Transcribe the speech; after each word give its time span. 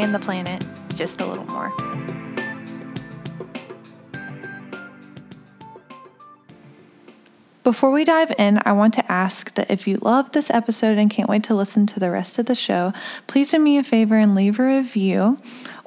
and 0.00 0.14
the 0.14 0.18
planet 0.18 0.64
just 0.94 1.20
a 1.20 1.26
little 1.26 1.44
more. 1.44 1.70
Before 7.62 7.90
we 7.92 8.04
dive 8.04 8.32
in, 8.38 8.60
I 8.64 8.72
want 8.72 8.94
to 8.94 9.12
ask 9.12 9.54
that 9.54 9.70
if 9.70 9.86
you 9.86 9.98
loved 9.98 10.32
this 10.32 10.50
episode 10.50 10.96
and 10.96 11.10
can't 11.10 11.28
wait 11.28 11.44
to 11.44 11.54
listen 11.54 11.86
to 11.86 12.00
the 12.00 12.10
rest 12.10 12.38
of 12.38 12.46
the 12.46 12.54
show, 12.54 12.94
please 13.26 13.50
do 13.50 13.58
me 13.58 13.76
a 13.76 13.84
favor 13.84 14.16
and 14.16 14.34
leave 14.34 14.58
a 14.58 14.66
review. 14.66 15.36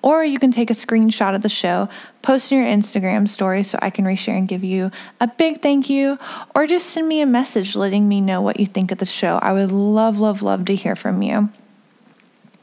Or 0.03 0.23
you 0.23 0.38
can 0.38 0.52
take 0.52 0.70
a 0.70 0.73
screenshot 0.75 1.34
of 1.34 1.41
the 1.41 1.50
show, 1.50 1.89
post 2.22 2.52
in 2.52 2.59
your 2.59 2.67
Instagram 2.67 3.27
story 3.27 3.64
so 3.64 3.80
I 3.81 3.89
can 3.89 4.05
reshare 4.05 4.38
and 4.38 4.48
give 4.48 4.64
you 4.64 4.91
a 5.20 5.27
big 5.27 5.61
thank 5.61 5.89
you, 5.89 6.20
or 6.53 6.67
just 6.67 6.91
send 6.91 7.08
me 7.08 7.22
a 7.22 7.25
message 7.25 7.75
letting 7.75 8.08
me 8.08 8.22
know 8.22 8.41
what 8.41 8.59
you 8.59 8.67
think 8.67 8.91
of 8.91 9.00
the 9.00 9.05
show. 9.05 9.39
I 9.41 9.53
would 9.53 9.72
love, 9.72 10.20
love, 10.20 10.44
love 10.44 10.66
to 10.66 10.75
hear 10.75 10.95
from 10.95 11.23
you. 11.23 11.50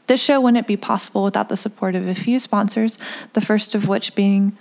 This 0.07 0.21
show 0.21 0.41
wouldn't 0.41 0.67
be 0.67 0.77
possible 0.77 1.23
without 1.23 1.49
the 1.49 1.57
support 1.57 1.95
of 1.95 2.07
a 2.07 2.15
few 2.15 2.39
sponsors, 2.39 2.97
the 3.33 3.41
first 3.41 3.75
of 3.75 3.87
which 3.87 4.15
being 4.15 4.57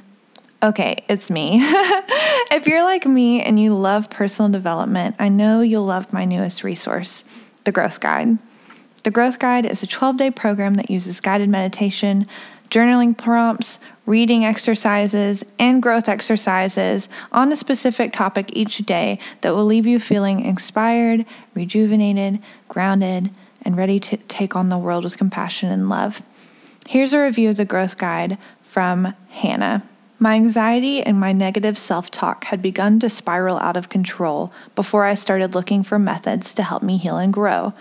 Okay, 0.62 0.96
it's 1.08 1.30
me. 1.30 1.60
if 1.62 2.66
you're 2.66 2.84
like 2.84 3.06
me 3.06 3.40
and 3.40 3.58
you 3.58 3.74
love 3.74 4.10
personal 4.10 4.50
development, 4.50 5.16
I 5.18 5.30
know 5.30 5.62
you'll 5.62 5.86
love 5.86 6.12
my 6.12 6.26
newest 6.26 6.62
resource, 6.62 7.24
the 7.64 7.72
Growth 7.72 7.98
Guide. 7.98 8.36
The 9.02 9.10
Growth 9.10 9.38
Guide 9.38 9.64
is 9.64 9.82
a 9.82 9.86
12 9.86 10.18
day 10.18 10.30
program 10.30 10.74
that 10.74 10.90
uses 10.90 11.18
guided 11.18 11.48
meditation, 11.48 12.26
journaling 12.68 13.16
prompts, 13.16 13.78
reading 14.04 14.44
exercises, 14.44 15.44
and 15.58 15.82
growth 15.82 16.10
exercises 16.10 17.08
on 17.32 17.50
a 17.50 17.56
specific 17.56 18.12
topic 18.12 18.50
each 18.52 18.78
day 18.78 19.18
that 19.40 19.54
will 19.54 19.64
leave 19.64 19.86
you 19.86 19.98
feeling 19.98 20.40
inspired, 20.40 21.24
rejuvenated, 21.54 22.38
grounded, 22.68 23.30
and 23.62 23.76
ready 23.76 23.98
to 23.98 24.16
take 24.16 24.56
on 24.56 24.68
the 24.68 24.78
world 24.78 25.04
with 25.04 25.18
compassion 25.18 25.70
and 25.70 25.88
love. 25.88 26.20
Here's 26.88 27.12
a 27.12 27.22
review 27.22 27.50
of 27.50 27.56
the 27.56 27.64
Growth 27.64 27.98
Guide 27.98 28.38
from 28.62 29.14
Hannah. 29.28 29.82
My 30.18 30.34
anxiety 30.34 31.02
and 31.02 31.18
my 31.18 31.32
negative 31.32 31.78
self 31.78 32.10
talk 32.10 32.44
had 32.44 32.60
begun 32.60 33.00
to 33.00 33.08
spiral 33.08 33.58
out 33.58 33.76
of 33.76 33.88
control 33.88 34.50
before 34.74 35.04
I 35.04 35.14
started 35.14 35.54
looking 35.54 35.82
for 35.82 35.98
methods 35.98 36.52
to 36.54 36.62
help 36.62 36.82
me 36.82 36.98
heal 36.98 37.16
and 37.16 37.32
grow. 37.32 37.72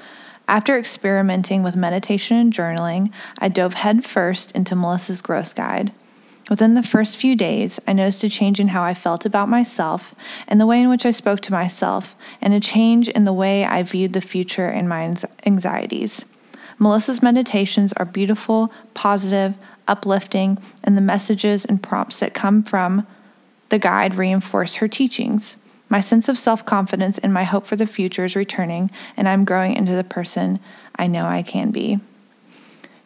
After 0.48 0.78
experimenting 0.78 1.64
with 1.64 1.76
meditation 1.76 2.38
and 2.38 2.54
journaling, 2.54 3.14
I 3.38 3.50
dove 3.50 3.74
headfirst 3.74 4.52
into 4.54 4.76
Melissa's 4.76 5.22
growth 5.22 5.54
guide. 5.54 5.92
Within 6.50 6.74
the 6.74 6.84
first 6.84 7.18
few 7.18 7.36
days, 7.36 7.80
I 7.88 7.94
noticed 7.94 8.24
a 8.24 8.30
change 8.30 8.60
in 8.60 8.70
how 8.70 8.84
I 8.84 8.94
felt 8.94 9.26
about 9.26 9.50
myself 9.50 10.16
and 10.48 10.60
the 10.60 10.66
way 10.66 10.82
in 10.82 10.90
which 10.90 11.06
I 11.06 11.12
spoke 11.12 11.42
to 11.42 11.52
myself, 11.52 12.16
and 12.42 12.54
a 12.54 12.60
change 12.60 13.08
in 13.10 13.26
the 13.26 13.34
way 13.34 13.66
I 13.66 13.84
viewed 13.84 14.14
the 14.14 14.22
future 14.22 14.68
and 14.68 14.90
my 14.90 15.16
anxieties. 15.46 16.26
Melissa's 16.80 17.22
meditations 17.22 17.94
are 17.94 18.06
beautiful, 18.06 18.70
positive, 18.94 19.58
uplifting, 19.88 20.58
and 20.84 20.96
the 20.96 21.02
messages 21.02 21.66
and 21.66 21.84
prompts 21.84 22.20
that 22.20 22.34
come 22.34 22.64
from 22.64 23.06
the 23.70 23.80
guide 23.80 24.16
reinforce 24.16 24.76
her 24.76 24.88
teachings. 24.88 25.58
My 25.90 26.00
sense 26.00 26.30
of 26.30 26.38
self 26.38 26.66
confidence 26.66 27.18
and 27.18 27.34
my 27.34 27.44
hope 27.44 27.66
for 27.66 27.76
the 27.76 27.88
future 27.88 28.24
is 28.24 28.36
returning, 28.36 28.92
and 29.18 29.28
I'm 29.28 29.46
growing 29.46 29.76
into 29.76 29.94
the 29.94 30.04
person 30.04 30.60
I 30.96 31.08
know 31.08 31.26
I 31.26 31.42
can 31.42 31.72
be. 31.72 32.00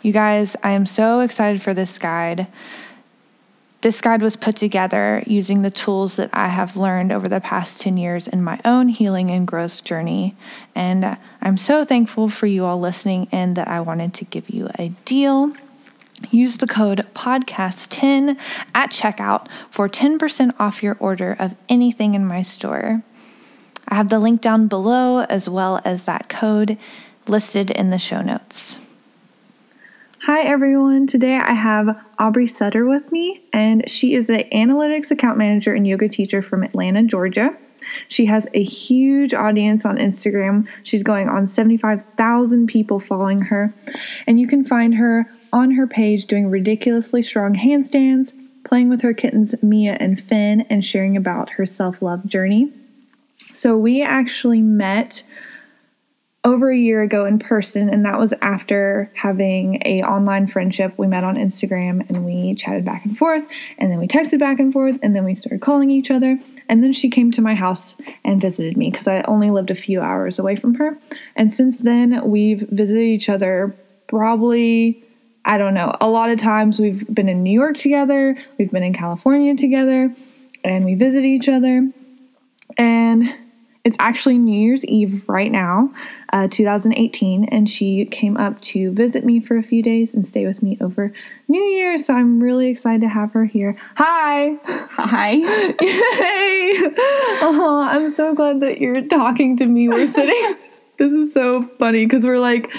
You 0.02 0.12
guys, 0.12 0.58
I 0.64 0.72
am 0.72 0.86
so 0.86 1.22
excited 1.22 1.62
for 1.62 1.74
this 1.74 1.98
guide. 1.98 2.48
This 3.84 4.00
guide 4.00 4.22
was 4.22 4.38
put 4.38 4.56
together 4.56 5.22
using 5.28 5.62
the 5.62 5.70
tools 5.70 6.16
that 6.16 6.30
I 6.32 6.48
have 6.48 6.78
learned 6.78 7.12
over 7.12 7.28
the 7.28 7.42
past 7.42 7.82
10 7.82 7.98
years 7.98 8.30
in 8.30 8.42
my 8.42 8.58
own 8.64 8.88
healing 8.88 9.30
and 9.30 9.46
growth 9.46 9.84
journey. 9.84 10.38
And 10.74 11.18
I'm 11.42 11.58
so 11.58 11.84
thankful 11.84 12.30
for 12.30 12.46
you 12.46 12.64
all 12.64 12.80
listening 12.80 13.28
and 13.30 13.58
that 13.58 13.68
I 13.68 13.82
wanted 13.82 14.14
to 14.14 14.24
give 14.24 14.50
you 14.50 14.70
a 14.80 14.94
deal. 15.04 15.52
Use 16.32 16.60
the 16.60 16.66
code 16.66 17.06
podcast10 17.14 18.40
at 18.74 18.92
checkout 18.92 19.50
for 19.70 19.90
10% 19.90 20.54
off 20.58 20.82
your 20.82 20.96
order 21.02 21.36
of 21.38 21.54
anything 21.68 22.16
in 22.16 22.26
my 22.26 22.42
store. 22.42 23.04
I 23.90 23.96
have 23.96 24.08
the 24.08 24.20
link 24.20 24.40
down 24.40 24.70
below 24.70 25.26
as 25.26 25.50
well 25.50 25.82
as 25.84 26.06
that 26.06 26.30
code 26.30 26.82
listed 27.28 27.70
in 27.70 27.90
the 27.90 28.00
show 28.00 28.22
notes. 28.22 28.80
Hi 30.26 30.44
everyone. 30.44 31.06
Today 31.06 31.36
I 31.36 31.54
have 31.54 32.02
Aubrey 32.18 32.48
Sutter 32.48 32.86
with 32.86 33.12
me, 33.12 33.44
and 33.52 33.84
she 33.92 34.14
is 34.14 34.28
the 34.28 34.46
analytics 34.54 35.12
account 35.12 35.38
manager 35.38 35.74
and 35.74 35.86
yoga 35.86 36.08
teacher 36.08 36.42
from 36.42 36.64
Atlanta, 36.64 37.04
Georgia. 37.04 37.58
She 38.08 38.26
has 38.28 38.48
a 38.54 38.64
huge 38.64 39.34
audience 39.34 39.84
on 39.84 39.98
Instagram. 39.98 40.66
She's 40.84 41.04
going 41.04 41.28
on 41.28 41.50
75,000 41.50 42.68
people 42.68 43.02
following 43.02 43.42
her, 43.42 43.74
and 44.26 44.40
you 44.40 44.48
can 44.48 44.64
find 44.64 44.96
her 44.96 45.30
on 45.52 45.72
her 45.72 45.88
page 45.88 46.26
doing 46.28 46.50
ridiculously 46.50 47.22
strong 47.22 47.54
handstands, 47.54 48.32
playing 48.64 48.88
with 48.88 49.02
her 49.02 49.14
kittens 49.14 49.54
Mia 49.62 49.98
and 50.00 50.24
Finn, 50.24 50.62
and 50.70 50.86
sharing 50.86 51.18
about 51.18 51.50
her 51.50 51.66
self 51.66 52.02
love 52.02 52.26
journey. 52.26 52.72
So, 53.52 53.78
we 53.78 54.02
actually 54.02 54.62
met 54.62 55.22
over 56.46 56.70
a 56.70 56.78
year 56.78 57.02
ago 57.02 57.26
in 57.26 57.40
person 57.40 57.90
and 57.90 58.06
that 58.06 58.20
was 58.20 58.34
after 58.42 59.10
having 59.16 59.82
a 59.86 60.02
online 60.04 60.46
friendship 60.46 60.94
we 60.98 61.08
met 61.08 61.24
on 61.24 61.36
instagram 61.36 62.08
and 62.10 62.26
we 62.26 62.54
chatted 62.56 62.84
back 62.84 63.06
and 63.06 63.18
forth 63.18 63.44
and 63.78 63.90
then 63.90 63.98
we 63.98 64.08
texted 64.08 64.40
back 64.40 64.60
and 64.60 64.74
forth 64.74 64.98
and 65.02 65.16
then 65.16 65.24
we 65.24 65.34
started 65.34 65.62
calling 65.62 65.90
each 65.90 66.12
other 66.12 66.38
and 66.68 66.84
then 66.84 66.92
she 66.92 67.10
came 67.10 67.32
to 67.32 67.42
my 67.42 67.56
house 67.56 67.96
and 68.26 68.42
visited 68.42 68.76
me 68.76 68.92
because 68.92 69.08
i 69.08 69.22
only 69.22 69.52
lived 69.52 69.72
a 69.72 69.76
few 69.76 70.02
hours 70.02 70.38
away 70.38 70.56
from 70.56 70.74
her 70.74 70.98
and 71.38 71.54
since 71.54 71.80
then 71.80 72.22
we've 72.30 72.68
visited 72.70 73.04
each 73.04 73.30
other 73.30 73.74
probably 74.08 75.02
I 75.46 75.58
don't 75.58 75.74
know. 75.74 75.94
A 76.00 76.08
lot 76.08 76.30
of 76.30 76.40
times 76.40 76.80
we've 76.80 77.06
been 77.14 77.28
in 77.28 77.44
New 77.44 77.52
York 77.52 77.76
together, 77.76 78.38
we've 78.58 78.72
been 78.72 78.84
in 78.84 78.94
California 78.94 79.56
together, 79.56 80.16
and 80.64 80.86
we 80.86 80.96
visit 80.96 81.26
each 81.26 81.50
other. 81.50 81.92
And 82.78 83.36
it's 83.84 83.98
actually 84.00 84.38
New 84.38 84.58
Year's 84.58 84.86
Eve 84.86 85.28
right 85.28 85.52
now, 85.52 85.94
uh, 86.32 86.48
2018, 86.50 87.46
and 87.46 87.70
she 87.70 88.06
came 88.06 88.38
up 88.38 88.62
to 88.62 88.92
visit 88.92 89.26
me 89.26 89.42
for 89.42 89.58
a 89.58 89.64
few 89.64 89.84
days 89.84 90.14
and 90.14 90.26
stay 90.26 90.46
with 90.46 90.64
me 90.64 90.78
over 90.80 91.12
New 91.50 91.62
Year. 91.62 91.98
So 91.98 92.14
I'm 92.14 92.42
really 92.42 92.70
excited 92.70 93.02
to 93.02 93.10
have 93.10 93.34
her 93.34 93.44
here. 93.44 93.76
Hi. 93.96 94.58
Hi. 94.64 95.32
Yay. 95.32 96.94
Oh, 97.42 97.86
I'm 97.90 98.10
so 98.10 98.34
glad 98.34 98.62
that 98.62 98.80
you're 98.80 99.02
talking 99.02 99.58
to 99.58 99.66
me. 99.66 99.90
We're 99.90 100.08
sitting. 100.08 100.56
This 100.96 101.12
is 101.12 101.34
so 101.34 101.64
funny 101.80 102.06
because 102.06 102.24
we're 102.24 102.40
like, 102.40 102.70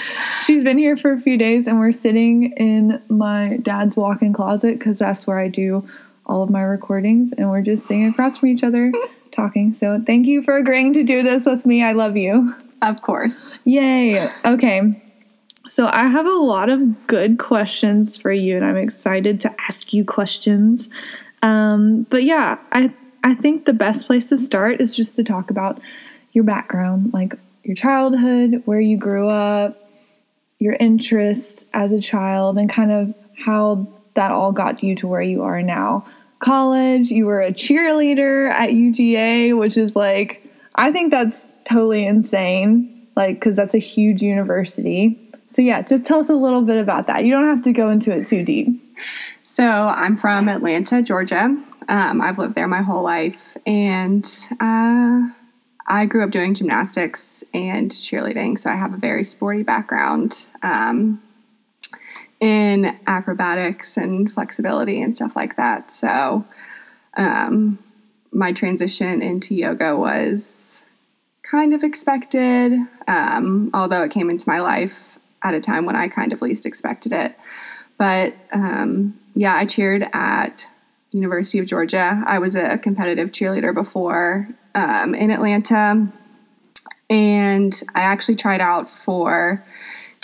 she's 0.41 0.63
been 0.63 0.77
here 0.77 0.95
for 0.95 1.11
a 1.11 1.19
few 1.19 1.37
days 1.37 1.67
and 1.67 1.77
we're 1.77 1.91
sitting 1.91 2.53
in 2.53 3.01
my 3.09 3.59
dad's 3.61 3.97
walk 3.97 4.21
in 4.21 4.31
closet 4.31 4.79
because 4.79 4.99
that's 4.99 5.27
where 5.27 5.37
I 5.37 5.49
do 5.49 5.85
all 6.25 6.41
of 6.41 6.49
my 6.49 6.61
recordings 6.61 7.33
and 7.33 7.49
we're 7.49 7.61
just 7.61 7.85
sitting 7.85 8.07
across 8.07 8.37
from 8.37 8.49
each 8.49 8.63
other 8.63 8.93
talking. 9.35 9.73
So 9.73 10.01
thank 10.05 10.25
you 10.25 10.41
for 10.43 10.57
agreeing 10.57 10.93
to 10.93 11.03
do 11.03 11.21
this 11.23 11.45
with 11.45 11.65
me. 11.65 11.83
I 11.83 11.91
love 11.91 12.15
you. 12.17 12.55
Of 12.81 13.01
course. 13.01 13.59
Yay. 13.65 14.29
Okay. 14.45 15.01
So 15.67 15.87
I 15.87 16.07
have 16.07 16.25
a 16.25 16.31
lot 16.31 16.69
of 16.69 17.07
good 17.07 17.39
questions 17.39 18.17
for 18.17 18.31
you 18.31 18.55
and 18.55 18.65
I'm 18.65 18.77
excited 18.77 19.41
to 19.41 19.55
ask 19.67 19.93
you 19.93 20.05
questions. 20.05 20.89
Um, 21.41 22.03
but 22.09 22.23
yeah, 22.23 22.57
I 22.71 22.93
I 23.23 23.33
think 23.33 23.65
the 23.65 23.73
best 23.73 24.05
place 24.05 24.29
to 24.29 24.37
start 24.37 24.79
is 24.79 24.95
just 24.95 25.15
to 25.15 25.23
talk 25.23 25.49
about 25.49 25.79
your 26.33 26.43
background, 26.43 27.11
like 27.11 27.33
your 27.63 27.75
childhood, 27.75 28.61
where 28.65 28.79
you 28.79 28.97
grew 28.97 29.27
up, 29.27 29.89
your 30.59 30.73
interests 30.79 31.65
as 31.73 31.91
a 31.91 31.99
child, 31.99 32.59
and 32.59 32.69
kind 32.69 32.91
of 32.91 33.15
how 33.35 33.87
that 34.13 34.29
all 34.29 34.51
got 34.51 34.83
you 34.83 34.95
to 34.95 35.07
where 35.07 35.23
you 35.23 35.41
are 35.41 35.63
now. 35.63 36.05
College, 36.39 37.09
you 37.09 37.25
were 37.25 37.41
a 37.41 37.51
cheerleader 37.51 38.49
at 38.51 38.71
UGA, 38.71 39.57
which 39.57 39.77
is 39.77 39.95
like, 39.95 40.43
I 40.75 40.91
think 40.91 41.11
that's 41.11 41.45
totally 41.63 42.05
insane, 42.05 43.07
like, 43.15 43.39
because 43.39 43.55
that's 43.55 43.73
a 43.73 43.79
huge 43.79 44.21
university. 44.21 45.19
So, 45.51 45.61
yeah, 45.61 45.81
just 45.81 46.05
tell 46.05 46.19
us 46.19 46.29
a 46.29 46.35
little 46.35 46.61
bit 46.61 46.77
about 46.77 47.07
that. 47.07 47.25
You 47.25 47.31
don't 47.31 47.45
have 47.45 47.63
to 47.63 47.71
go 47.71 47.89
into 47.89 48.11
it 48.11 48.27
too 48.27 48.43
deep. 48.43 48.67
So, 49.43 49.63
I'm 49.63 50.17
from 50.17 50.49
Atlanta, 50.49 51.01
Georgia. 51.01 51.55
Um, 51.87 52.21
I've 52.21 52.37
lived 52.37 52.55
there 52.55 52.67
my 52.67 52.81
whole 52.81 53.03
life, 53.03 53.39
and 53.65 54.25
uh, 54.59 55.27
I 55.87 56.05
grew 56.07 56.23
up 56.23 56.31
doing 56.31 56.53
gymnastics 56.53 57.43
and 57.53 57.91
cheerleading, 57.91 58.59
so 58.59 58.69
I 58.69 58.75
have 58.75 58.93
a 58.93 58.97
very 58.97 59.23
sporty 59.23 59.63
background. 59.63 60.49
Um, 60.63 61.21
in 62.45 62.95
acrobatics 63.07 63.97
and 63.97 64.31
flexibility 64.31 65.01
and 65.01 65.15
stuff 65.15 65.35
like 65.35 65.55
that. 65.57 65.89
So, 65.89 66.45
um, 67.17 67.79
my 68.31 68.51
transition 68.51 69.23
into 69.23 69.55
yoga 69.55 69.97
was 69.97 70.85
kind 71.41 71.73
of 71.73 71.83
expected, 71.83 72.73
um, 73.07 73.71
although 73.73 74.03
it 74.03 74.11
came 74.11 74.29
into 74.29 74.47
my 74.47 74.59
life 74.59 75.17
at 75.41 75.55
a 75.55 75.59
time 75.59 75.85
when 75.85 75.95
I 75.95 76.07
kind 76.07 76.33
of 76.33 76.41
least 76.43 76.67
expected 76.67 77.13
it. 77.13 77.35
But 77.97 78.35
um, 78.51 79.19
yeah, 79.33 79.55
I 79.55 79.65
cheered 79.65 80.07
at 80.13 80.67
University 81.11 81.57
of 81.57 81.65
Georgia. 81.65 82.23
I 82.27 82.37
was 82.37 82.55
a 82.55 82.77
competitive 82.77 83.31
cheerleader 83.31 83.73
before 83.73 84.47
um, 84.75 85.15
in 85.15 85.31
Atlanta, 85.31 86.07
and 87.09 87.83
I 87.95 88.01
actually 88.01 88.35
tried 88.35 88.61
out 88.61 88.87
for 88.87 89.65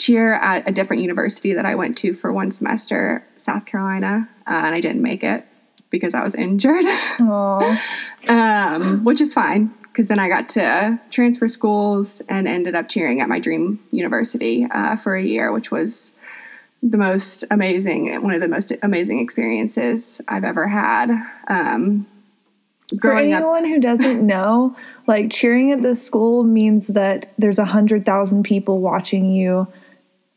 cheer 0.02 0.34
at 0.34 0.68
a 0.68 0.72
different 0.72 1.04
university 1.04 1.54
that 1.54 1.66
I 1.66 1.76
went 1.76 1.98
to 2.00 2.14
for 2.14 2.34
one 2.34 2.52
semester, 2.52 3.24
South 3.38 3.66
Carolina, 3.66 4.28
uh, 4.48 4.62
and 4.66 4.74
I 4.74 4.82
didn't 4.82 5.04
make 5.04 5.24
it 5.24 5.46
because 5.92 6.16
I 6.16 6.24
was 6.24 6.34
injured, 6.34 6.86
um, 8.28 9.04
which 9.04 9.22
is 9.22 9.34
fine 9.34 9.74
because 9.92 10.08
then 10.08 10.20
I 10.20 10.28
got 10.30 10.50
to 10.50 11.00
transfer 11.12 11.48
schools 11.48 12.22
and 12.30 12.48
ended 12.48 12.76
up 12.76 12.90
cheering 12.90 13.22
at 13.22 13.30
my 13.30 13.40
dream 13.40 13.80
university 13.92 14.66
uh, 14.72 14.96
for 14.96 15.16
a 15.16 15.22
year, 15.22 15.52
which 15.52 15.70
was 15.70 16.14
the 16.82 16.98
most 16.98 17.44
amazing, 17.52 18.24
one 18.24 18.34
of 18.34 18.42
the 18.42 18.48
most 18.48 18.74
amazing 18.82 19.20
experiences 19.20 20.20
I've 20.28 20.46
ever 20.46 20.68
had. 20.68 21.12
Um, 21.48 22.08
for 23.00 23.16
anyone 23.16 23.66
up, 23.66 23.70
who 23.70 23.80
doesn't 23.80 24.26
know, 24.26 24.76
like 25.08 25.30
cheering 25.30 25.72
at 25.72 25.82
this 25.82 26.04
school 26.04 26.44
means 26.44 26.88
that 26.88 27.32
there's 27.38 27.60
a 27.60 27.66
hundred 27.66 28.06
thousand 28.06 28.44
people 28.44 28.82
watching 28.82 29.32
you 29.32 29.68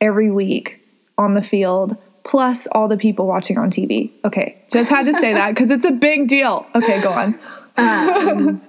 every 0.05 0.31
week 0.31 0.81
on 1.19 1.35
the 1.35 1.43
field 1.43 1.97
plus 2.25 2.67
all 2.69 2.89
the 2.89 2.97
people 2.97 3.27
watching 3.27 3.59
on 3.59 3.71
TV. 3.71 4.13
Okay, 4.25 4.57
just 4.71 4.91
had 4.91 5.07
to 5.07 5.15
say 5.15 5.35
that 5.35 5.55
because 5.55 5.71
it's 5.71 5.87
a 5.87 5.93
big 5.93 6.29
deal. 6.29 6.67
Okay, 6.75 7.01
go 7.01 7.11
on. 7.11 7.39
Um, 7.77 8.63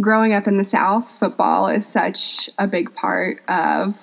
growing 0.00 0.32
up 0.32 0.46
in 0.46 0.56
the 0.56 0.64
South, 0.64 1.10
football 1.18 1.68
is 1.68 1.86
such 1.86 2.48
a 2.58 2.66
big 2.66 2.94
part 2.94 3.42
of 3.48 4.00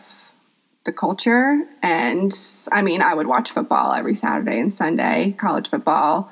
the 0.85 0.91
culture. 0.91 1.61
And 1.81 2.33
I 2.71 2.81
mean, 2.81 3.01
I 3.01 3.13
would 3.13 3.27
watch 3.27 3.51
football 3.51 3.93
every 3.93 4.15
Saturday 4.15 4.59
and 4.59 4.73
Sunday, 4.73 5.35
college 5.39 5.69
football, 5.69 6.31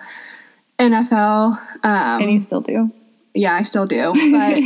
NFL. 0.79 1.59
Um, 1.83 2.21
and 2.21 2.31
you 2.31 2.39
still 2.39 2.61
do? 2.61 2.91
Yeah, 3.33 3.53
I 3.53 3.63
still 3.63 3.85
do. 3.85 4.13
But 4.31 4.61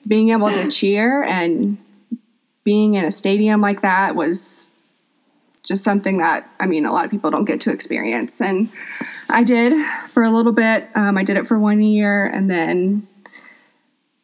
being 0.06 0.30
able 0.30 0.50
to 0.50 0.70
cheer 0.70 1.22
and 1.22 1.78
being 2.64 2.94
in 2.94 3.04
a 3.04 3.10
stadium 3.10 3.60
like 3.60 3.82
that 3.82 4.14
was 4.14 4.69
just 5.70 5.84
something 5.84 6.18
that 6.18 6.50
I 6.58 6.66
mean 6.66 6.84
a 6.84 6.92
lot 6.92 7.04
of 7.04 7.12
people 7.12 7.30
don't 7.30 7.44
get 7.44 7.60
to 7.62 7.70
experience, 7.70 8.40
and 8.42 8.68
I 9.30 9.44
did 9.44 9.72
for 10.08 10.24
a 10.24 10.30
little 10.30 10.52
bit. 10.52 10.88
Um, 10.96 11.16
I 11.16 11.22
did 11.22 11.36
it 11.36 11.46
for 11.46 11.58
one 11.58 11.80
year, 11.80 12.26
and 12.26 12.50
then 12.50 13.06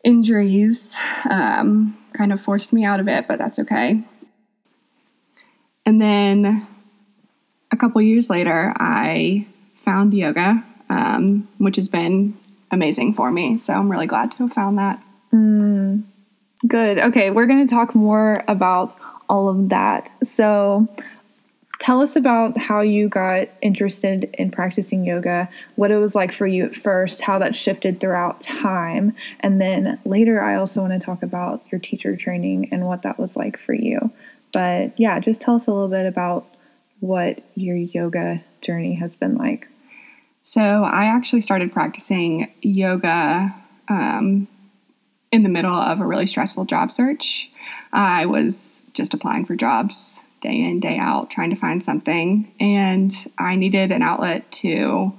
injuries 0.03 0.97
um, 1.31 1.97
kind 2.13 2.33
of 2.33 2.41
forced 2.41 2.73
me 2.73 2.85
out 2.85 2.99
of 2.99 3.07
it, 3.07 3.29
but 3.29 3.39
that's 3.39 3.61
okay. 3.61 4.03
And 5.87 6.03
then 6.03 6.67
a 7.71 7.77
couple 7.77 8.03
years 8.03 8.29
later, 8.29 8.75
I 8.77 9.47
found 9.85 10.15
yoga, 10.15 10.65
um, 10.91 11.49
which 11.59 11.77
has 11.77 11.89
been 11.89 12.37
amazing 12.73 13.15
for 13.15 13.31
me. 13.31 13.57
So 13.57 13.73
I'm 13.73 13.89
really 13.91 14.09
glad 14.09 14.33
to 14.33 14.39
have 14.39 14.53
found 14.53 14.79
that. 14.79 15.01
Mm, 15.33 16.03
good. 16.67 16.99
Okay, 16.99 17.31
we're 17.31 17.47
going 17.47 17.65
to 17.67 17.73
talk 17.73 17.95
more 17.95 18.43
about 18.49 18.97
all 19.29 19.49
of 19.49 19.69
that. 19.69 20.11
So 20.23 20.89
Tell 21.79 22.01
us 22.01 22.17
about 22.17 22.57
how 22.57 22.81
you 22.81 23.09
got 23.09 23.49
interested 23.61 24.35
in 24.39 24.51
practicing 24.51 25.05
yoga, 25.05 25.49
what 25.75 25.91
it 25.91 25.99
was 25.99 26.15
like 26.15 26.33
for 26.33 26.47
you 26.47 26.65
at 26.65 26.75
first, 26.75 27.21
how 27.21 27.39
that 27.39 27.55
shifted 27.55 28.01
throughout 28.01 28.41
time, 28.41 29.15
and 29.41 29.61
then 29.61 29.99
later 30.05 30.43
I 30.43 30.57
also 30.57 30.81
want 30.81 30.95
to 30.95 31.05
talk 31.05 31.23
about 31.23 31.63
your 31.71 31.79
teacher 31.79 32.17
training 32.17 32.71
and 32.73 32.87
what 32.87 33.03
that 33.03 33.19
was 33.19 33.37
like 33.37 33.59
for 33.59 33.75
you. 33.75 34.11
But 34.53 34.99
yeah, 34.99 35.21
just 35.21 35.41
tell 35.41 35.57
us 35.57 35.67
a 35.67 35.73
little 35.73 35.89
bit 35.89 36.07
about 36.07 36.47
what 37.01 37.43
your 37.55 37.77
yoga 37.77 38.43
journey 38.63 38.95
has 38.95 39.15
been 39.15 39.37
like. 39.37 39.69
So, 40.43 40.85
I 40.85 41.07
actually 41.07 41.41
started 41.43 41.73
practicing 41.73 42.53
yoga 42.63 43.55
um, 43.89 44.49
in 45.31 45.43
the 45.43 45.49
middle 45.49 45.75
of 45.75 46.01
a 46.01 46.07
really 46.07 46.27
stressful 46.27 46.65
job 46.65 46.91
search. 46.91 47.51
I 47.93 48.27
was 48.27 48.85
just 48.95 49.13
applying 49.13 49.45
for 49.45 49.57
jobs 49.57 50.23
day 50.41 50.61
in, 50.61 50.81
day 50.81 50.99
out, 50.99 51.31
trying 51.31 51.51
to 51.51 51.57
find 51.57 51.83
something. 51.83 52.53
And 52.61 53.13
I 53.39 53.57
needed 53.57 53.91
an 53.91 54.03
outlet 54.03 54.51
to 54.53 55.13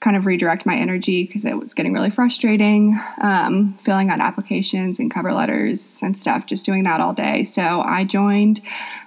kind 0.00 0.16
of 0.16 0.26
redirect 0.26 0.66
my 0.66 0.74
energy 0.74 1.24
because 1.24 1.44
it 1.44 1.56
was 1.56 1.74
getting 1.74 1.92
really 1.92 2.10
frustrating 2.10 2.98
um, 3.20 3.78
filling 3.84 4.10
out 4.10 4.20
applications 4.20 4.98
and 4.98 5.12
cover 5.12 5.32
letters 5.32 6.00
and 6.02 6.18
stuff, 6.18 6.46
just 6.46 6.66
doing 6.66 6.82
that 6.84 7.00
all 7.00 7.14
day. 7.14 7.44
So 7.44 7.62
I 7.62 8.04
joined 8.04 8.60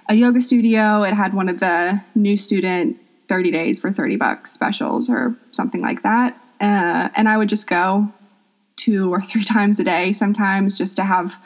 a 0.08 0.14
yoga 0.14 0.40
studio. 0.40 1.02
It 1.02 1.12
had 1.12 1.34
one 1.34 1.48
of 1.48 1.60
the 1.60 2.00
new 2.14 2.36
student 2.36 2.98
30 3.28 3.50
days 3.50 3.78
for 3.78 3.92
30 3.92 4.16
bucks 4.16 4.52
specials 4.52 5.10
or 5.10 5.36
something 5.52 5.82
like 5.82 6.02
that. 6.02 6.40
Uh, 6.60 7.10
and 7.14 7.28
I 7.28 7.36
would 7.36 7.50
just 7.50 7.66
go 7.66 8.10
two 8.76 9.12
or 9.12 9.20
three 9.20 9.44
times 9.56 9.78
a 9.78 9.84
day 9.84 10.12
sometimes 10.12 10.78
just 10.78 10.96
to 10.96 11.04
have 11.04 11.36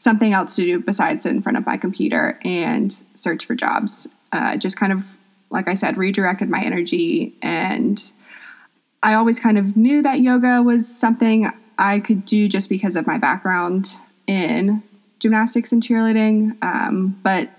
something 0.00 0.32
else 0.32 0.56
to 0.56 0.62
do 0.62 0.80
besides 0.80 1.22
sit 1.22 1.30
in 1.30 1.42
front 1.42 1.58
of 1.58 1.66
my 1.66 1.76
computer 1.76 2.38
and 2.42 3.00
search 3.14 3.46
for 3.46 3.54
jobs. 3.54 4.08
Uh, 4.32 4.56
just 4.56 4.76
kind 4.76 4.92
of, 4.92 5.04
like 5.50 5.68
I 5.68 5.74
said, 5.74 5.96
redirected 5.96 6.48
my 6.48 6.62
energy. 6.62 7.34
And 7.42 8.02
I 9.02 9.14
always 9.14 9.38
kind 9.38 9.58
of 9.58 9.76
knew 9.76 10.02
that 10.02 10.20
yoga 10.20 10.62
was 10.62 10.88
something 10.88 11.50
I 11.78 12.00
could 12.00 12.24
do 12.24 12.48
just 12.48 12.68
because 12.68 12.96
of 12.96 13.06
my 13.06 13.18
background 13.18 13.92
in 14.26 14.82
gymnastics 15.18 15.70
and 15.70 15.82
cheerleading. 15.82 16.56
Um, 16.62 17.18
but 17.22 17.50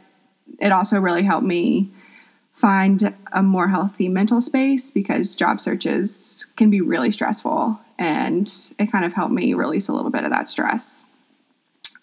it 0.59 0.71
also 0.71 0.99
really 0.99 1.23
helped 1.23 1.45
me 1.45 1.91
find 2.55 3.15
a 3.31 3.41
more 3.41 3.67
healthy 3.67 4.07
mental 4.07 4.41
space 4.41 4.91
because 4.91 5.35
job 5.35 5.59
searches 5.59 6.45
can 6.55 6.69
be 6.69 6.81
really 6.81 7.09
stressful 7.09 7.79
and 7.97 8.73
it 8.77 8.91
kind 8.91 9.03
of 9.03 9.13
helped 9.13 9.33
me 9.33 9.53
release 9.53 9.87
a 9.87 9.93
little 9.93 10.11
bit 10.11 10.23
of 10.23 10.31
that 10.31 10.47
stress. 10.47 11.03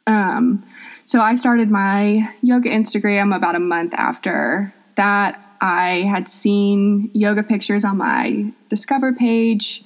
Um, 0.09 0.65
so 1.05 1.21
I 1.21 1.37
started 1.37 1.71
my 1.71 2.29
yoga 2.43 2.71
Instagram 2.71 3.37
about 3.37 3.55
a 3.55 3.61
month 3.61 3.95
after 3.95 4.75
that. 4.97 5.45
I 5.61 6.07
had 6.11 6.29
seen 6.29 7.11
yoga 7.15 7.43
pictures 7.43 7.85
on 7.85 7.99
my 7.99 8.53
Discover 8.69 9.13
page 9.13 9.85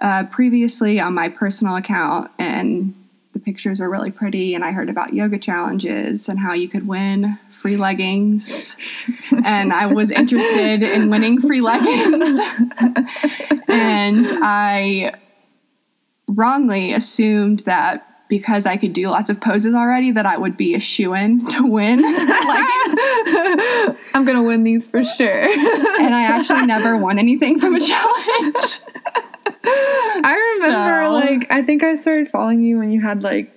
uh, 0.00 0.24
previously 0.26 0.98
on 0.98 1.14
my 1.14 1.28
personal 1.28 1.76
account, 1.76 2.30
and 2.38 2.94
the 3.32 3.38
pictures 3.38 3.80
were 3.80 3.90
really 3.90 4.10
pretty. 4.10 4.54
And 4.54 4.64
I 4.64 4.72
heard 4.72 4.88
about 4.88 5.12
yoga 5.12 5.38
challenges 5.38 6.28
and 6.28 6.38
how 6.38 6.52
you 6.52 6.68
could 6.68 6.86
win 6.86 7.38
free 7.60 7.76
leggings. 7.76 8.74
and 9.44 9.72
I 9.72 9.86
was 9.86 10.10
interested 10.10 10.82
in 10.82 11.10
winning 11.10 11.40
free 11.40 11.60
leggings. 11.60 12.40
and 13.68 14.26
I 14.42 15.14
wrongly 16.28 16.92
assumed 16.92 17.60
that 17.60 18.06
because 18.30 18.64
I 18.64 18.78
could 18.78 18.94
do 18.94 19.08
lots 19.08 19.28
of 19.28 19.38
poses 19.40 19.74
already 19.74 20.12
that 20.12 20.24
I 20.24 20.38
would 20.38 20.56
be 20.56 20.74
a 20.74 20.80
shoe 20.80 21.12
in 21.14 21.44
to 21.48 21.66
win. 21.66 22.00
I'm 24.14 24.24
gonna 24.24 24.44
win 24.44 24.62
these 24.62 24.88
for 24.88 25.04
sure. 25.04 25.42
and 25.42 26.14
I 26.14 26.22
actually 26.22 26.64
never 26.64 26.96
won 26.96 27.18
anything 27.18 27.58
from 27.58 27.74
a 27.74 27.80
challenge. 27.86 28.80
I 29.64 30.58
remember 30.62 31.04
so. 31.04 31.12
like 31.12 31.52
I 31.52 31.60
think 31.60 31.82
I 31.82 31.96
started 31.96 32.30
following 32.30 32.62
you 32.62 32.78
when 32.78 32.90
you 32.90 33.02
had 33.02 33.22
like 33.22 33.52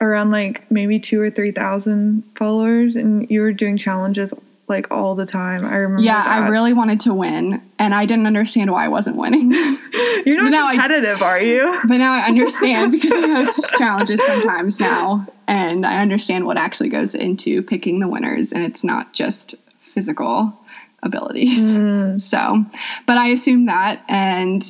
around 0.00 0.30
like 0.30 0.70
maybe 0.70 1.00
two 1.00 1.20
or 1.20 1.30
three 1.30 1.50
thousand 1.50 2.22
followers 2.36 2.94
and 2.94 3.28
you 3.30 3.40
were 3.40 3.52
doing 3.52 3.76
challenges 3.76 4.32
like 4.68 4.90
all 4.90 5.14
the 5.14 5.26
time. 5.26 5.64
I 5.64 5.76
remember. 5.76 6.02
Yeah, 6.02 6.22
that. 6.22 6.42
I 6.42 6.48
really 6.48 6.72
wanted 6.72 7.00
to 7.00 7.14
win, 7.14 7.62
and 7.78 7.94
I 7.94 8.06
didn't 8.06 8.26
understand 8.26 8.70
why 8.70 8.84
I 8.84 8.88
wasn't 8.88 9.16
winning. 9.16 9.52
You're 10.26 10.40
not 10.42 10.50
now 10.50 10.70
competitive, 10.70 11.22
I, 11.22 11.26
are 11.26 11.40
you? 11.40 11.80
But 11.88 11.98
now 11.98 12.12
I 12.12 12.26
understand 12.26 12.92
because 12.92 13.12
I 13.12 13.28
host 13.28 13.74
challenges 13.78 14.24
sometimes 14.24 14.78
now, 14.78 15.26
and 15.46 15.86
I 15.86 16.00
understand 16.00 16.46
what 16.46 16.58
actually 16.58 16.90
goes 16.90 17.14
into 17.14 17.62
picking 17.62 18.00
the 18.00 18.08
winners, 18.08 18.52
and 18.52 18.62
it's 18.64 18.84
not 18.84 19.12
just 19.12 19.54
physical 19.80 20.58
abilities. 21.02 21.74
Mm. 21.74 22.20
So, 22.20 22.64
but 23.06 23.16
I 23.16 23.28
assumed 23.28 23.68
that, 23.68 24.02
and 24.08 24.62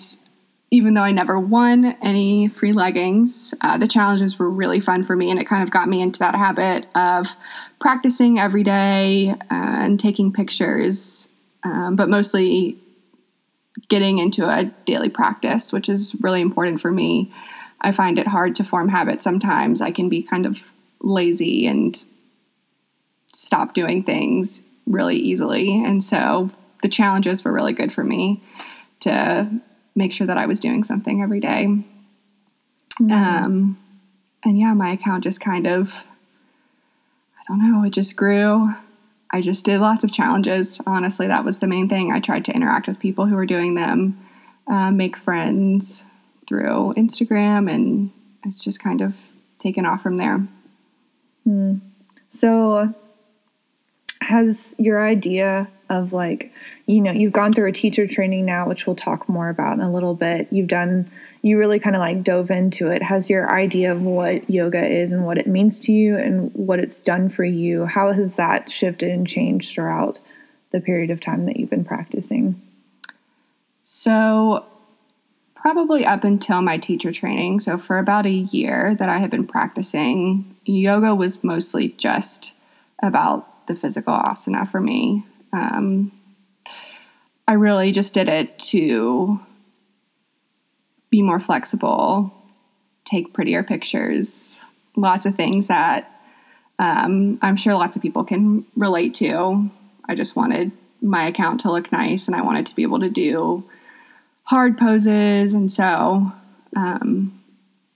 even 0.70 0.94
though 0.94 1.02
I 1.02 1.12
never 1.12 1.38
won 1.38 1.96
any 2.02 2.48
free 2.48 2.72
leggings, 2.72 3.54
uh, 3.60 3.78
the 3.78 3.88
challenges 3.88 4.38
were 4.38 4.50
really 4.50 4.80
fun 4.80 5.04
for 5.04 5.16
me, 5.16 5.30
and 5.30 5.40
it 5.40 5.46
kind 5.46 5.62
of 5.62 5.70
got 5.70 5.88
me 5.88 6.02
into 6.02 6.18
that 6.18 6.34
habit 6.34 6.87
of 6.94 7.28
practicing 7.80 8.38
every 8.38 8.62
day 8.62 9.34
and 9.50 9.98
taking 9.98 10.32
pictures, 10.32 11.28
um, 11.62 11.96
but 11.96 12.08
mostly 12.08 12.76
getting 13.88 14.18
into 14.18 14.46
a 14.46 14.64
daily 14.84 15.08
practice, 15.08 15.72
which 15.72 15.88
is 15.88 16.14
really 16.20 16.40
important 16.40 16.80
for 16.80 16.90
me. 16.90 17.32
I 17.80 17.92
find 17.92 18.18
it 18.18 18.26
hard 18.26 18.56
to 18.56 18.64
form 18.64 18.88
habits 18.88 19.25
sometimes. 19.25 19.80
I 19.80 19.90
can 19.90 20.08
be 20.08 20.22
kind 20.22 20.44
of 20.44 20.58
lazy 21.00 21.66
and 21.66 22.04
stop 23.32 23.72
doing 23.72 24.02
things 24.02 24.62
really 24.87 25.16
easily. 25.16 25.82
And 25.84 26.02
so 26.02 26.50
the 26.82 26.88
challenges 26.88 27.44
were 27.44 27.52
really 27.52 27.72
good 27.72 27.92
for 27.92 28.02
me 28.02 28.42
to 29.00 29.48
make 29.95 30.12
sure 30.12 30.26
that 30.26 30.38
I 30.38 30.47
was 30.47 30.61
doing 30.61 30.85
something 30.85 31.23
every 31.23 31.40
day. 31.40 31.66
Mm-hmm. 33.00 33.12
Um, 33.12 33.78
and 34.45 34.59
yeah, 34.59 34.73
my 34.75 34.90
account 34.90 35.25
just 35.25 35.40
kind 35.40 35.66
of, 35.66 35.92
I 37.38 37.42
don't 37.49 37.71
know, 37.71 37.85
it 37.85 37.90
just 37.90 38.16
grew. 38.16 38.75
I 39.30 39.40
just 39.42 39.64
did 39.64 39.80
lots 39.80 40.04
of 40.04 40.12
challenges. 40.12 40.80
Honestly, 40.87 41.26
that 41.26 41.45
was 41.45 41.59
the 41.59 41.66
main 41.66 41.88
thing. 41.88 42.12
I 42.12 42.21
tried 42.21 42.45
to 42.47 42.54
interact 42.54 42.88
with 42.88 42.99
people 42.99 43.26
who 43.26 43.35
were 43.35 43.47
doing 43.47 43.75
them, 43.75 44.18
uh, 44.66 44.90
make 44.90 45.16
friends 45.16 46.04
through 46.47 46.95
Instagram, 46.97 47.71
and 47.71 48.11
it's 48.45 48.64
just 48.64 48.80
kind 48.80 49.02
of 49.02 49.14
taken 49.59 49.85
off 49.85 50.02
from 50.02 50.16
there. 50.16 50.47
Mm. 51.47 51.80
So, 52.30 52.95
has 54.23 54.75
your 54.78 55.04
idea 55.04 55.68
of 55.90 56.12
like 56.12 56.52
you 56.87 57.00
know 57.00 57.12
you've 57.12 57.33
gone 57.33 57.52
through 57.52 57.68
a 57.68 57.73
teacher 57.73 58.07
training 58.07 58.45
now 58.45 58.68
which 58.68 58.87
we'll 58.87 58.97
talk 58.97 59.28
more 59.28 59.49
about 59.49 59.75
in 59.75 59.80
a 59.80 59.92
little 59.92 60.14
bit. 60.14 60.49
You've 60.50 60.68
done 60.68 61.11
you 61.42 61.59
really 61.59 61.78
kind 61.78 61.97
of 61.97 62.00
like 62.00 62.23
dove 62.23 62.50
into 62.50 62.88
it. 62.88 63.02
Has 63.02 63.30
your 63.30 63.50
idea 63.50 63.92
of 63.92 64.02
what 64.02 64.49
yoga 64.50 64.85
is 64.85 65.11
and 65.11 65.25
what 65.25 65.38
it 65.38 65.47
means 65.47 65.78
to 65.80 65.92
you 65.92 66.18
and 66.18 66.52
what 66.54 66.80
it's 66.80 67.00
done 67.00 67.28
for 67.28 67.45
you 67.45 67.87
how 67.87 68.12
has 68.12 68.37
that 68.37 68.71
shifted 68.71 69.11
and 69.11 69.26
changed 69.26 69.75
throughout 69.75 70.21
the 70.71 70.80
period 70.80 71.11
of 71.11 71.21
time 71.21 71.47
that 71.47 71.57
you've 71.59 71.71
been 71.71 71.85
practicing? 71.85 72.61
So 73.85 74.66
probably 75.61 76.07
up 76.07 76.25
until 76.25 76.62
my 76.62 76.78
teacher 76.78 77.12
training 77.12 77.61
so 77.61 77.76
for 77.76 77.99
about 77.99 78.26
a 78.26 78.30
year 78.30 78.95
that 78.99 79.09
i 79.09 79.18
had 79.18 79.30
been 79.30 79.47
practicing 79.47 80.57
yoga 80.64 81.14
was 81.14 81.42
mostly 81.42 81.88
just 81.99 82.54
about 83.02 83.66
the 83.66 83.75
physical 83.75 84.14
asana 84.14 84.71
for 84.71 84.80
me 84.80 85.25
um, 85.52 86.12
I 87.47 87.55
really 87.55 87.93
just 87.93 88.14
did 88.14 88.28
it 88.28 88.59
to 88.71 89.40
be 91.11 91.23
more 91.23 91.40
flexible, 91.40 92.33
take 93.05 93.33
prettier 93.33 93.62
pictures, 93.62 94.62
lots 94.97 95.25
of 95.25 95.35
things 95.35 95.69
that 95.69 96.21
um, 96.78 97.38
I'm 97.43 97.57
sure 97.57 97.75
lots 97.75 97.97
of 97.97 98.02
people 98.02 98.25
can 98.25 98.67
relate 98.76 99.14
to. 99.14 99.71
I 100.05 100.14
just 100.14 100.37
wanted 100.37 100.73
my 101.00 101.26
account 101.26 101.61
to 101.61 101.71
look 101.71 101.90
nice 101.90 102.26
and 102.26 102.37
I 102.37 102.43
wanted 102.43 102.67
to 102.67 102.75
be 102.75 102.83
able 102.83 103.00
to 103.00 103.11
do 103.11 103.64
hard 104.45 104.78
poses. 104.78 105.55
And 105.55 105.71
so 105.71 106.33
um, 106.76 107.43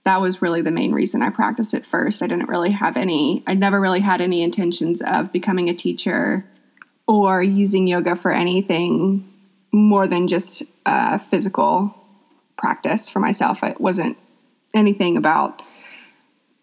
that 0.03 0.21
was 0.21 0.41
really 0.41 0.61
the 0.61 0.71
main 0.71 0.93
reason 0.93 1.21
I 1.21 1.29
practiced 1.29 1.73
it 1.73 1.85
first. 1.85 2.21
I 2.21 2.27
didn't 2.27 2.49
really 2.49 2.71
have 2.71 2.97
any, 2.97 3.43
I 3.47 3.53
never 3.53 3.79
really 3.79 4.01
had 4.01 4.21
any 4.21 4.41
intentions 4.41 5.01
of 5.01 5.31
becoming 5.31 5.69
a 5.69 5.73
teacher 5.73 6.45
or 7.07 7.43
using 7.43 7.87
yoga 7.87 8.15
for 8.15 8.31
anything 8.31 9.29
more 9.71 10.07
than 10.07 10.27
just 10.27 10.63
a 10.85 11.19
physical 11.19 11.93
practice 12.57 13.09
for 13.09 13.19
myself. 13.19 13.63
It 13.63 13.81
wasn't 13.81 14.17
anything 14.73 15.17
about 15.17 15.61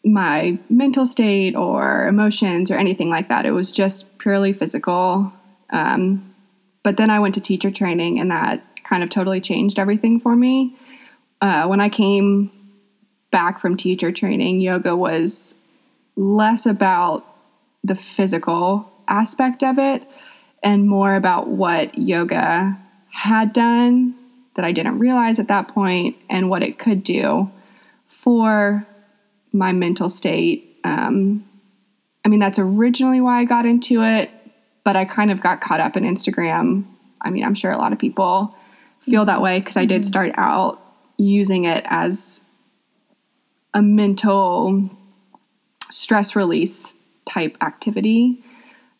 my 0.04 0.58
mental 0.70 1.04
state 1.04 1.54
or 1.54 2.06
emotions 2.06 2.70
or 2.70 2.74
anything 2.74 3.10
like 3.10 3.28
that. 3.28 3.44
It 3.44 3.50
was 3.50 3.70
just 3.70 4.18
purely 4.18 4.52
physical. 4.52 5.32
Um, 5.70 6.34
but 6.82 6.96
then 6.96 7.10
I 7.10 7.20
went 7.20 7.34
to 7.34 7.40
teacher 7.40 7.70
training, 7.70 8.18
and 8.18 8.30
that 8.30 8.64
kind 8.84 9.02
of 9.02 9.10
totally 9.10 9.40
changed 9.40 9.78
everything 9.78 10.18
for 10.18 10.34
me. 10.34 10.76
Uh, 11.42 11.66
when 11.66 11.80
I 11.80 11.88
came 11.88 12.50
back 13.30 13.60
from 13.60 13.76
teacher 13.76 14.10
training, 14.10 14.60
yoga 14.60 14.96
was 14.96 15.54
less 16.16 16.64
about 16.64 17.26
the 17.84 17.94
physical 17.94 18.90
aspect 19.08 19.62
of 19.62 19.78
it 19.78 20.06
and 20.62 20.86
more 20.86 21.14
about 21.14 21.48
what 21.48 21.96
yoga 21.98 22.78
had 23.10 23.52
done 23.52 24.14
that 24.54 24.64
I 24.64 24.72
didn't 24.72 24.98
realize 24.98 25.38
at 25.38 25.48
that 25.48 25.68
point 25.68 26.16
and 26.28 26.50
what 26.50 26.62
it 26.62 26.78
could 26.78 27.02
do 27.02 27.50
for 28.06 28.86
my 29.52 29.72
mental 29.72 30.08
state. 30.08 30.78
Um, 30.84 31.48
I 32.24 32.28
mean, 32.28 32.40
that's 32.40 32.58
originally 32.58 33.20
why 33.20 33.40
I 33.40 33.44
got 33.44 33.64
into 33.64 34.02
it, 34.02 34.30
but 34.84 34.96
I 34.96 35.04
kind 35.04 35.30
of 35.30 35.40
got 35.40 35.60
caught 35.60 35.80
up 35.80 35.96
in 35.96 36.04
Instagram. 36.04 36.84
I 37.22 37.30
mean, 37.30 37.44
I'm 37.44 37.54
sure 37.54 37.70
a 37.70 37.78
lot 37.78 37.92
of 37.92 37.98
people 37.98 38.54
feel 39.00 39.24
that 39.24 39.40
way 39.40 39.60
because 39.60 39.76
I 39.76 39.86
did 39.86 40.02
mm-hmm. 40.02 40.08
start 40.08 40.32
out 40.36 40.80
using 41.16 41.64
it 41.64 41.84
as 41.88 42.40
a 43.72 43.82
mental 43.82 44.90
stress 45.90 46.36
release 46.36 46.94
type 47.28 47.56
activity. 47.62 48.42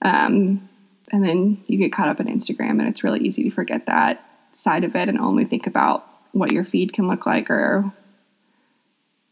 Um, 0.02 0.68
and 1.12 1.24
then 1.24 1.62
you 1.66 1.78
get 1.78 1.92
caught 1.92 2.08
up 2.08 2.20
in 2.20 2.26
Instagram, 2.26 2.78
and 2.78 2.88
it's 2.88 3.04
really 3.04 3.20
easy 3.20 3.44
to 3.44 3.50
forget 3.50 3.86
that 3.86 4.24
side 4.52 4.84
of 4.84 4.96
it 4.96 5.08
and 5.08 5.18
only 5.18 5.44
think 5.44 5.66
about 5.66 6.06
what 6.32 6.52
your 6.52 6.64
feed 6.64 6.92
can 6.92 7.08
look 7.08 7.26
like 7.26 7.50
or 7.50 7.92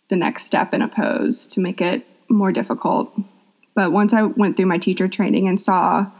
the 0.08 0.16
next 0.16 0.44
step 0.44 0.74
in 0.74 0.82
a 0.82 0.88
pose 0.88 1.46
to 1.46 1.60
make 1.60 1.80
it 1.80 2.06
more 2.28 2.52
difficult. 2.52 3.12
But 3.74 3.92
once 3.92 4.12
I 4.12 4.22
went 4.22 4.56
through 4.56 4.66
my 4.66 4.78
teacher 4.78 5.08
training 5.08 5.48
and 5.48 5.60
saw 5.60 6.10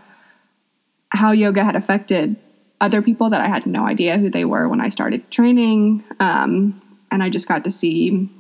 how 1.11 1.33
yoga 1.33 1.65
had 1.65 1.75
affected 1.75 2.37
other 2.81 3.03
people 3.03 3.31
that 3.31 3.41
I 3.41 3.49
had 3.49 3.67
no 3.67 3.87
idea 3.87 4.19
who 4.19 4.31
they 4.31 4.45
were 4.45 4.69
when 4.69 4.81
I 4.81 4.89
started 4.89 5.31
training, 5.31 6.05
um, 6.21 6.81
and 7.11 7.23
I 7.23 7.31
just 7.31 7.49
got 7.49 7.65
to 7.65 7.71
see 7.71 8.31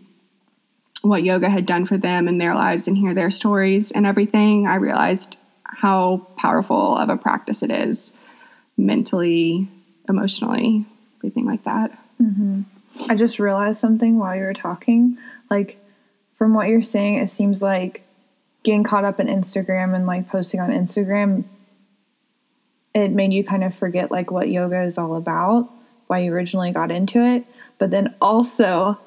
what 1.03 1.23
yoga 1.23 1.49
had 1.49 1.67
done 1.67 1.87
for 1.87 1.97
them 1.97 2.29
in 2.29 2.39
their 2.39 2.55
lives 2.55 2.87
and 2.87 2.97
hear 2.97 3.15
their 3.15 3.31
stories 3.31 3.91
and 3.91 4.07
everything, 4.07 4.67
I 4.67 4.77
realized 4.77 5.39
how 5.79 6.27
powerful 6.37 6.97
of 6.97 7.09
a 7.09 7.17
practice 7.17 7.63
it 7.63 7.71
is 7.71 8.13
mentally, 8.77 9.69
emotionally, 10.09 10.85
everything 11.19 11.47
like 11.47 11.63
that. 11.63 11.97
Mm-hmm. 12.21 12.63
I 13.09 13.15
just 13.15 13.39
realized 13.39 13.79
something 13.79 14.19
while 14.19 14.35
you 14.35 14.43
were 14.43 14.55
talking. 14.55 15.19
Like, 15.49 15.79
from 16.35 16.53
what 16.53 16.67
you're 16.67 16.83
saying, 16.83 17.19
it 17.19 17.31
seems 17.31 17.63
like 17.63 18.03
getting 18.65 18.83
caught 18.83 19.05
up 19.05 19.21
in 19.21 19.29
Instagram 19.29 19.95
and 19.95 20.05
like 20.05 20.29
posting 20.29 20.59
on 20.59 20.71
Instagram, 20.71 21.45
it 22.93 23.13
made 23.13 23.33
you 23.33 23.45
kind 23.45 23.63
of 23.63 23.73
forget 23.73 24.11
like 24.11 24.33
what 24.33 24.49
yoga 24.49 24.83
is 24.83 24.99
all 24.99 25.15
about, 25.15 25.71
why 26.09 26.19
you 26.19 26.33
originally 26.33 26.73
got 26.73 26.91
into 26.91 27.21
it. 27.21 27.45
But 27.79 27.93
then 27.93 28.17
also, 28.21 28.99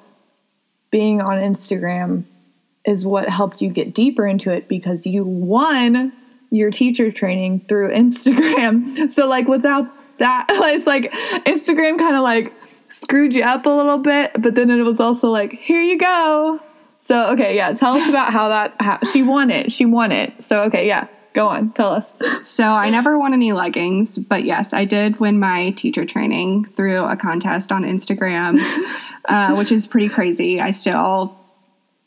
being 0.89 1.19
on 1.19 1.37
Instagram 1.37 2.23
is 2.85 3.05
what 3.05 3.27
helped 3.27 3.61
you 3.61 3.69
get 3.69 3.93
deeper 3.93 4.25
into 4.25 4.51
it 4.51 4.69
because 4.69 5.05
you 5.05 5.25
won 5.25 6.13
your 6.51 6.70
teacher 6.70 7.12
training 7.12 7.65
through 7.67 7.89
Instagram. 7.93 9.12
So 9.12 9.27
like 9.27 9.48
without 9.48 9.88
that, 10.20 10.46
it's 10.51 10.86
like 10.86 11.12
Instagram 11.12 11.98
kind 11.98 12.15
of 12.15 12.22
like 12.22 12.53
screwed 12.89 13.34
you 13.34 13.43
up 13.43 13.65
a 13.65 13.70
little 13.70 13.98
bit, 13.98 14.31
but 14.39 14.53
then 14.53 14.70
it 14.70 14.84
was 14.84 15.00
also 15.00 15.29
like, 15.29 15.53
here 15.53 15.81
you 15.81 15.98
go. 15.98 16.60
So 17.00 17.31
okay, 17.31 17.55
yeah, 17.55 17.72
tell 17.72 17.96
us 17.96 18.08
about 18.08 18.31
how 18.31 18.50
that 18.50 19.08
she 19.08 19.24
won 19.24 19.50
it. 19.50 19.72
She 19.72 19.86
won 19.86 20.12
it. 20.12 20.43
So 20.43 20.63
okay, 20.63 20.88
yeah. 20.88 21.08
Go 21.34 21.48
on, 21.48 21.72
tell 21.72 21.91
us. 21.91 22.13
So, 22.41 22.65
I 22.65 22.89
never 22.89 23.17
won 23.17 23.31
any 23.31 23.53
leggings, 23.53 24.17
but 24.17 24.43
yes, 24.43 24.74
I 24.74 24.84
did 24.84 25.17
win 25.22 25.39
my 25.39 25.72
teacher 25.72 26.05
training 26.05 26.65
through 26.75 27.05
a 27.05 27.15
contest 27.15 27.72
on 27.72 27.84
Instagram, 27.84 28.58
uh, 29.29 29.55
which 29.55 29.72
is 29.72 29.88
pretty 29.88 30.10
crazy. 30.10 30.60
I 30.60 30.72
still 30.72 31.39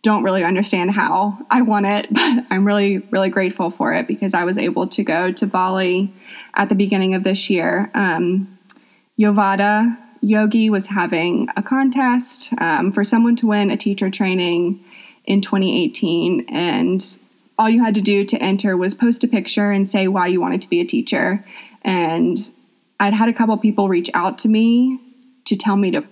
don't 0.05 0.23
really 0.23 0.45
understand 0.45 0.93
how 0.93 1.37
I 1.51 1.63
won 1.63 1.85
it, 1.85 2.07
but 2.13 2.45
I'm 2.51 2.65
really, 2.65 2.99
really 3.11 3.31
grateful 3.31 3.71
for 3.71 3.93
it 3.93 4.07
because 4.07 4.35
I 4.35 4.45
was 4.45 4.57
able 4.57 4.87
to 4.87 5.03
go 5.03 5.33
to 5.33 5.47
Bali 5.47 6.15
at 6.55 6.69
the 6.69 6.77
beginning 6.77 7.15
of 7.15 7.25
this 7.25 7.51
year. 7.51 7.91
Um, 7.95 8.57
Yovada 9.19 9.99
Yogi 10.21 10.71
was 10.71 10.87
having 10.87 11.49
a 11.57 11.63
contest 11.63 12.53
um, 12.59 12.93
for 12.93 13.03
someone 13.05 13.37
to 13.37 13.47
win 13.47 13.71
a 13.71 13.77
teacher 13.77 14.11
training 14.11 14.83
in 15.25 15.41
2018, 15.41 16.47
and 16.49 17.19
all 17.59 17.69
you 17.69 17.83
had 17.83 17.95
to 17.95 18.01
do 18.01 18.25
to 18.25 18.37
enter 18.43 18.77
was 18.77 18.95
post 18.95 19.25
a 19.25 19.29
picture 19.29 19.71
and 19.71 19.89
say 19.89 20.09
why 20.09 20.27
you 20.27 20.41
wanted 20.41 20.61
to 20.63 20.69
be 20.69 20.81
a 20.81 20.85
teacher. 20.85 21.45
And 21.83 22.51
I'd 23.01 23.15
had 23.15 23.29
a 23.29 23.33
couple 23.33 23.57
people 23.59 23.89
reach 23.89 24.11
out 24.15 24.39
to 24.41 24.49
me 24.49 24.99
to 25.45 25.57
tell 25.57 25.77
me 25.77 25.91
to 25.93 26.05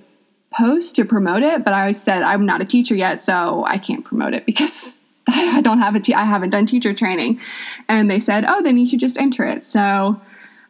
post 0.53 0.97
to 0.97 1.05
promote 1.05 1.43
it, 1.43 1.65
but 1.65 1.75
I 1.75 1.93
said 1.93 2.23
I'm 2.23 2.47
not 2.47 2.61
a 2.61 2.65
teacher 2.65 2.95
yet, 2.95 3.23
so 3.23 3.65
I 3.67 3.79
can't 3.79 4.05
promote 4.05 4.35
it 4.35 4.47
because 4.47 5.03
I 5.29 5.61
don't 5.61 5.79
have 5.79 5.95
a 5.95 6.01
te- 6.01 6.15
I 6.15 6.25
haven't 6.25 6.51
done 6.51 6.67
teacher 6.67 6.95
training. 6.95 7.41
And 7.89 8.11
they 8.11 8.21
said, 8.21 8.45
"Oh, 8.47 8.63
then 8.63 8.77
you 8.77 8.87
should 8.87 9.01
just 9.01 9.19
enter 9.19 9.45
it." 9.45 9.65
So 9.67 10.21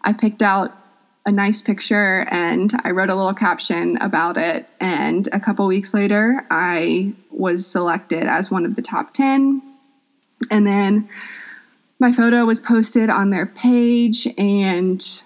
I 0.03 0.13
picked 0.13 0.43
out 0.43 0.77
a 1.25 1.31
nice 1.31 1.63
picture 1.63 2.27
and 2.31 2.73
I 2.85 2.91
wrote 2.91 3.11
a 3.11 3.15
little 3.15 3.35
caption 3.35 3.97
about 3.99 4.37
it. 4.37 4.69
And 4.81 5.29
a 5.33 5.39
couple 5.39 5.67
weeks 5.67 5.95
later, 5.95 6.45
I 6.51 7.15
was 7.31 7.67
selected 7.67 8.25
as 8.25 8.51
one 8.51 8.67
of 8.67 8.75
the 8.75 8.83
top 8.83 9.15
10. 9.15 9.63
And 10.51 10.67
then 10.67 11.09
my 12.01 12.13
photo 12.13 12.45
was 12.45 12.59
posted 12.59 13.09
on 13.09 13.31
their 13.31 13.47
page 13.47 14.27
and 14.37 15.23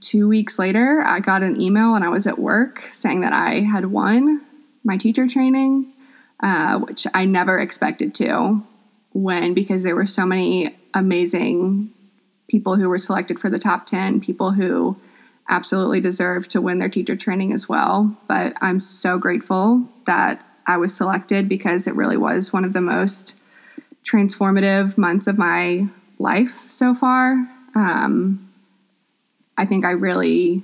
two 0.00 0.28
weeks 0.28 0.58
later, 0.58 1.02
I 1.06 1.20
got 1.20 1.42
an 1.42 1.60
email 1.60 1.92
when 1.92 2.02
I 2.02 2.08
was 2.08 2.26
at 2.26 2.38
work 2.38 2.88
saying 2.92 3.20
that 3.20 3.32
I 3.32 3.60
had 3.60 3.86
won 3.86 4.44
my 4.84 4.96
teacher 4.96 5.28
training, 5.28 5.92
uh, 6.42 6.78
which 6.78 7.06
I 7.14 7.24
never 7.24 7.58
expected 7.58 8.14
to 8.16 8.62
win 9.12 9.54
because 9.54 9.82
there 9.82 9.96
were 9.96 10.06
so 10.06 10.24
many 10.24 10.76
amazing 10.94 11.92
people 12.48 12.76
who 12.76 12.88
were 12.88 12.98
selected 12.98 13.38
for 13.38 13.50
the 13.50 13.58
top 13.58 13.86
10, 13.86 14.20
people 14.20 14.52
who 14.52 14.96
absolutely 15.48 16.00
deserve 16.00 16.48
to 16.48 16.60
win 16.60 16.78
their 16.78 16.88
teacher 16.88 17.16
training 17.16 17.52
as 17.52 17.68
well. 17.68 18.16
But 18.28 18.54
I'm 18.60 18.80
so 18.80 19.18
grateful 19.18 19.86
that 20.06 20.44
I 20.66 20.76
was 20.76 20.94
selected 20.94 21.48
because 21.48 21.86
it 21.86 21.94
really 21.94 22.16
was 22.16 22.52
one 22.52 22.64
of 22.64 22.72
the 22.72 22.80
most 22.80 23.34
transformative 24.04 24.96
months 24.96 25.26
of 25.26 25.38
my 25.38 25.86
life 26.18 26.52
so 26.68 26.94
far. 26.94 27.48
Um, 27.74 28.49
I 29.60 29.66
think 29.66 29.84
I 29.84 29.90
really 29.90 30.62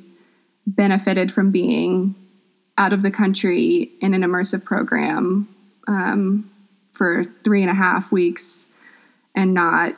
benefited 0.67 1.31
from 1.31 1.51
being 1.51 2.15
out 2.79 2.95
of 2.95 3.03
the 3.03 3.11
country 3.11 3.93
in 4.01 4.15
an 4.15 4.23
immersive 4.23 4.65
program 4.65 5.55
um, 5.87 6.51
for 6.95 7.25
three 7.45 7.61
and 7.61 7.71
a 7.71 7.75
half 7.75 8.11
weeks 8.11 8.67
and 9.35 9.53
not 9.53 9.93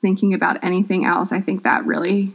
thinking 0.00 0.34
about 0.34 0.62
anything 0.64 1.04
else. 1.04 1.30
I 1.30 1.40
think 1.40 1.62
that 1.62 1.86
really 1.86 2.34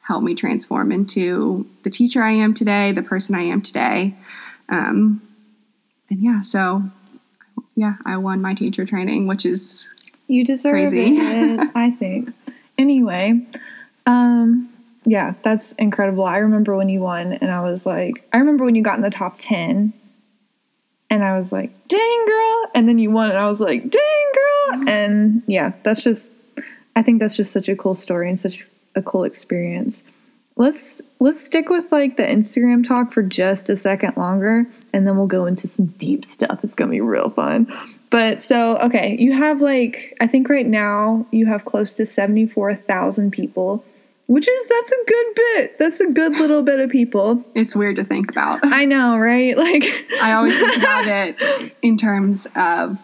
helped 0.00 0.24
me 0.24 0.34
transform 0.34 0.90
into 0.90 1.64
the 1.84 1.90
teacher 1.90 2.22
I 2.22 2.32
am 2.32 2.52
today, 2.52 2.90
the 2.90 3.02
person 3.02 3.36
I 3.36 3.42
am 3.42 3.62
today. 3.62 4.16
Um, 4.68 5.22
and 6.10 6.20
yeah, 6.20 6.40
so 6.40 6.82
yeah, 7.76 7.94
I 8.04 8.16
won 8.16 8.42
my 8.42 8.54
teacher 8.54 8.84
training, 8.84 9.28
which 9.28 9.46
is 9.46 9.88
you 10.26 10.44
deserve 10.44 10.72
crazy. 10.72 11.18
it. 11.18 11.70
I 11.74 11.90
think. 11.92 12.34
Anyway, 12.78 13.46
um, 14.06 14.69
yeah, 15.04 15.34
that's 15.42 15.72
incredible. 15.72 16.24
I 16.24 16.38
remember 16.38 16.76
when 16.76 16.88
you 16.88 17.00
won, 17.00 17.32
and 17.32 17.50
I 17.50 17.62
was 17.62 17.86
like, 17.86 18.26
I 18.32 18.38
remember 18.38 18.64
when 18.64 18.74
you 18.74 18.82
got 18.82 18.96
in 18.96 19.02
the 19.02 19.10
top 19.10 19.36
ten, 19.38 19.92
and 21.08 21.24
I 21.24 21.36
was 21.36 21.52
like, 21.52 21.70
dang 21.88 22.24
girl, 22.26 22.64
and 22.74 22.88
then 22.88 22.98
you 22.98 23.10
won, 23.10 23.30
and 23.30 23.38
I 23.38 23.48
was 23.48 23.60
like, 23.60 23.82
dang 23.82 24.32
girl, 24.34 24.84
and 24.88 25.42
yeah, 25.46 25.72
that's 25.82 26.02
just, 26.02 26.32
I 26.96 27.02
think 27.02 27.20
that's 27.20 27.36
just 27.36 27.52
such 27.52 27.68
a 27.68 27.76
cool 27.76 27.94
story 27.94 28.28
and 28.28 28.38
such 28.38 28.66
a 28.94 29.02
cool 29.02 29.24
experience. 29.24 30.02
Let's 30.56 31.00
let's 31.20 31.40
stick 31.40 31.70
with 31.70 31.90
like 31.90 32.18
the 32.18 32.22
Instagram 32.22 32.86
talk 32.86 33.12
for 33.12 33.22
just 33.22 33.70
a 33.70 33.76
second 33.76 34.18
longer 34.18 34.66
and 34.92 35.06
then 35.06 35.16
we'll 35.16 35.26
go 35.26 35.46
into 35.46 35.66
some 35.66 35.86
deep 35.86 36.24
stuff. 36.24 36.62
It's 36.62 36.74
going 36.74 36.90
to 36.90 36.92
be 36.92 37.00
real 37.00 37.30
fun. 37.30 37.72
But 38.10 38.42
so, 38.42 38.76
okay, 38.78 39.16
you 39.18 39.32
have 39.32 39.62
like 39.62 40.16
I 40.20 40.26
think 40.26 40.50
right 40.50 40.66
now 40.66 41.26
you 41.30 41.46
have 41.46 41.64
close 41.64 41.94
to 41.94 42.04
74,000 42.04 43.30
people, 43.30 43.84
which 44.30 44.46
is 44.46 44.68
that's 44.68 44.92
a 44.92 45.04
good 45.08 45.26
bit. 45.34 45.78
That's 45.78 45.98
a 45.98 46.06
good 46.06 46.36
little 46.36 46.62
bit 46.62 46.78
of 46.78 46.88
people. 46.88 47.44
It's 47.56 47.74
weird 47.74 47.96
to 47.96 48.04
think 48.04 48.30
about. 48.30 48.60
I 48.62 48.84
know, 48.84 49.18
right? 49.18 49.56
Like 49.56 50.06
I 50.22 50.34
always 50.34 50.56
think 50.56 50.76
about 50.78 51.08
it 51.08 51.74
in 51.82 51.96
terms 51.96 52.46
of 52.54 52.96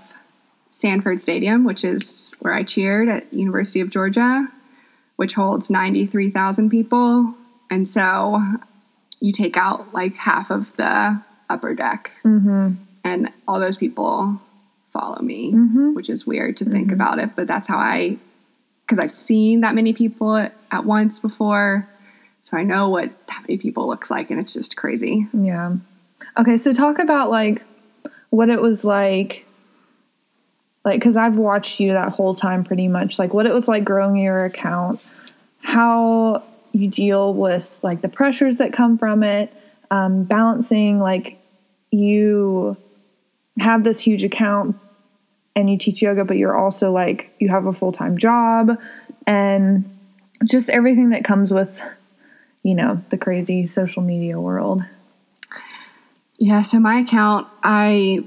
Sanford 0.68 1.20
Stadium, 1.20 1.64
which 1.64 1.82
is 1.82 2.32
where 2.38 2.52
I 2.52 2.62
cheered 2.62 3.08
at 3.08 3.34
University 3.34 3.80
of 3.80 3.90
Georgia, 3.90 4.46
which 5.16 5.34
holds 5.34 5.68
93,000 5.68 6.70
people. 6.70 7.34
And 7.72 7.88
so 7.88 8.40
you 9.18 9.32
take 9.32 9.56
out 9.56 9.92
like 9.92 10.14
half 10.14 10.52
of 10.52 10.76
the 10.76 11.20
upper 11.50 11.74
deck, 11.74 12.12
mm-hmm. 12.24 12.74
and 13.02 13.32
all 13.48 13.58
those 13.58 13.76
people 13.76 14.40
follow 14.92 15.20
me, 15.22 15.54
mm-hmm. 15.54 15.94
which 15.94 16.08
is 16.08 16.24
weird 16.24 16.56
to 16.58 16.64
think 16.64 16.86
mm-hmm. 16.86 16.94
about 16.94 17.18
it. 17.18 17.34
But 17.34 17.48
that's 17.48 17.66
how 17.66 17.78
I, 17.78 18.16
because 18.86 18.98
I've 18.98 19.10
seen 19.10 19.62
that 19.62 19.74
many 19.74 19.92
people 19.92 20.36
at, 20.36 20.84
once 20.84 21.18
before. 21.18 21.88
So 22.42 22.56
I 22.56 22.62
know 22.62 22.88
what 22.88 23.10
that 23.26 23.42
many 23.42 23.58
people 23.58 23.88
looks 23.88 24.10
like, 24.10 24.30
and 24.30 24.38
it's 24.38 24.52
just 24.52 24.76
crazy. 24.76 25.26
Yeah. 25.32 25.76
Okay, 26.38 26.56
so 26.56 26.72
talk 26.72 26.98
about 26.98 27.30
like 27.30 27.64
what 28.30 28.48
it 28.48 28.60
was 28.60 28.84
like 28.84 29.44
like 30.84 31.00
because 31.00 31.16
i've 31.16 31.36
watched 31.36 31.80
you 31.80 31.92
that 31.92 32.12
whole 32.12 32.34
time 32.34 32.64
pretty 32.64 32.88
much 32.88 33.18
like 33.18 33.32
what 33.32 33.46
it 33.46 33.52
was 33.52 33.68
like 33.68 33.84
growing 33.84 34.16
your 34.16 34.44
account 34.44 35.00
how 35.60 36.42
you 36.72 36.88
deal 36.88 37.34
with 37.34 37.78
like 37.82 38.02
the 38.02 38.08
pressures 38.08 38.58
that 38.58 38.72
come 38.72 38.98
from 38.98 39.22
it 39.22 39.52
um, 39.90 40.24
balancing 40.24 40.98
like 40.98 41.38
you 41.90 42.76
have 43.58 43.84
this 43.84 44.00
huge 44.00 44.24
account 44.24 44.76
and 45.56 45.70
you 45.70 45.78
teach 45.78 46.02
yoga 46.02 46.24
but 46.24 46.36
you're 46.36 46.56
also 46.56 46.92
like 46.92 47.34
you 47.40 47.48
have 47.48 47.66
a 47.66 47.72
full-time 47.72 48.16
job 48.16 48.78
and 49.26 49.90
just 50.44 50.68
everything 50.68 51.10
that 51.10 51.24
comes 51.24 51.52
with 51.52 51.82
you 52.62 52.74
know 52.74 53.02
the 53.08 53.18
crazy 53.18 53.66
social 53.66 54.02
media 54.02 54.38
world. 54.38 54.82
Yeah 56.38 56.62
so 56.62 56.78
my 56.78 57.00
account 57.00 57.48
i 57.64 58.20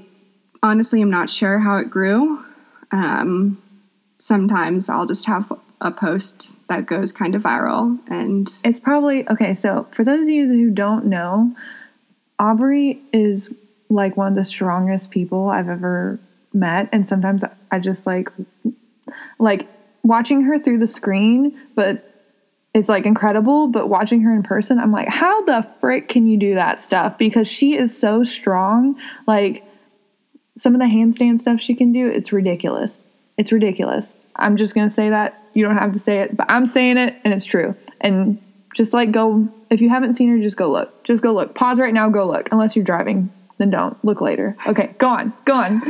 honestly 0.62 1.02
am 1.02 1.10
not 1.10 1.30
sure 1.30 1.60
how 1.60 1.78
it 1.78 1.90
grew. 1.90 2.44
Um, 2.92 3.62
sometimes 4.18 4.90
I'll 4.90 5.06
just 5.06 5.26
have 5.26 5.54
a 5.82 5.92
post 5.92 6.58
that 6.68 6.86
goes 6.86 7.12
kind 7.12 7.36
of 7.36 7.44
viral 7.44 7.98
and 8.10 8.50
it's 8.66 8.82
probably 8.82 9.28
okay 9.30 9.54
so 9.54 9.88
for 9.92 10.04
those 10.04 10.24
of 10.24 10.30
you 10.30 10.46
who 10.46 10.70
don't 10.70 11.06
know 11.06 11.56
aubrey 12.38 13.02
is 13.14 13.54
like 13.90 14.18
one 14.18 14.28
of 14.28 14.36
the 14.36 14.44
strongest 14.44 15.10
people 15.10 15.48
i've 15.48 15.70
ever 15.70 16.20
met 16.54 16.90
and 16.92 17.08
sometimes 17.08 17.44
i 17.72 17.80
just 17.80 18.08
like 18.08 18.30
like 19.38 19.70
watching 20.04 20.42
her 20.42 20.58
through 20.58 20.78
the 20.78 20.88
screen 20.88 21.58
but 21.76 22.06
it's 22.74 22.90
like 22.90 23.06
incredible 23.06 23.68
but 23.68 23.90
watching 23.90 24.22
her 24.22 24.34
in 24.34 24.42
person 24.44 24.80
i'm 24.80 24.92
like 24.92 25.08
how 25.08 25.42
the 25.44 25.62
frick 25.80 26.10
can 26.10 26.28
you 26.28 26.38
do 26.38 26.56
that 26.56 26.82
stuff 26.82 27.18
because 27.18 27.48
she 27.48 27.76
is 27.76 27.96
so 27.96 28.24
strong 28.24 29.00
like 29.28 29.64
some 30.60 30.76
of 30.76 30.82
the 30.82 30.88
handstand 30.88 31.40
stuff 31.40 31.62
she 31.62 31.74
can 31.74 31.92
do, 31.92 32.08
it's 32.08 32.32
ridiculous. 32.34 33.06
It's 33.38 33.52
ridiculous. 33.52 34.18
I'm 34.36 34.58
just 34.58 34.76
going 34.76 34.88
to 34.88 34.94
say 34.94 35.10
that. 35.10 35.44
You 35.54 35.64
don't 35.64 35.78
have 35.78 35.94
to 35.94 36.00
say 36.00 36.20
it, 36.20 36.36
but 36.36 36.52
I'm 36.52 36.66
saying 36.66 36.98
it 36.98 37.16
and 37.24 37.34
it's 37.34 37.46
true. 37.46 37.76
And 38.02 38.42
just 38.76 38.94
like 38.94 39.12
go, 39.12 39.48
if 39.70 39.82
you 39.82 39.90
haven't 39.90 40.14
seen 40.14 40.30
her, 40.30 40.40
just 40.40 40.58
go 40.58 40.70
look. 40.70 41.04
Just 41.04 41.24
go 41.24 41.34
look. 41.34 41.56
Pause 41.56 41.80
right 41.80 41.94
now, 41.94 42.10
go 42.10 42.28
look. 42.28 42.50
Unless 42.52 42.76
you're 42.76 42.86
driving, 42.86 43.32
then 43.58 43.70
don't. 43.70 44.04
Look 44.04 44.22
later. 44.22 44.56
Okay, 44.68 44.94
go 44.98 45.08
on. 45.08 45.34
Go 45.46 45.54
on. 45.54 45.82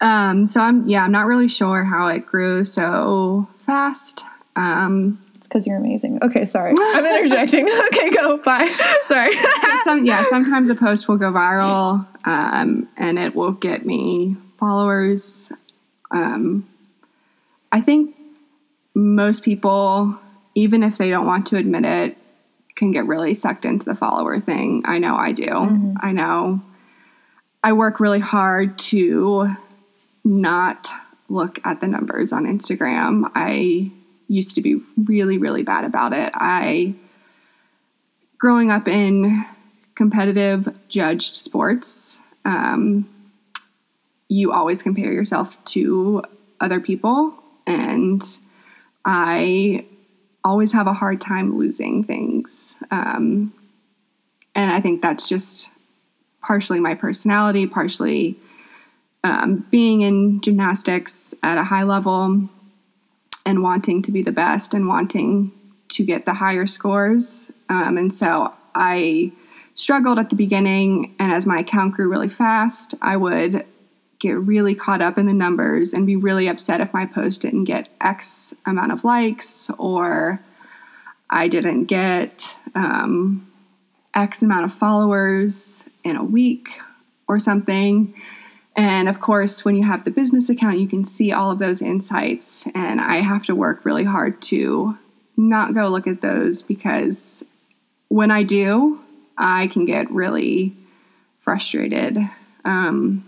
Um, 0.00 0.46
so 0.46 0.60
I'm, 0.60 0.86
yeah, 0.86 1.04
I'm 1.04 1.12
not 1.12 1.26
really 1.26 1.48
sure 1.48 1.84
how 1.84 2.08
it 2.08 2.26
grew 2.26 2.64
so 2.64 3.48
fast. 3.64 4.24
Um, 4.56 5.18
because 5.42 5.66
you're 5.66 5.76
amazing. 5.76 6.18
Okay, 6.22 6.44
sorry. 6.44 6.74
I'm 6.78 7.06
interjecting. 7.06 7.68
okay, 7.86 8.10
go. 8.10 8.36
Bye. 8.38 8.74
Sorry. 9.06 9.32
so 9.32 9.78
some, 9.84 10.04
yeah, 10.04 10.24
sometimes 10.24 10.70
a 10.70 10.74
post 10.74 11.08
will 11.08 11.18
go 11.18 11.30
viral 11.30 12.04
um, 12.24 12.88
and 12.96 13.16
it 13.16 13.36
will 13.36 13.52
get 13.52 13.86
me 13.86 14.36
followers. 14.58 15.52
Um, 16.10 16.68
I 17.70 17.80
think 17.80 18.16
most 18.94 19.44
people, 19.44 20.18
even 20.56 20.82
if 20.82 20.98
they 20.98 21.10
don't 21.10 21.26
want 21.26 21.46
to 21.46 21.56
admit 21.56 21.84
it, 21.84 22.18
can 22.74 22.90
get 22.90 23.06
really 23.06 23.32
sucked 23.32 23.64
into 23.64 23.86
the 23.86 23.94
follower 23.94 24.38
thing. 24.38 24.82
I 24.84 24.98
know 24.98 25.16
I 25.16 25.32
do. 25.32 25.46
Mm-hmm. 25.46 25.94
I 26.00 26.12
know 26.12 26.60
I 27.64 27.72
work 27.72 28.00
really 28.00 28.20
hard 28.20 28.78
to 28.78 29.56
not 30.26 30.90
look 31.28 31.60
at 31.64 31.80
the 31.80 31.86
numbers 31.86 32.32
on 32.32 32.44
Instagram. 32.44 33.30
I 33.34 33.90
used 34.28 34.56
to 34.56 34.60
be 34.60 34.80
really, 34.96 35.38
really 35.38 35.62
bad 35.62 35.84
about 35.84 36.12
it. 36.12 36.32
I, 36.34 36.94
growing 38.38 38.70
up 38.70 38.88
in 38.88 39.44
competitive 39.94 40.76
judged 40.88 41.36
sports, 41.36 42.18
um, 42.44 43.08
you 44.28 44.52
always 44.52 44.82
compare 44.82 45.12
yourself 45.12 45.56
to 45.66 46.22
other 46.60 46.80
people. 46.80 47.32
And 47.66 48.22
I 49.04 49.86
always 50.42 50.72
have 50.72 50.88
a 50.88 50.92
hard 50.92 51.20
time 51.20 51.56
losing 51.56 52.02
things. 52.02 52.76
Um, 52.90 53.54
and 54.56 54.72
I 54.72 54.80
think 54.80 55.02
that's 55.02 55.28
just 55.28 55.70
partially 56.42 56.80
my 56.80 56.94
personality, 56.94 57.66
partially 57.66 58.36
um, 59.26 59.66
being 59.70 60.02
in 60.02 60.40
gymnastics 60.40 61.34
at 61.42 61.58
a 61.58 61.64
high 61.64 61.82
level 61.82 62.48
and 63.44 63.62
wanting 63.62 64.00
to 64.02 64.12
be 64.12 64.22
the 64.22 64.30
best 64.30 64.72
and 64.72 64.86
wanting 64.86 65.50
to 65.88 66.04
get 66.04 66.26
the 66.26 66.34
higher 66.34 66.66
scores. 66.66 67.50
Um, 67.68 67.98
and 67.98 68.14
so 68.14 68.54
I 68.74 69.32
struggled 69.74 70.18
at 70.20 70.30
the 70.30 70.36
beginning, 70.36 71.14
and 71.18 71.32
as 71.32 71.44
my 71.44 71.58
account 71.58 71.94
grew 71.94 72.08
really 72.08 72.28
fast, 72.28 72.94
I 73.02 73.16
would 73.16 73.64
get 74.20 74.38
really 74.38 74.74
caught 74.74 75.02
up 75.02 75.18
in 75.18 75.26
the 75.26 75.32
numbers 75.32 75.92
and 75.92 76.06
be 76.06 76.16
really 76.16 76.46
upset 76.48 76.80
if 76.80 76.94
my 76.94 77.04
post 77.04 77.42
didn't 77.42 77.64
get 77.64 77.88
X 78.00 78.54
amount 78.64 78.92
of 78.92 79.04
likes 79.04 79.70
or 79.76 80.40
I 81.28 81.48
didn't 81.48 81.86
get 81.86 82.54
um, 82.74 83.50
X 84.14 84.42
amount 84.42 84.64
of 84.64 84.72
followers 84.72 85.84
in 86.04 86.16
a 86.16 86.24
week 86.24 86.68
or 87.28 87.38
something. 87.38 88.14
And 88.76 89.08
of 89.08 89.20
course, 89.20 89.64
when 89.64 89.74
you 89.74 89.84
have 89.84 90.04
the 90.04 90.10
business 90.10 90.50
account, 90.50 90.78
you 90.78 90.86
can 90.86 91.06
see 91.06 91.32
all 91.32 91.50
of 91.50 91.58
those 91.58 91.80
insights. 91.80 92.66
And 92.74 93.00
I 93.00 93.22
have 93.22 93.42
to 93.44 93.54
work 93.54 93.84
really 93.84 94.04
hard 94.04 94.40
to 94.42 94.96
not 95.36 95.74
go 95.74 95.88
look 95.88 96.06
at 96.06 96.20
those 96.20 96.62
because 96.62 97.42
when 98.08 98.30
I 98.30 98.42
do, 98.42 99.00
I 99.38 99.66
can 99.68 99.86
get 99.86 100.10
really 100.10 100.76
frustrated. 101.40 102.18
Um, 102.64 103.24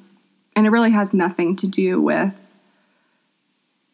and 0.55 0.67
it 0.67 0.71
really 0.71 0.91
has 0.91 1.15
nothing 1.15 1.57
to 1.57 1.67
do 1.67 2.01
with 2.01 2.35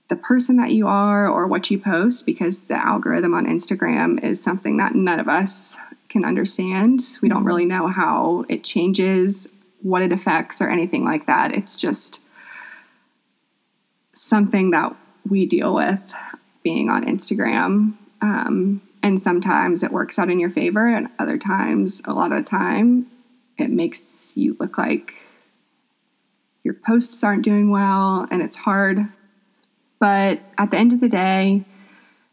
the 0.08 0.16
person 0.16 0.56
that 0.56 0.72
you 0.72 0.86
are 0.86 1.28
or 1.28 1.46
what 1.46 1.70
you 1.70 1.78
post 1.78 2.26
because 2.26 2.62
the 2.62 2.86
algorithm 2.86 3.34
on 3.34 3.46
Instagram 3.46 4.22
is 4.22 4.42
something 4.42 4.76
that 4.76 4.94
none 4.94 5.20
of 5.20 5.28
us 5.28 5.78
can 6.08 6.24
understand. 6.24 7.18
We 7.22 7.28
don't 7.28 7.44
really 7.44 7.64
know 7.64 7.86
how 7.86 8.44
it 8.48 8.64
changes, 8.64 9.48
what 9.84 10.02
it 10.02 10.12
affects, 10.12 10.60
or 10.60 10.68
anything 10.68 11.04
like 11.04 11.26
that. 11.26 11.52
It's 11.52 11.76
just 11.76 12.20
something 14.14 14.70
that 14.70 14.96
we 15.28 15.44
deal 15.46 15.74
with 15.74 16.00
being 16.62 16.88
on 16.88 17.04
Instagram. 17.04 17.94
Um, 18.22 18.80
and 19.02 19.20
sometimes 19.20 19.82
it 19.82 19.92
works 19.92 20.18
out 20.18 20.30
in 20.30 20.40
your 20.40 20.50
favor, 20.50 20.88
and 20.88 21.08
other 21.18 21.36
times, 21.36 22.00
a 22.06 22.14
lot 22.14 22.32
of 22.32 22.44
the 22.44 22.50
time, 22.50 23.10
it 23.58 23.70
makes 23.70 24.32
you 24.34 24.56
look 24.58 24.78
like 24.78 25.12
your 26.62 26.74
posts 26.74 27.22
aren't 27.22 27.44
doing 27.44 27.70
well 27.70 28.26
and 28.30 28.42
it's 28.42 28.56
hard. 28.56 28.98
But 30.00 30.40
at 30.58 30.70
the 30.70 30.78
end 30.78 30.92
of 30.92 31.00
the 31.00 31.08
day, 31.08 31.64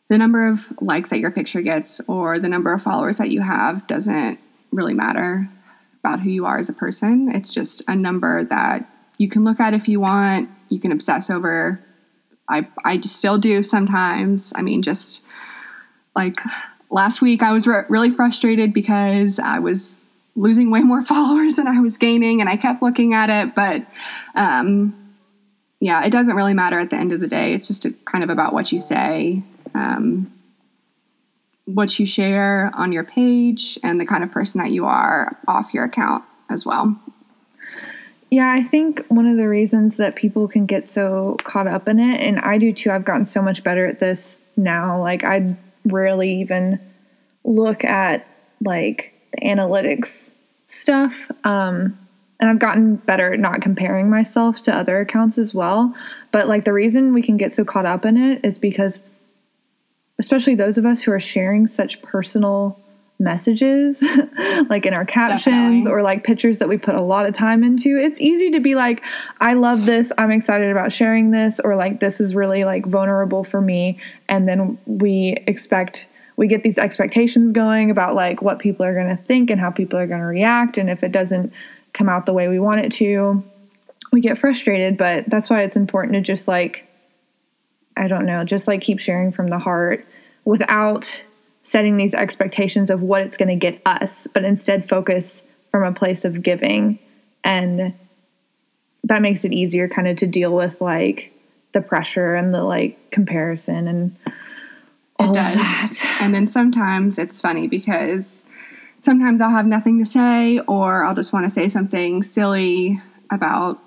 the 0.09 0.17
number 0.17 0.47
of 0.47 0.61
likes 0.81 1.09
that 1.09 1.19
your 1.19 1.31
picture 1.31 1.61
gets 1.61 2.01
or 2.07 2.39
the 2.39 2.49
number 2.49 2.73
of 2.73 2.81
followers 2.81 3.17
that 3.17 3.29
you 3.29 3.41
have 3.41 3.85
doesn't 3.87 4.39
really 4.71 4.93
matter 4.93 5.49
about 6.03 6.19
who 6.19 6.29
you 6.29 6.45
are 6.45 6.57
as 6.57 6.69
a 6.69 6.73
person. 6.73 7.31
It's 7.33 7.53
just 7.53 7.83
a 7.87 7.95
number 7.95 8.43
that 8.45 8.89
you 9.17 9.29
can 9.29 9.43
look 9.43 9.59
at 9.59 9.73
if 9.73 9.87
you 9.87 9.99
want, 9.99 10.49
you 10.69 10.79
can 10.79 10.91
obsess 10.91 11.29
over. 11.29 11.79
I 12.49 12.67
I 12.83 12.99
still 13.01 13.37
do 13.37 13.63
sometimes. 13.63 14.51
I 14.55 14.61
mean, 14.61 14.81
just 14.81 15.21
like 16.15 16.39
last 16.89 17.21
week 17.21 17.43
I 17.43 17.53
was 17.53 17.67
re- 17.67 17.85
really 17.87 18.09
frustrated 18.09 18.73
because 18.73 19.39
I 19.39 19.59
was 19.59 20.07
losing 20.35 20.71
way 20.71 20.81
more 20.81 21.03
followers 21.13 21.55
than 21.55 21.67
I 21.67 21.79
was 21.79 21.97
gaining, 21.97 22.41
and 22.41 22.49
I 22.49 22.57
kept 22.57 22.81
looking 22.81 23.13
at 23.13 23.29
it. 23.29 23.53
But 23.53 23.85
um, 24.35 25.15
yeah, 25.79 26.03
it 26.03 26.11
doesn't 26.11 26.35
really 26.35 26.53
matter 26.53 26.79
at 26.79 26.89
the 26.89 26.95
end 26.95 27.11
of 27.11 27.19
the 27.19 27.27
day. 27.27 27.53
It's 27.53 27.67
just 27.67 27.85
a, 27.85 27.91
kind 28.05 28.23
of 28.23 28.29
about 28.29 28.53
what 28.53 28.71
you 28.71 28.79
say, 28.79 29.43
um, 29.73 30.31
what 31.65 31.99
you 31.99 32.05
share 32.05 32.71
on 32.73 32.91
your 32.91 33.03
page, 33.03 33.77
and 33.83 33.99
the 33.99 34.05
kind 34.05 34.23
of 34.23 34.31
person 34.31 34.59
that 34.61 34.71
you 34.71 34.85
are 34.85 35.37
off 35.47 35.73
your 35.73 35.85
account 35.85 36.23
as 36.49 36.65
well. 36.65 36.99
Yeah, 38.29 38.51
I 38.51 38.61
think 38.61 39.05
one 39.09 39.25
of 39.25 39.35
the 39.35 39.47
reasons 39.47 39.97
that 39.97 40.15
people 40.15 40.47
can 40.47 40.65
get 40.65 40.87
so 40.87 41.37
caught 41.43 41.67
up 41.67 41.89
in 41.89 41.99
it, 41.99 42.21
and 42.21 42.39
I 42.39 42.57
do 42.57 42.71
too, 42.71 42.89
I've 42.89 43.05
gotten 43.05 43.25
so 43.25 43.41
much 43.41 43.63
better 43.63 43.85
at 43.85 43.99
this 43.99 44.45
now. 44.55 44.99
Like, 44.99 45.23
I 45.23 45.55
rarely 45.85 46.31
even 46.39 46.79
look 47.43 47.83
at 47.83 48.25
like 48.63 49.13
the 49.31 49.45
analytics 49.45 50.33
stuff. 50.67 51.29
Um, 51.43 51.97
and 52.39 52.49
I've 52.49 52.59
gotten 52.59 52.95
better 52.95 53.33
at 53.33 53.39
not 53.39 53.61
comparing 53.61 54.09
myself 54.09 54.61
to 54.63 54.75
other 54.75 54.99
accounts 54.99 55.37
as 55.37 55.53
well. 55.53 55.93
But 56.31 56.47
like 56.47 56.65
the 56.65 56.73
reason 56.73 57.13
we 57.13 57.21
can 57.21 57.37
get 57.37 57.53
so 57.53 57.65
caught 57.65 57.85
up 57.85 58.05
in 58.05 58.17
it 58.17 58.43
is 58.43 58.57
because, 58.57 59.01
especially 60.21 60.53
those 60.53 60.77
of 60.77 60.85
us 60.85 61.01
who 61.01 61.11
are 61.11 61.19
sharing 61.19 61.65
such 61.65 61.99
personal 62.03 62.79
messages, 63.17 64.03
like 64.69 64.85
in 64.85 64.93
our 64.93 65.03
captions 65.03 65.45
Definitely. 65.45 65.91
or 65.91 66.03
like 66.03 66.23
pictures 66.23 66.59
that 66.59 66.69
we 66.69 66.77
put 66.77 66.93
a 66.93 67.01
lot 67.01 67.25
of 67.25 67.33
time 67.33 67.63
into, 67.63 67.97
it's 67.97 68.21
easy 68.21 68.51
to 68.51 68.59
be 68.59 68.75
like, 68.75 69.01
I 69.39 69.53
love 69.53 69.87
this. 69.87 70.11
I'm 70.19 70.29
excited 70.29 70.69
about 70.69 70.91
sharing 70.91 71.31
this, 71.31 71.59
or 71.59 71.75
like, 71.75 72.01
this 72.01 72.21
is 72.21 72.35
really 72.35 72.65
like 72.65 72.85
vulnerable 72.85 73.43
for 73.43 73.61
me. 73.61 73.99
And 74.29 74.47
then 74.47 74.77
we 74.85 75.37
expect 75.47 76.05
we 76.37 76.47
get 76.47 76.61
these 76.61 76.77
expectations 76.77 77.51
going 77.51 77.89
about 77.89 78.13
like 78.13 78.43
what 78.43 78.59
people 78.59 78.85
are 78.85 78.93
going 78.93 79.15
to 79.15 79.23
think 79.23 79.49
and 79.49 79.59
how 79.59 79.71
people 79.71 79.97
are 79.97 80.07
going 80.07 80.21
to 80.21 80.25
react 80.25 80.77
and 80.77 80.89
if 80.89 81.03
it 81.03 81.11
doesn't 81.11 81.51
come 81.93 82.09
out 82.09 82.25
the 82.25 82.33
way 82.33 82.47
we 82.47 82.57
want 82.57 82.79
it 82.79 82.91
to 82.91 83.43
we 84.11 84.21
get 84.21 84.39
frustrated 84.39 84.97
but 84.97 85.23
that's 85.27 85.49
why 85.49 85.61
it's 85.61 85.75
important 85.75 86.13
to 86.13 86.21
just 86.21 86.47
like 86.47 86.87
i 87.97 88.07
don't 88.07 88.25
know 88.25 88.43
just 88.43 88.67
like 88.67 88.81
keep 88.81 88.99
sharing 88.99 89.31
from 89.31 89.47
the 89.47 89.59
heart 89.59 90.05
without 90.45 91.23
setting 91.63 91.97
these 91.97 92.13
expectations 92.13 92.89
of 92.89 93.01
what 93.01 93.21
it's 93.21 93.37
going 93.37 93.49
to 93.49 93.55
get 93.55 93.81
us 93.85 94.27
but 94.33 94.43
instead 94.43 94.87
focus 94.87 95.43
from 95.69 95.83
a 95.83 95.91
place 95.91 96.25
of 96.25 96.41
giving 96.41 96.97
and 97.43 97.93
that 99.03 99.21
makes 99.21 99.45
it 99.45 99.53
easier 99.53 99.87
kind 99.87 100.07
of 100.07 100.17
to 100.17 100.27
deal 100.27 100.53
with 100.53 100.79
like 100.81 101.31
the 101.73 101.81
pressure 101.81 102.35
and 102.35 102.53
the 102.53 102.63
like 102.63 103.11
comparison 103.11 103.87
and 103.87 104.17
it 105.19 105.33
does. 105.33 106.01
And 106.19 106.33
then 106.33 106.47
sometimes 106.47 107.17
it's 107.17 107.41
funny 107.41 107.67
because 107.67 108.45
sometimes 109.01 109.41
I'll 109.41 109.51
have 109.51 109.65
nothing 109.65 109.99
to 109.99 110.05
say 110.05 110.59
or 110.67 111.03
I'll 111.03 111.15
just 111.15 111.33
want 111.33 111.45
to 111.45 111.49
say 111.49 111.69
something 111.69 112.23
silly 112.23 113.01
about 113.29 113.79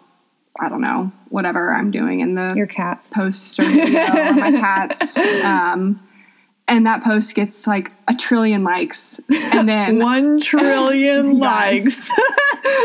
I 0.60 0.68
don't 0.68 0.80
know, 0.80 1.10
whatever 1.30 1.72
I'm 1.72 1.90
doing 1.90 2.20
in 2.20 2.34
the 2.34 2.54
your 2.56 2.66
cats. 2.66 3.08
post 3.08 3.58
or 3.58 3.64
my 3.64 4.52
cats. 4.52 5.18
Um, 5.44 6.00
and 6.66 6.86
that 6.86 7.04
post 7.04 7.34
gets 7.34 7.66
like 7.66 7.92
a 8.08 8.14
trillion 8.14 8.64
likes. 8.64 9.20
And 9.52 9.68
then 9.68 9.98
one 10.02 10.40
trillion 10.40 11.38
likes. 11.38 12.08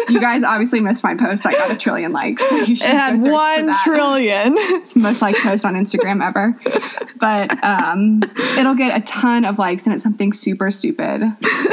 You 0.10 0.20
guys 0.20 0.44
obviously 0.44 0.82
missed 0.82 1.04
my 1.04 1.16
post 1.16 1.44
that 1.44 1.54
got 1.54 1.72
a 1.72 1.78
trillion 1.78 2.12
likes. 2.12 2.44
You 2.52 2.76
should 2.76 2.90
it 2.90 2.96
had 2.96 3.22
one 3.22 3.74
trillion. 3.86 4.54
It's 4.58 4.94
the 4.94 5.00
most 5.00 5.22
liked 5.22 5.40
post 5.40 5.64
on 5.64 5.76
instagram 5.76 6.26
ever. 6.26 6.60
But 7.18 7.64
um, 7.64 8.22
it'll 8.58 8.76
get 8.76 9.00
a 9.00 9.04
ton 9.06 9.46
of 9.46 9.58
likes 9.58 9.86
and 9.86 9.94
it's 9.94 10.04
something 10.04 10.34
super 10.34 10.72
stupid 10.72 11.22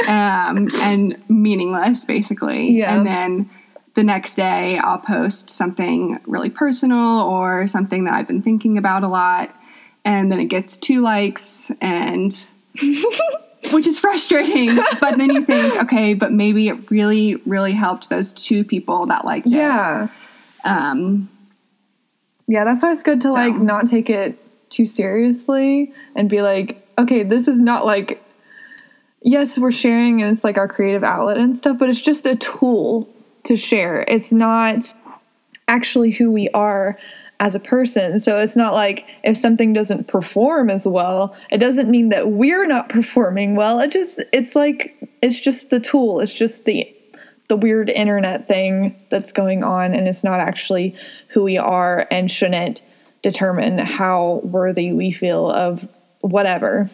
um, 0.07 0.69
and 0.81 1.17
meaningless 1.27 2.05
basically. 2.05 2.71
Yeah. 2.71 2.95
and 2.95 3.05
then 3.05 3.49
the 3.97 4.03
next 4.03 4.35
day 4.35 4.77
i'll 4.83 4.99
post 4.99 5.49
something 5.49 6.19
really 6.27 6.51
personal 6.51 7.21
or 7.21 7.65
something 7.65 8.03
that 8.03 8.13
i've 8.13 8.27
been 8.27 8.43
thinking 8.43 8.77
about 8.77 9.01
a 9.01 9.07
lot 9.07 9.53
and 10.05 10.31
then 10.31 10.39
it 10.39 10.45
gets 10.45 10.77
two 10.77 11.01
likes 11.01 11.71
and 11.81 12.47
which 13.71 13.87
is 13.87 13.97
frustrating 13.97 14.75
but 15.01 15.17
then 15.17 15.33
you 15.33 15.43
think 15.43 15.81
okay 15.81 16.13
but 16.13 16.31
maybe 16.31 16.67
it 16.67 16.91
really 16.91 17.37
really 17.47 17.71
helped 17.71 18.11
those 18.11 18.33
two 18.33 18.63
people 18.63 19.07
that 19.07 19.25
liked 19.25 19.47
it 19.47 19.53
yeah 19.53 20.07
um 20.63 21.27
yeah 22.47 22.63
that's 22.63 22.83
why 22.83 22.91
it's 22.91 23.01
good 23.01 23.19
to 23.19 23.29
so. 23.29 23.33
like 23.33 23.55
not 23.55 23.87
take 23.87 24.11
it 24.11 24.39
too 24.69 24.85
seriously 24.85 25.91
and 26.15 26.29
be 26.29 26.43
like 26.43 26.87
okay 26.99 27.23
this 27.23 27.47
is 27.47 27.59
not 27.59 27.83
like 27.83 28.23
yes 29.23 29.57
we're 29.57 29.71
sharing 29.71 30.21
and 30.21 30.29
it's 30.29 30.43
like 30.43 30.59
our 30.59 30.67
creative 30.67 31.03
outlet 31.03 31.37
and 31.37 31.57
stuff 31.57 31.79
but 31.79 31.89
it's 31.89 31.99
just 31.99 32.27
a 32.27 32.35
tool 32.35 33.11
to 33.47 33.57
share 33.57 34.05
it's 34.07 34.31
not 34.31 34.93
actually 35.67 36.11
who 36.11 36.31
we 36.31 36.49
are 36.49 36.97
as 37.39 37.53
a 37.53 37.59
person. 37.59 38.19
So 38.19 38.37
it's 38.37 38.55
not 38.55 38.73
like 38.73 39.05
if 39.23 39.37
something 39.37 39.73
doesn't 39.73 40.07
perform 40.07 40.69
as 40.69 40.87
well, 40.87 41.35
it 41.51 41.59
doesn't 41.59 41.89
mean 41.89 42.09
that 42.09 42.31
we're 42.31 42.65
not 42.65 42.89
performing 42.97 43.55
well. 43.55 43.79
It 43.79 43.91
just 43.91 44.23
it's 44.33 44.55
like 44.55 44.97
it's 45.21 45.39
just 45.39 45.69
the 45.69 45.79
tool. 45.79 46.19
It's 46.19 46.33
just 46.33 46.65
the 46.65 46.93
the 47.47 47.57
weird 47.57 47.89
internet 47.89 48.47
thing 48.47 48.93
that's 49.09 49.31
going 49.31 49.63
on 49.63 49.93
and 49.93 50.07
it's 50.07 50.23
not 50.23 50.41
actually 50.41 50.93
who 51.29 51.43
we 51.43 51.57
are 51.57 52.05
and 52.11 52.29
shouldn't 52.29 52.81
determine 53.21 53.77
how 53.77 54.41
worthy 54.43 54.91
we 54.91 55.11
feel 55.11 55.49
of 55.49 55.87
whatever. 56.21 56.89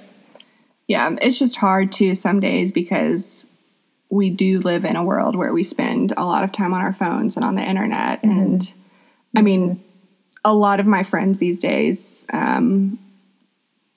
Yeah, 0.87 1.15
it's 1.21 1.39
just 1.39 1.55
hard 1.55 1.91
to 1.93 2.13
some 2.13 2.39
days 2.39 2.71
because 2.71 3.47
we 4.13 4.29
do 4.29 4.59
live 4.59 4.85
in 4.85 4.95
a 4.95 5.03
world 5.03 5.35
where 5.35 5.53
we 5.53 5.63
spend 5.63 6.13
a 6.17 6.25
lot 6.25 6.43
of 6.43 6.51
time 6.51 6.73
on 6.73 6.81
our 6.81 6.93
phones 6.93 7.35
and 7.35 7.43
on 7.43 7.55
the 7.55 7.63
internet 7.63 8.21
mm-hmm. 8.21 8.39
and 8.39 8.73
I 9.35 9.41
mean 9.41 9.83
a 10.45 10.53
lot 10.53 10.79
of 10.79 10.85
my 10.85 11.03
friends 11.03 11.39
these 11.39 11.59
days, 11.59 12.25
um, 12.33 12.99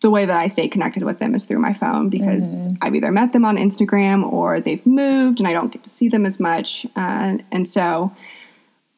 the 0.01 0.11
way 0.11 0.25
that 0.25 0.37
I 0.37 0.47
stay 0.47 0.69
connected 0.69 1.03
with 1.03 1.19
them 1.19 1.35
is 1.35 1.45
through 1.45 1.59
my 1.59 1.73
phone 1.73 2.09
because 2.09 2.69
mm-hmm. 2.69 2.77
I've 2.83 2.95
either 2.95 3.11
met 3.11 3.33
them 3.33 3.45
on 3.45 3.57
Instagram 3.57 4.31
or 4.31 4.61
they've 4.61 4.85
moved 4.87 5.41
and 5.41 5.49
I 5.49 5.53
don't 5.53 5.73
get 5.73 5.83
to 5.85 5.91
see 5.91 6.09
them 6.09 6.27
as 6.27 6.39
much. 6.39 6.87
Uh, 6.95 7.39
and 7.51 7.69
so 7.69 8.13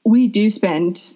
we 0.04 0.28
do 0.28 0.50
spend, 0.50 1.14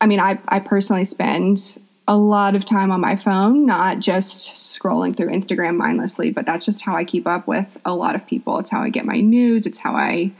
I 0.00 0.06
mean, 0.06 0.20
I, 0.20 0.38
I 0.48 0.60
personally 0.60 1.04
spend 1.04 1.78
a 2.08 2.16
lot 2.16 2.54
of 2.54 2.64
time 2.64 2.92
on 2.92 3.00
my 3.00 3.16
phone, 3.16 3.66
not 3.66 3.98
just 3.98 4.54
scrolling 4.54 5.16
through 5.16 5.30
Instagram 5.30 5.76
mindlessly, 5.76 6.30
but 6.30 6.46
that's 6.46 6.64
just 6.64 6.82
how 6.82 6.94
I 6.94 7.04
keep 7.04 7.26
up 7.26 7.48
with 7.48 7.78
a 7.84 7.94
lot 7.94 8.14
of 8.14 8.26
people. 8.26 8.58
It's 8.58 8.70
how 8.70 8.82
I 8.82 8.90
get 8.90 9.04
my 9.04 9.20
news, 9.20 9.66
it's 9.66 9.78
how 9.78 9.94
I 9.94 10.32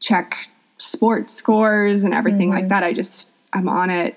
check 0.00 0.36
sports 0.78 1.32
scores 1.32 2.04
and 2.04 2.12
everything 2.12 2.50
mm-hmm. 2.50 2.58
like 2.58 2.68
that. 2.68 2.82
I 2.82 2.92
just, 2.92 3.30
I'm 3.52 3.68
on 3.68 3.88
it 3.88 4.16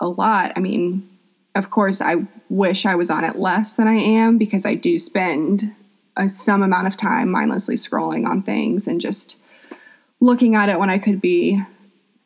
a 0.00 0.08
lot. 0.08 0.52
I 0.56 0.60
mean, 0.60 1.08
of 1.54 1.70
course, 1.70 2.00
I 2.00 2.16
wish 2.48 2.86
I 2.86 2.94
was 2.94 3.10
on 3.10 3.24
it 3.24 3.36
less 3.36 3.76
than 3.76 3.88
I 3.88 3.96
am 3.96 4.38
because 4.38 4.64
I 4.64 4.74
do 4.74 4.98
spend 4.98 5.74
a, 6.16 6.28
some 6.28 6.62
amount 6.62 6.86
of 6.86 6.96
time 6.96 7.30
mindlessly 7.30 7.76
scrolling 7.76 8.26
on 8.26 8.42
things 8.42 8.88
and 8.88 9.00
just 9.00 9.38
looking 10.20 10.54
at 10.54 10.70
it 10.70 10.78
when 10.78 10.88
I 10.88 10.98
could 10.98 11.20
be 11.20 11.62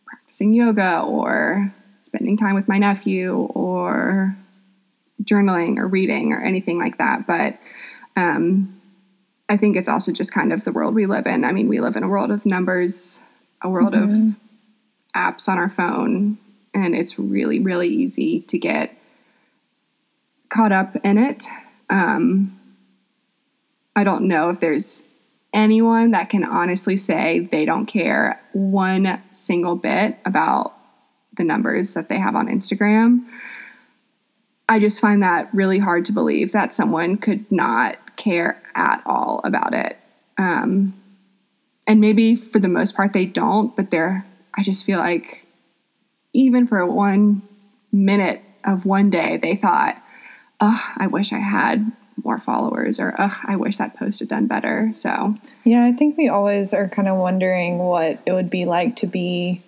practicing 0.07 0.53
yoga 0.53 1.01
or 1.01 1.75
spending 2.13 2.37
time 2.37 2.55
with 2.55 2.69
my 2.69 2.77
nephew 2.77 3.35
or 3.55 4.37
journaling 5.23 5.79
or 5.79 5.87
reading 5.87 6.33
or 6.33 6.43
anything 6.43 6.79
like 6.79 6.99
that. 6.99 7.27
But 7.27 7.59
um, 8.17 8.81
I 9.49 9.57
think 9.57 9.77
it's 9.77 9.89
also 9.89 10.13
just 10.13 10.33
kind 10.33 10.53
of 10.53 10.65
the 10.65 10.73
world 10.73 10.95
we 10.95 11.07
live 11.07 11.27
in. 11.27 11.45
I 11.45 11.53
mean, 11.53 11.69
we 11.69 11.81
live 11.81 11.97
in 11.97 12.03
a 12.03 12.09
world 12.09 12.31
of 12.31 12.45
numbers, 12.45 13.19
a 13.63 13.71
world 13.71 13.95
mm-hmm. 13.95 14.31
of 14.31 14.35
apps 15.17 15.49
on 15.49 15.57
our 15.57 15.71
phone, 15.71 16.37
and 16.75 16.95
it's 16.95 17.19
really 17.19 17.61
really 17.61 17.89
easy 17.89 18.41
to 18.43 18.59
get 18.59 18.95
caught 20.51 20.73
up 20.73 20.97
in 21.03 21.17
it. 21.17 21.47
Um, 21.89 22.59
I 23.97 24.05
don't 24.05 24.29
know 24.29 24.51
if 24.51 24.61
there's 24.61 25.05
anyone 25.55 26.11
that 26.11 26.29
can 26.29 26.45
honestly 26.45 26.99
say 26.99 27.41
they 27.41 27.65
don't 27.65 27.87
care 27.87 28.41
one 28.53 29.23
single 29.33 29.77
bit 29.77 30.19
about 30.27 30.75
the 31.37 31.45
numbers 31.45 31.95
that 31.95 32.09
they 32.09 32.19
have 32.19 32.37
on 32.37 32.49
Instagram. 32.49 33.27
I 34.69 34.79
just 34.79 35.01
find 35.01 35.23
that 35.23 35.53
really 35.55 35.79
hard 35.79 36.05
to 36.07 36.13
believe 36.13 36.53
that 36.53 36.73
someone 36.73 37.17
could 37.17 37.51
not 37.51 38.17
care 38.17 38.63
at 38.75 39.03
all 39.05 39.41
about 39.45 39.75
it. 39.75 39.99
Um, 40.39 40.95
and 41.87 42.01
maybe 42.01 42.37
for 42.37 42.59
the 42.59 42.69
most 42.69 42.97
part 42.97 43.13
they 43.13 43.27
don't, 43.27 43.75
but 43.77 43.91
they're, 43.91 44.25
I 44.55 44.63
just 44.63 44.87
feel 44.87 44.99
like 44.99 45.47
even 46.33 46.67
for 46.67 46.87
one 46.87 47.43
minute 47.91 48.43
of 48.65 48.87
one 48.87 49.11
day, 49.11 49.37
they 49.37 49.57
thought, 49.57 49.97
oh, 50.61 50.81
I 50.97 51.09
wish 51.09 51.33
I 51.33 51.39
had 51.39 51.93
more 52.25 52.39
followers 52.39 53.01
or 53.01 53.15
ugh, 53.19 53.37
I 53.45 53.57
wish 53.57 53.79
that 53.79 53.97
post 53.97 54.21
had 54.21 54.29
done 54.29 54.47
better. 54.47 54.91
So 54.95 55.35
Yeah, 55.65 55.85
I 55.85 55.93
think 55.93 56.17
we 56.17 56.29
always 56.29 56.73
are 56.73 56.89
kind 56.89 57.09
of 57.09 57.19
wondering 57.19 57.79
what 57.79 58.21
it 58.27 58.33
would 58.33 58.51
be 58.51 58.65
like 58.65 58.97
to 58.97 59.07
be 59.07 59.63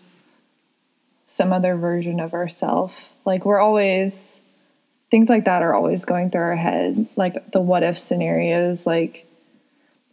some 1.34 1.52
other 1.52 1.76
version 1.76 2.20
of 2.20 2.34
ourselves. 2.34 2.94
Like 3.24 3.44
we're 3.44 3.60
always 3.60 4.40
things 5.10 5.28
like 5.28 5.44
that 5.44 5.62
are 5.62 5.74
always 5.74 6.04
going 6.04 6.30
through 6.30 6.42
our 6.42 6.56
head, 6.56 7.06
like 7.16 7.52
the 7.52 7.60
what 7.60 7.82
if 7.82 7.98
scenarios, 7.98 8.86
like 8.86 9.26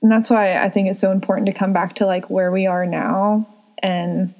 and 0.01 0.11
that's 0.11 0.29
why 0.29 0.55
I 0.55 0.69
think 0.69 0.89
it's 0.89 0.99
so 0.99 1.11
important 1.11 1.45
to 1.47 1.53
come 1.53 1.73
back 1.73 1.95
to 1.95 2.05
like 2.05 2.29
where 2.29 2.51
we 2.51 2.65
are 2.65 2.85
now 2.85 3.47
and 3.79 4.33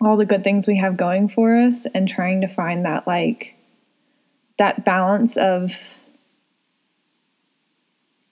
all 0.00 0.16
the 0.16 0.26
good 0.26 0.42
things 0.42 0.66
we 0.66 0.76
have 0.78 0.96
going 0.96 1.28
for 1.28 1.56
us 1.56 1.86
and 1.94 2.08
trying 2.08 2.40
to 2.40 2.48
find 2.48 2.86
that 2.86 3.06
like 3.06 3.54
that 4.58 4.84
balance 4.84 5.36
of 5.36 5.72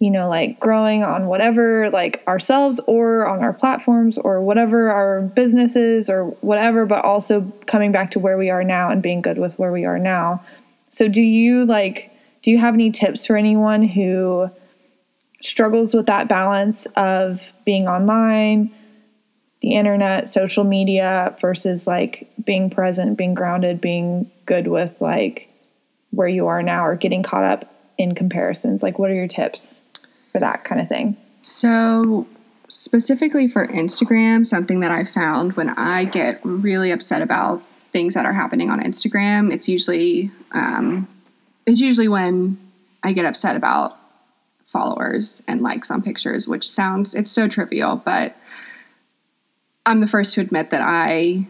you 0.01 0.11
know 0.11 0.29
like 0.29 0.59
growing 0.61 1.03
on 1.03 1.27
whatever 1.27 1.89
like 1.91 2.23
ourselves 2.27 2.81
or 2.87 3.27
on 3.27 3.43
our 3.43 3.53
platforms 3.53 4.19
or 4.19 4.41
whatever 4.41 4.91
our 4.91 5.23
businesses 5.23 6.11
or 6.11 6.27
whatever 6.41 6.85
but 6.85 7.05
also 7.05 7.41
coming 7.67 7.93
back 7.93 8.11
to 8.11 8.19
where 8.19 8.37
we 8.37 8.51
are 8.51 8.65
now 8.65 8.91
and 8.91 9.03
being 9.03 9.23
good 9.23 9.39
with 9.39 9.59
where 9.59 9.73
we 9.73 9.85
are 9.85 9.99
now. 9.99 10.45
So 10.91 11.09
do 11.09 11.23
you 11.23 11.65
like 11.65 12.11
do 12.43 12.51
you 12.51 12.59
have 12.59 12.75
any 12.75 12.91
tips 12.91 13.27
for 13.27 13.37
anyone 13.37 13.83
who 13.83 14.51
struggles 15.41 15.95
with 15.95 16.07
that 16.07 16.29
balance 16.29 16.87
of 16.97 17.53
being 17.65 17.87
online 17.87 18.77
the 19.61 19.75
internet 19.75 20.29
social 20.29 20.65
media 20.65 21.35
versus 21.41 21.87
like 21.87 22.31
being 22.45 22.69
present 22.69 23.17
being 23.17 23.35
grounded 23.35 23.81
being 23.81 24.31
good 24.45 24.67
with 24.67 25.01
like 25.01 25.49
where 26.11 26.29
you 26.29 26.47
are 26.47 26.63
now 26.63 26.85
or 26.85 26.97
getting 26.97 27.23
caught 27.23 27.45
up 27.45 27.71
in 27.99 28.15
comparisons? 28.15 28.83
Like 28.83 28.99
what 28.99 29.11
are 29.11 29.15
your 29.15 29.29
tips 29.29 29.81
for 30.35 30.41
that 30.41 30.65
kind 30.65 30.81
of 30.81 30.89
thing? 30.89 31.17
So, 31.43 32.27
specifically 32.69 33.47
for 33.47 33.69
Instagram, 33.69 34.45
something 34.45 34.81
that 34.81 34.91
I 34.91 35.05
found 35.05 35.53
when 35.53 35.71
I 35.71 36.05
get 36.05 36.41
really 36.43 36.91
upset 36.91 37.23
about 37.23 37.63
things 37.93 38.15
that 38.15 38.27
are 38.27 38.33
happening 38.33 38.69
on 38.69 38.83
Instagram, 38.83 39.53
it's 39.53 39.69
usually 39.69 40.33
um, 40.51 41.07
it's 41.67 41.81
usually 41.81 42.09
when 42.09 42.59
I 43.05 43.13
get 43.13 43.25
upset 43.25 43.55
about 43.55 43.97
followers 44.67 45.45
and 45.47 45.63
likes 45.63 45.91
on 45.91 46.03
pictures, 46.03 46.49
which 46.49 46.69
sounds 46.69 47.15
it's 47.15 47.31
so 47.31 47.47
trivial, 47.47 47.97
but 47.97 48.37
I'm 49.87 50.01
the 50.01 50.09
first 50.09 50.35
to 50.35 50.41
admit 50.41 50.71
that 50.71 50.83
I 50.83 51.47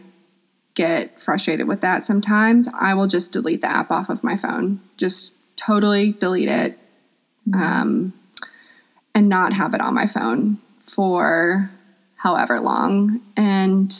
get 0.75 1.19
frustrated 1.19 1.67
with 1.67 1.81
that 1.81 2.03
sometimes. 2.03 2.69
I 2.77 2.93
will 2.93 3.07
just 3.07 3.31
delete 3.31 3.61
the 3.61 3.71
app 3.71 3.89
off 3.89 4.09
of 4.09 4.23
my 4.23 4.37
phone. 4.37 4.81
Just 4.97 5.31
totally 5.55 6.11
delete 6.11 6.49
it. 6.49 6.77
Mm-hmm. 7.49 7.61
Um, 7.61 8.13
and 9.15 9.29
not 9.29 9.53
have 9.53 9.73
it 9.73 9.81
on 9.81 9.95
my 9.95 10.05
phone 10.05 10.59
for 10.85 11.71
however 12.17 12.59
long. 12.59 13.21
And 13.35 13.97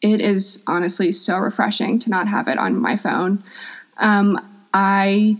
it 0.00 0.20
is 0.20 0.62
honestly 0.66 1.10
so 1.10 1.38
refreshing 1.38 1.98
to 2.00 2.10
not 2.10 2.28
have 2.28 2.46
it 2.46 2.58
on 2.58 2.78
my 2.78 2.96
phone. 2.96 3.42
Um, 3.96 4.38
I 4.72 5.38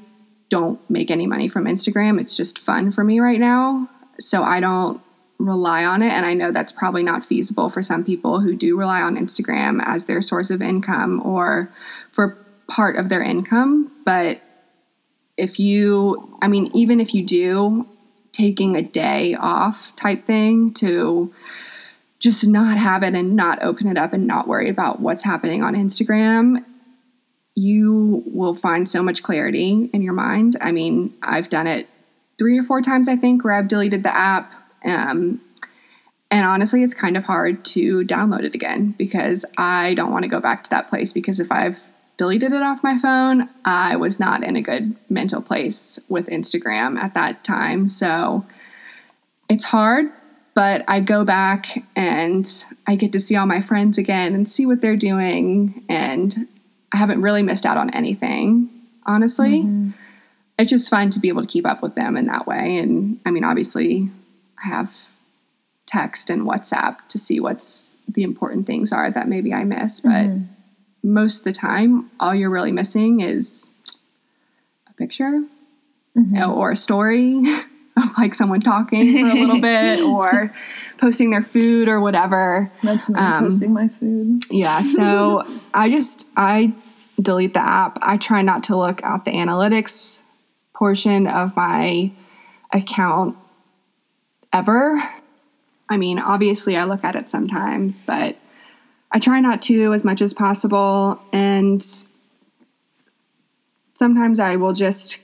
don't 0.48 0.80
make 0.90 1.10
any 1.10 1.26
money 1.26 1.48
from 1.48 1.66
Instagram. 1.66 2.20
It's 2.20 2.36
just 2.36 2.58
fun 2.58 2.90
for 2.90 3.04
me 3.04 3.20
right 3.20 3.38
now. 3.38 3.88
So 4.18 4.42
I 4.42 4.60
don't 4.60 5.00
rely 5.38 5.84
on 5.84 6.02
it. 6.02 6.12
And 6.12 6.26
I 6.26 6.34
know 6.34 6.50
that's 6.50 6.72
probably 6.72 7.02
not 7.02 7.24
feasible 7.24 7.70
for 7.70 7.82
some 7.82 8.02
people 8.02 8.40
who 8.40 8.56
do 8.56 8.76
rely 8.76 9.02
on 9.02 9.16
Instagram 9.16 9.80
as 9.84 10.06
their 10.06 10.20
source 10.20 10.50
of 10.50 10.62
income 10.62 11.22
or 11.24 11.72
for 12.12 12.44
part 12.66 12.96
of 12.96 13.08
their 13.08 13.22
income. 13.22 13.92
But 14.04 14.40
if 15.36 15.60
you, 15.60 16.36
I 16.42 16.48
mean, 16.48 16.70
even 16.74 16.98
if 16.98 17.14
you 17.14 17.24
do, 17.24 17.86
taking 18.38 18.76
a 18.76 18.82
day 18.82 19.34
off 19.34 19.92
type 19.96 20.24
thing 20.24 20.72
to 20.72 21.32
just 22.20 22.46
not 22.46 22.78
have 22.78 23.02
it 23.02 23.14
and 23.14 23.34
not 23.34 23.62
open 23.62 23.88
it 23.88 23.98
up 23.98 24.12
and 24.12 24.26
not 24.26 24.46
worry 24.46 24.68
about 24.68 25.00
what's 25.00 25.24
happening 25.24 25.62
on 25.62 25.74
Instagram, 25.74 26.64
you 27.54 28.22
will 28.26 28.54
find 28.54 28.88
so 28.88 29.02
much 29.02 29.24
clarity 29.24 29.90
in 29.92 30.02
your 30.02 30.12
mind. 30.12 30.56
I 30.60 30.70
mean, 30.70 31.14
I've 31.22 31.48
done 31.48 31.66
it 31.66 31.88
three 32.38 32.58
or 32.58 32.62
four 32.62 32.80
times, 32.80 33.08
I 33.08 33.16
think, 33.16 33.42
where 33.42 33.54
I've 33.54 33.68
deleted 33.68 34.04
the 34.04 34.16
app. 34.16 34.52
Um, 34.84 35.40
and 36.30 36.46
honestly, 36.46 36.84
it's 36.84 36.94
kind 36.94 37.16
of 37.16 37.24
hard 37.24 37.64
to 37.66 38.04
download 38.04 38.44
it 38.44 38.54
again 38.54 38.94
because 38.96 39.44
I 39.56 39.94
don't 39.94 40.12
want 40.12 40.22
to 40.22 40.28
go 40.28 40.40
back 40.40 40.62
to 40.64 40.70
that 40.70 40.88
place 40.88 41.12
because 41.12 41.40
if 41.40 41.50
I've 41.50 41.80
deleted 42.18 42.52
it 42.52 42.62
off 42.62 42.82
my 42.82 42.98
phone. 42.98 43.48
I 43.64 43.96
was 43.96 44.20
not 44.20 44.42
in 44.42 44.56
a 44.56 44.60
good 44.60 44.94
mental 45.08 45.40
place 45.40 45.98
with 46.08 46.26
Instagram 46.26 46.98
at 46.98 47.14
that 47.14 47.44
time. 47.44 47.88
So 47.88 48.44
it's 49.48 49.64
hard, 49.64 50.10
but 50.52 50.84
I 50.88 51.00
go 51.00 51.24
back 51.24 51.84
and 51.96 52.64
I 52.86 52.96
get 52.96 53.12
to 53.12 53.20
see 53.20 53.36
all 53.36 53.46
my 53.46 53.60
friends 53.60 53.96
again 53.96 54.34
and 54.34 54.50
see 54.50 54.66
what 54.66 54.80
they're 54.80 54.96
doing. 54.96 55.84
And 55.88 56.48
I 56.92 56.96
haven't 56.96 57.22
really 57.22 57.42
missed 57.42 57.64
out 57.64 57.76
on 57.76 57.88
anything, 57.90 58.68
honestly. 59.06 59.62
Mm-hmm. 59.62 59.90
It's 60.58 60.70
just 60.70 60.90
fun 60.90 61.10
to 61.12 61.20
be 61.20 61.28
able 61.28 61.42
to 61.42 61.48
keep 61.48 61.66
up 61.66 61.82
with 61.82 61.94
them 61.94 62.16
in 62.16 62.26
that 62.26 62.48
way. 62.48 62.78
And 62.78 63.20
I 63.24 63.30
mean, 63.30 63.44
obviously, 63.44 64.10
I 64.62 64.66
have 64.66 64.92
text 65.86 66.30
and 66.30 66.42
WhatsApp 66.42 66.96
to 67.08 67.18
see 67.18 67.38
what's 67.38 67.96
the 68.08 68.24
important 68.24 68.66
things 68.66 68.92
are 68.92 69.08
that 69.12 69.28
maybe 69.28 69.54
I 69.54 69.62
miss, 69.62 70.00
but. 70.00 70.10
Mm-hmm 70.10 70.54
most 71.08 71.38
of 71.38 71.44
the 71.44 71.52
time, 71.52 72.10
all 72.20 72.34
you're 72.34 72.50
really 72.50 72.72
missing 72.72 73.20
is 73.20 73.70
a 74.88 74.92
picture 74.94 75.42
mm-hmm. 76.16 76.50
or 76.50 76.72
a 76.72 76.76
story 76.76 77.38
of 77.96 78.04
like 78.16 78.34
someone 78.34 78.60
talking 78.60 79.18
for 79.18 79.30
a 79.30 79.34
little 79.34 79.60
bit 79.60 80.00
or 80.00 80.52
posting 80.98 81.30
their 81.30 81.42
food 81.42 81.88
or 81.88 82.00
whatever. 82.00 82.70
That's 82.82 83.08
me 83.08 83.18
um, 83.18 83.44
posting 83.44 83.72
my 83.72 83.88
food. 83.88 84.44
Yeah. 84.50 84.82
So 84.82 85.44
I 85.74 85.88
just, 85.88 86.28
I 86.36 86.74
delete 87.20 87.54
the 87.54 87.60
app. 87.60 87.98
I 88.02 88.16
try 88.16 88.42
not 88.42 88.64
to 88.64 88.76
look 88.76 89.02
at 89.02 89.24
the 89.24 89.32
analytics 89.32 90.20
portion 90.74 91.26
of 91.26 91.56
my 91.56 92.12
account 92.72 93.36
ever. 94.52 95.02
I 95.88 95.96
mean, 95.96 96.18
obviously, 96.18 96.76
I 96.76 96.84
look 96.84 97.02
at 97.02 97.16
it 97.16 97.30
sometimes, 97.30 97.98
but 97.98 98.36
I 99.10 99.18
try 99.18 99.40
not 99.40 99.62
to 99.62 99.92
as 99.92 100.04
much 100.04 100.20
as 100.20 100.34
possible. 100.34 101.20
And 101.32 101.84
sometimes 103.94 104.38
I 104.38 104.56
will 104.56 104.74
just 104.74 105.18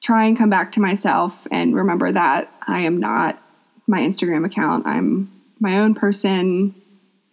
try 0.00 0.26
and 0.26 0.36
come 0.36 0.50
back 0.50 0.72
to 0.72 0.80
myself 0.80 1.46
and 1.50 1.74
remember 1.74 2.12
that 2.12 2.52
I 2.66 2.80
am 2.80 3.00
not 3.00 3.40
my 3.86 4.00
Instagram 4.00 4.44
account. 4.46 4.86
I'm 4.86 5.30
my 5.60 5.78
own 5.78 5.94
person, 5.94 6.74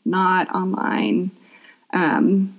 not 0.05 0.53
online. 0.55 1.31
Um, 1.93 2.57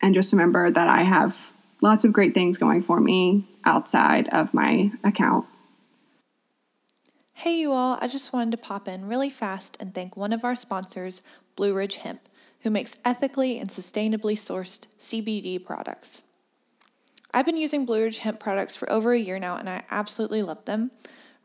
and 0.00 0.14
just 0.14 0.32
remember 0.32 0.70
that 0.70 0.88
I 0.88 1.02
have 1.02 1.36
lots 1.80 2.04
of 2.04 2.12
great 2.12 2.34
things 2.34 2.58
going 2.58 2.82
for 2.82 3.00
me 3.00 3.48
outside 3.64 4.28
of 4.28 4.54
my 4.54 4.92
account. 5.04 5.46
Hey, 7.34 7.58
you 7.58 7.72
all, 7.72 7.98
I 8.00 8.06
just 8.06 8.32
wanted 8.32 8.52
to 8.52 8.56
pop 8.56 8.86
in 8.86 9.08
really 9.08 9.30
fast 9.30 9.76
and 9.80 9.92
thank 9.92 10.16
one 10.16 10.32
of 10.32 10.44
our 10.44 10.54
sponsors, 10.54 11.22
Blue 11.56 11.74
Ridge 11.74 11.96
Hemp 11.96 12.20
who 12.62 12.70
makes 12.70 12.96
ethically 13.04 13.58
and 13.58 13.70
sustainably 13.70 14.34
sourced 14.34 14.86
CBD 14.98 15.62
products. 15.62 16.22
I've 17.34 17.46
been 17.46 17.56
using 17.56 17.86
Blue 17.86 18.02
Ridge 18.02 18.18
hemp 18.18 18.40
products 18.40 18.76
for 18.76 18.90
over 18.90 19.12
a 19.12 19.18
year 19.18 19.38
now 19.38 19.56
and 19.56 19.68
I 19.68 19.84
absolutely 19.90 20.42
love 20.42 20.64
them. 20.64 20.90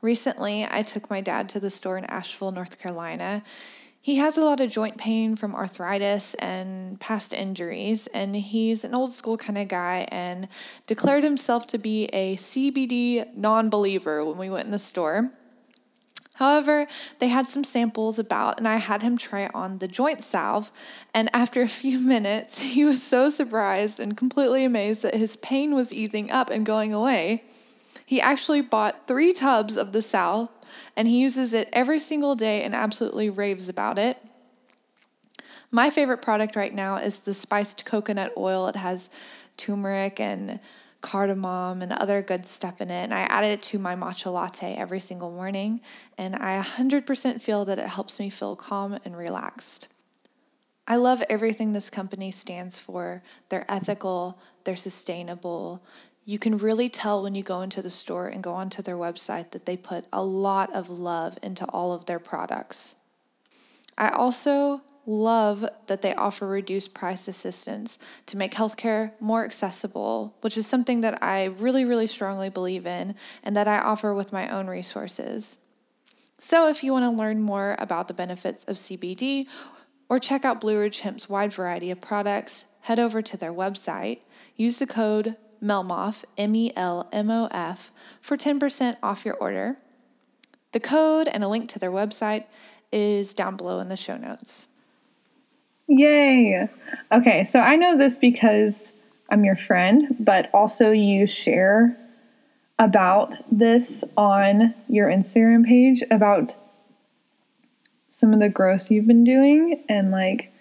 Recently, 0.01 0.65
I 0.69 0.83
took 0.83 1.09
my 1.09 1.21
dad 1.21 1.49
to 1.49 1.59
the 1.59 1.69
store 1.69 1.97
in 1.97 2.05
Asheville, 2.05 2.51
North 2.51 2.77
Carolina. 2.77 3.41
He 3.99 4.17
has 4.17 4.37
a 4.37 4.41
lot 4.41 4.61
of 4.61 4.71
joint 4.71 4.97
pain 4.97 5.35
from 5.35 5.55
arthritis 5.55 6.33
and 6.35 6.99
past 6.99 7.33
injuries, 7.33 8.07
and 8.07 8.35
he's 8.35 8.85
an 8.85 8.93
old 8.95 9.11
school 9.11 9.35
kind 9.35 9.57
of 9.57 9.67
guy 9.67 10.07
and 10.09 10.47
declared 10.85 11.23
himself 11.23 11.67
to 11.67 11.77
be 11.77 12.05
a 12.13 12.37
CBD 12.37 13.35
non 13.35 13.69
believer 13.69 14.23
when 14.23 14.37
we 14.37 14.49
went 14.49 14.65
in 14.65 14.71
the 14.71 14.79
store. 14.79 15.27
However, 16.37 16.85
they 17.17 17.29
had 17.29 17.47
some 17.47 17.63
samples 17.63 18.19
about, 18.19 18.59
and 18.59 18.67
I 18.67 18.75
had 18.75 19.01
him 19.01 19.17
try 19.17 19.49
on 19.55 19.79
the 19.79 19.87
joint 19.87 20.21
salve. 20.21 20.71
And 21.11 21.29
after 21.33 21.61
a 21.61 21.67
few 21.67 21.99
minutes, 22.07 22.59
he 22.59 22.85
was 22.85 23.01
so 23.01 23.31
surprised 23.31 23.99
and 23.99 24.15
completely 24.15 24.63
amazed 24.63 25.01
that 25.01 25.15
his 25.15 25.35
pain 25.37 25.73
was 25.73 25.91
easing 25.91 26.29
up 26.29 26.51
and 26.51 26.63
going 26.63 26.93
away. 26.93 27.43
He 28.05 28.21
actually 28.21 28.61
bought 28.61 29.07
three 29.07 29.33
tubs 29.33 29.75
of 29.75 29.93
the 29.93 30.01
salve, 30.03 30.49
and 30.95 31.07
he 31.07 31.19
uses 31.19 31.53
it 31.53 31.69
every 31.73 31.97
single 31.97 32.35
day 32.35 32.61
and 32.61 32.75
absolutely 32.75 33.31
raves 33.31 33.67
about 33.67 33.97
it. 33.97 34.21
My 35.71 35.89
favorite 35.89 36.21
product 36.21 36.55
right 36.55 36.73
now 36.73 36.97
is 36.97 37.21
the 37.21 37.33
spiced 37.33 37.83
coconut 37.83 38.31
oil. 38.37 38.67
It 38.67 38.75
has 38.75 39.09
turmeric 39.57 40.19
and 40.19 40.59
cardamom 41.07 41.81
and 41.81 41.93
other 41.93 42.21
good 42.21 42.45
stuff 42.45 42.81
in 42.81 42.91
it. 42.91 43.03
And 43.03 43.13
I 43.13 43.21
added 43.21 43.47
it 43.47 43.61
to 43.63 43.79
my 43.79 43.95
matcha 43.95 44.31
latte 44.31 44.75
every 44.75 44.99
single 44.99 45.31
morning. 45.31 45.79
And 46.17 46.35
I 46.35 46.61
100% 46.61 47.41
feel 47.41 47.63
that 47.63 47.79
it 47.79 47.87
helps 47.87 48.19
me 48.19 48.29
feel 48.29 48.57
calm 48.57 48.99
and 49.05 49.15
relaxed. 49.15 49.87
I 50.85 50.97
love 50.97 51.23
everything 51.29 51.71
this 51.71 51.89
company 51.89 52.29
stands 52.31 52.77
for. 52.77 53.23
They're 53.47 53.65
ethical, 53.69 54.37
they're 54.65 54.75
sustainable. 54.75 55.81
You 56.25 56.39
can 56.39 56.57
really 56.57 56.89
tell 56.89 57.23
when 57.23 57.35
you 57.35 57.43
go 57.43 57.61
into 57.61 57.81
the 57.81 57.89
store 57.89 58.27
and 58.27 58.43
go 58.43 58.53
onto 58.53 58.81
their 58.81 58.97
website 58.97 59.51
that 59.51 59.65
they 59.65 59.77
put 59.77 60.07
a 60.11 60.21
lot 60.21 60.75
of 60.75 60.89
love 60.89 61.37
into 61.41 61.63
all 61.67 61.93
of 61.93 62.05
their 62.05 62.19
products. 62.19 62.95
I 63.97 64.09
also 64.09 64.81
love 65.07 65.65
that 65.87 66.01
they 66.01 66.13
offer 66.15 66.45
reduced 66.45 66.93
price 66.93 67.27
assistance 67.27 67.97
to 68.25 68.37
make 68.37 68.53
healthcare 68.53 69.13
more 69.21 69.45
accessible, 69.45 70.35
which 70.41 70.57
is 70.57 70.67
something 70.67 71.01
that 71.01 71.23
I 71.23 71.45
really, 71.45 71.85
really 71.85 72.07
strongly 72.07 72.49
believe 72.49 72.85
in 72.85 73.15
and 73.43 73.55
that 73.55 73.67
I 73.67 73.79
offer 73.79 74.13
with 74.13 74.33
my 74.33 74.49
own 74.49 74.67
resources. 74.67 75.57
So, 76.37 76.67
if 76.67 76.83
you 76.83 76.93
want 76.93 77.03
to 77.03 77.17
learn 77.17 77.41
more 77.41 77.75
about 77.79 78.07
the 78.07 78.13
benefits 78.13 78.63
of 78.65 78.75
CBD 78.75 79.47
or 80.07 80.19
check 80.19 80.45
out 80.45 80.61
Blue 80.61 80.79
Ridge 80.79 80.99
Hemp's 80.99 81.27
wide 81.27 81.51
variety 81.51 81.89
of 81.89 81.99
products, 81.99 82.65
head 82.81 82.99
over 82.99 83.21
to 83.21 83.37
their 83.37 83.53
website, 83.53 84.27
use 84.55 84.77
the 84.77 84.85
code 84.85 85.35
MELMOF, 85.61 86.23
M 86.37 86.55
E 86.55 86.71
L 86.75 87.09
M 87.11 87.31
O 87.31 87.47
F, 87.51 87.91
for 88.21 88.37
10% 88.37 88.97
off 89.01 89.25
your 89.25 89.35
order. 89.35 89.75
The 90.73 90.79
code 90.79 91.27
and 91.27 91.43
a 91.43 91.47
link 91.47 91.69
to 91.69 91.79
their 91.79 91.91
website 91.91 92.45
is 92.91 93.33
down 93.33 93.55
below 93.57 93.79
in 93.79 93.89
the 93.89 93.97
show 93.97 94.17
notes. 94.17 94.67
Yay! 95.87 96.67
Okay, 97.11 97.43
so 97.45 97.59
I 97.59 97.75
know 97.75 97.97
this 97.97 98.17
because 98.17 98.91
I'm 99.29 99.45
your 99.45 99.55
friend, 99.55 100.15
but 100.19 100.49
also 100.53 100.91
you 100.91 101.27
share 101.27 101.97
about 102.79 103.35
this 103.51 104.03
on 104.15 104.73
your 104.87 105.07
Instagram 105.09 105.65
page 105.65 106.03
about 106.11 106.55
some 108.09 108.33
of 108.33 108.39
the 108.39 108.49
growth 108.49 108.91
you've 108.91 109.07
been 109.07 109.23
doing 109.23 109.83
and 109.89 110.11
like 110.11 110.51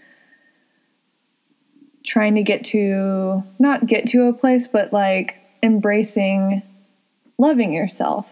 trying 2.06 2.34
to 2.36 2.42
get 2.42 2.64
to 2.64 3.42
not 3.58 3.86
get 3.86 4.06
to 4.08 4.28
a 4.28 4.32
place, 4.32 4.66
but 4.66 4.92
like 4.92 5.44
embracing 5.62 6.62
loving 7.38 7.72
yourself. 7.72 8.30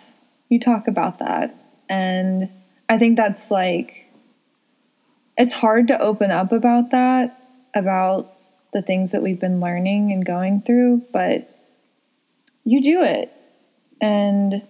You 0.49 0.61
talk 0.61 0.89
about 0.89 1.19
that. 1.19 1.55
And 1.89 2.49
I 2.89 2.99
think 2.99 3.17
that's 3.17 3.51
like, 3.51 4.07
it's 5.37 5.53
hard 5.53 5.89
to 5.89 6.01
open 6.01 6.31
up 6.31 6.53
about 6.53 6.91
that, 6.91 7.41
about 7.75 8.33
the 8.73 8.83
things 8.83 9.13
that 9.13 9.23
we've 9.23 9.41
been 9.41 9.61
learning 9.61 10.13
and 10.13 10.25
going 10.25 10.63
through, 10.63 11.03
but 11.13 11.51
you 12.65 12.83
do 12.83 13.03
it. 13.03 13.33
And 14.01 14.63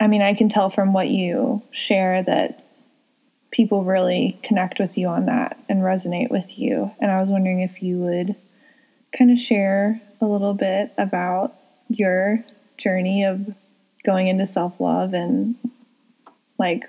I 0.00 0.06
mean, 0.06 0.22
I 0.22 0.34
can 0.34 0.48
tell 0.48 0.70
from 0.70 0.92
what 0.92 1.08
you 1.08 1.62
share 1.70 2.22
that 2.22 2.64
people 3.50 3.84
really 3.84 4.38
connect 4.42 4.78
with 4.78 4.96
you 4.96 5.08
on 5.08 5.26
that 5.26 5.58
and 5.68 5.82
resonate 5.82 6.30
with 6.30 6.58
you. 6.58 6.92
And 7.00 7.10
I 7.10 7.20
was 7.20 7.28
wondering 7.28 7.60
if 7.60 7.82
you 7.82 7.98
would 7.98 8.36
kind 9.16 9.30
of 9.30 9.38
share 9.38 10.00
a 10.20 10.26
little 10.26 10.54
bit 10.54 10.92
about 10.96 11.54
your 11.88 12.44
journey 12.78 13.24
of 13.24 13.54
going 14.04 14.28
into 14.28 14.46
self 14.46 14.80
love 14.80 15.12
and 15.12 15.56
like 16.60 16.88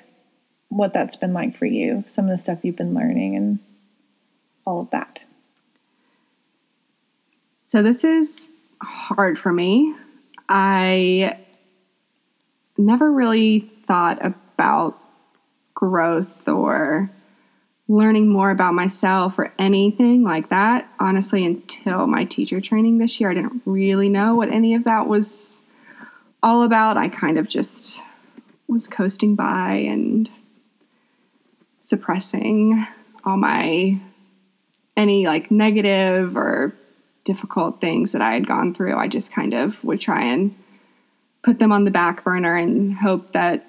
what 0.70 0.94
that's 0.94 1.16
been 1.16 1.34
like 1.34 1.56
for 1.56 1.66
you, 1.66 2.04
some 2.06 2.26
of 2.26 2.32
the 2.32 2.38
stuff 2.38 2.60
you've 2.62 2.76
been 2.76 2.94
learning, 2.94 3.36
and 3.36 3.60
all 4.66 4.82
of 4.82 4.90
that. 4.92 5.24
So, 7.64 7.82
this 7.82 8.04
is 8.04 8.48
hard 8.82 9.40
for 9.40 9.52
me. 9.52 9.96
I 10.50 11.38
never 12.78 13.12
really 13.12 13.72
thought 13.88 14.24
about 14.24 15.00
growth 15.74 16.48
or 16.48 17.10
learning 17.88 18.28
more 18.28 18.52
about 18.52 18.74
myself 18.74 19.38
or 19.40 19.54
anything 19.58 20.24
like 20.24 20.50
that. 20.50 20.88
Honestly, 21.00 21.46
until 21.46 22.08
my 22.08 22.26
teacher 22.26 22.62
training 22.62 22.98
this 22.98 23.20
year, 23.20 23.32
I 23.32 23.34
didn't 23.34 23.62
really 23.66 24.10
know 24.10 24.36
what 24.36 24.50
any 24.50 24.76
of 24.76 24.84
that 24.84 25.08
was 25.08 25.62
all 26.44 26.64
about. 26.64 26.98
I 26.98 27.10
kind 27.10 27.38
of 27.38 27.48
just 27.48 28.02
was 28.72 28.88
coasting 28.88 29.36
by 29.36 29.74
and 29.74 30.32
suppressing 31.82 32.88
all 33.26 33.38
my 33.38 34.00
any 34.96 35.26
like 35.28 35.52
negative 35.52 36.38
or 36.38 36.74
difficult 37.24 37.82
things 37.82 38.14
that 38.14 38.22
I 38.22 38.34
had 38.34 38.48
gone 38.48 38.74
through. 38.74 38.96
I 38.96 39.08
just 39.08 39.32
kind 39.32 39.54
of 39.54 39.84
would 39.84 40.00
try 40.00 40.24
and 40.24 40.56
put 41.44 41.60
them 41.60 41.72
on 41.72 41.84
the 41.84 41.92
back 41.92 42.24
burner 42.24 42.56
and 42.56 42.96
hope 42.96 43.34
that 43.34 43.66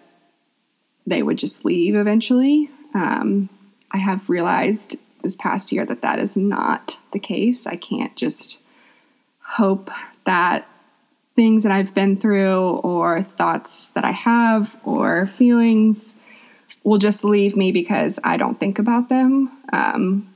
they 1.07 1.23
would 1.23 1.37
just 1.37 1.65
leave 1.65 1.97
eventually. 1.97 2.71
Um, 2.95 3.49
I 3.91 3.99
have 3.99 4.31
realized 4.31 4.97
this 5.23 5.37
past 5.37 5.73
year 5.73 5.85
that 5.87 6.03
that 6.03 6.19
is 6.19 6.37
not 6.37 6.99
the 7.13 7.19
case. 7.19 7.67
I 7.67 7.77
can't 7.77 8.15
just 8.17 8.59
hope 9.41 9.91
that 10.25 10.67
things 11.35 11.63
that 11.63 11.73
I've 11.73 11.95
been 11.95 12.17
through 12.19 12.69
or 12.79 13.23
thoughts 13.23 13.91
that 13.91 14.05
I 14.05 14.11
have 14.11 14.77
or 14.85 15.27
feelings 15.27 16.15
will 16.85 16.99
just 16.99 17.25
leave 17.25 17.57
me 17.57 17.73
because 17.73 18.19
I 18.25 18.37
don't 18.37 18.59
think 18.59 18.79
about 18.79 19.09
them. 19.09 19.51
Um, 19.73 20.35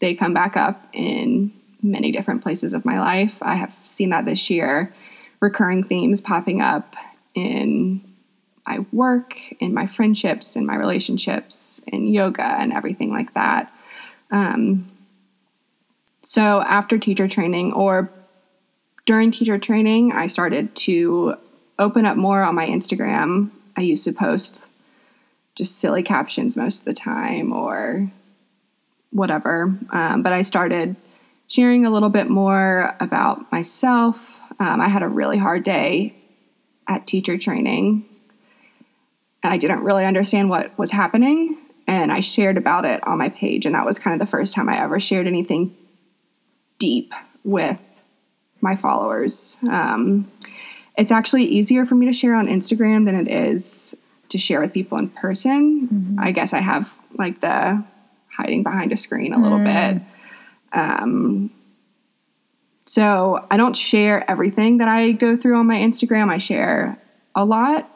they 0.00 0.14
come 0.14 0.34
back 0.34 0.56
up 0.56 0.86
in 0.92 1.52
many 1.82 2.12
different 2.12 2.42
places 2.42 2.72
of 2.72 2.84
my 2.84 2.98
life. 2.98 3.38
I 3.40 3.54
have 3.54 3.74
seen 3.84 4.10
that 4.10 4.24
this 4.24 4.50
year, 4.50 4.94
recurring 5.40 5.82
themes 5.84 6.20
popping 6.20 6.60
up 6.60 6.96
in 7.34 8.02
my 8.66 8.84
work, 8.92 9.36
in 9.60 9.74
my 9.74 9.86
friendships, 9.86 10.56
in 10.56 10.66
my 10.66 10.76
relationships, 10.76 11.80
in 11.86 12.08
yoga, 12.08 12.44
and 12.44 12.72
everything 12.72 13.12
like 13.12 13.34
that. 13.34 13.72
Um, 14.30 14.90
so 16.24 16.62
after 16.62 16.98
teacher 16.98 17.28
training 17.28 17.72
or 17.72 18.10
during 19.06 19.30
teacher 19.30 19.58
training, 19.58 20.12
I 20.12 20.26
started 20.26 20.74
to 20.76 21.36
open 21.78 22.06
up 22.06 22.16
more 22.16 22.42
on 22.42 22.54
my 22.54 22.66
Instagram. 22.66 23.50
I 23.76 23.82
used 23.82 24.04
to 24.04 24.12
post 24.12 24.64
just 25.54 25.78
silly 25.78 26.02
captions 26.02 26.56
most 26.56 26.80
of 26.80 26.84
the 26.84 26.94
time 26.94 27.52
or 27.52 28.10
whatever. 29.10 29.76
Um, 29.90 30.22
but 30.22 30.32
I 30.32 30.42
started 30.42 30.96
sharing 31.46 31.84
a 31.84 31.90
little 31.90 32.08
bit 32.08 32.28
more 32.28 32.96
about 33.00 33.50
myself. 33.52 34.32
Um, 34.58 34.80
I 34.80 34.88
had 34.88 35.02
a 35.02 35.08
really 35.08 35.38
hard 35.38 35.62
day 35.62 36.14
at 36.88 37.06
teacher 37.06 37.38
training 37.38 38.04
and 39.42 39.52
I 39.52 39.58
didn't 39.58 39.80
really 39.80 40.04
understand 40.04 40.48
what 40.48 40.76
was 40.78 40.90
happening. 40.90 41.58
And 41.86 42.10
I 42.10 42.20
shared 42.20 42.56
about 42.56 42.86
it 42.86 43.06
on 43.06 43.18
my 43.18 43.28
page. 43.28 43.66
And 43.66 43.74
that 43.74 43.84
was 43.84 43.98
kind 43.98 44.14
of 44.14 44.26
the 44.26 44.30
first 44.30 44.54
time 44.54 44.68
I 44.68 44.82
ever 44.82 44.98
shared 44.98 45.26
anything 45.26 45.76
deep 46.78 47.12
with 47.44 47.78
my 48.64 48.74
followers. 48.74 49.58
Um, 49.70 50.28
it's 50.96 51.12
actually 51.12 51.44
easier 51.44 51.86
for 51.86 51.94
me 51.94 52.06
to 52.06 52.12
share 52.12 52.34
on 52.34 52.48
Instagram 52.48 53.04
than 53.04 53.14
it 53.14 53.28
is 53.28 53.94
to 54.30 54.38
share 54.38 54.60
with 54.60 54.72
people 54.72 54.98
in 54.98 55.08
person. 55.10 55.86
Mm-hmm. 55.86 56.18
I 56.18 56.32
guess 56.32 56.52
I 56.52 56.60
have 56.60 56.92
like 57.16 57.40
the 57.40 57.84
hiding 58.36 58.64
behind 58.64 58.90
a 58.92 58.96
screen 58.96 59.32
a 59.32 59.38
little 59.38 59.58
mm. 59.58 59.92
bit. 59.92 60.02
Um, 60.72 61.50
so 62.86 63.46
I 63.50 63.56
don't 63.56 63.76
share 63.76 64.28
everything 64.28 64.78
that 64.78 64.88
I 64.88 65.12
go 65.12 65.36
through 65.36 65.56
on 65.56 65.66
my 65.66 65.76
Instagram. 65.76 66.30
I 66.30 66.38
share 66.38 66.98
a 67.34 67.44
lot, 67.44 67.88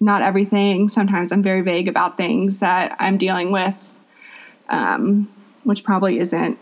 not 0.00 0.22
everything. 0.22 0.88
Sometimes 0.88 1.32
I'm 1.32 1.42
very 1.42 1.60
vague 1.60 1.88
about 1.88 2.16
things 2.16 2.60
that 2.60 2.96
I'm 2.98 3.18
dealing 3.18 3.52
with, 3.52 3.74
um, 4.68 5.30
which 5.64 5.84
probably 5.84 6.18
isn't 6.18 6.58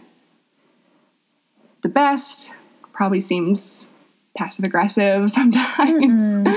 the 1.82 1.88
best 1.88 2.52
probably 2.96 3.20
seems 3.20 3.88
passive 4.36 4.64
aggressive 4.64 5.30
sometimes. 5.30 6.22
Mm-hmm. 6.22 6.54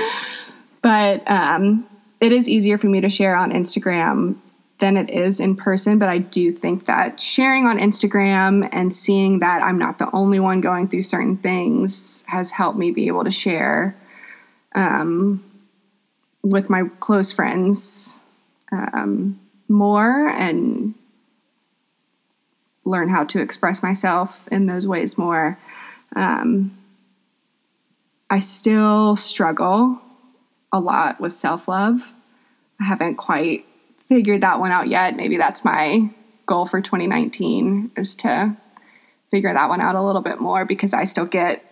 but 0.82 1.30
um, 1.30 1.86
it 2.20 2.32
is 2.32 2.48
easier 2.48 2.78
for 2.78 2.88
me 2.88 3.00
to 3.00 3.08
share 3.08 3.36
on 3.36 3.52
Instagram 3.52 4.36
than 4.80 4.96
it 4.96 5.10
is 5.10 5.40
in 5.40 5.54
person. 5.54 5.98
But 5.98 6.08
I 6.08 6.18
do 6.18 6.52
think 6.52 6.86
that 6.86 7.20
sharing 7.20 7.66
on 7.66 7.78
Instagram 7.78 8.68
and 8.72 8.94
seeing 8.94 9.40
that 9.40 9.62
I'm 9.62 9.78
not 9.78 9.98
the 9.98 10.10
only 10.12 10.40
one 10.40 10.60
going 10.60 10.88
through 10.88 11.02
certain 11.02 11.36
things 11.36 12.24
has 12.26 12.50
helped 12.50 12.78
me 12.78 12.90
be 12.90 13.06
able 13.06 13.24
to 13.24 13.30
share 13.30 13.96
um, 14.74 15.44
with 16.42 16.70
my 16.70 16.84
close 17.00 17.30
friends 17.30 18.20
um, 18.72 19.38
more 19.68 20.28
and 20.28 20.94
learn 22.84 23.08
how 23.08 23.24
to 23.24 23.40
express 23.40 23.82
myself 23.82 24.48
in 24.50 24.66
those 24.66 24.86
ways 24.86 25.18
more. 25.18 25.58
Um, 26.16 26.76
I 28.28 28.38
still 28.38 29.16
struggle 29.16 30.00
a 30.72 30.80
lot 30.80 31.20
with 31.20 31.32
self 31.32 31.68
love. 31.68 32.12
I 32.80 32.84
haven't 32.84 33.16
quite 33.16 33.66
figured 34.08 34.40
that 34.42 34.60
one 34.60 34.70
out 34.70 34.88
yet. 34.88 35.16
Maybe 35.16 35.36
that's 35.36 35.64
my 35.64 36.10
goal 36.46 36.66
for 36.66 36.80
2019 36.80 37.92
is 37.96 38.14
to 38.16 38.56
figure 39.30 39.52
that 39.52 39.68
one 39.68 39.80
out 39.80 39.94
a 39.94 40.02
little 40.02 40.22
bit 40.22 40.40
more 40.40 40.64
because 40.64 40.92
I 40.92 41.04
still 41.04 41.26
get 41.26 41.64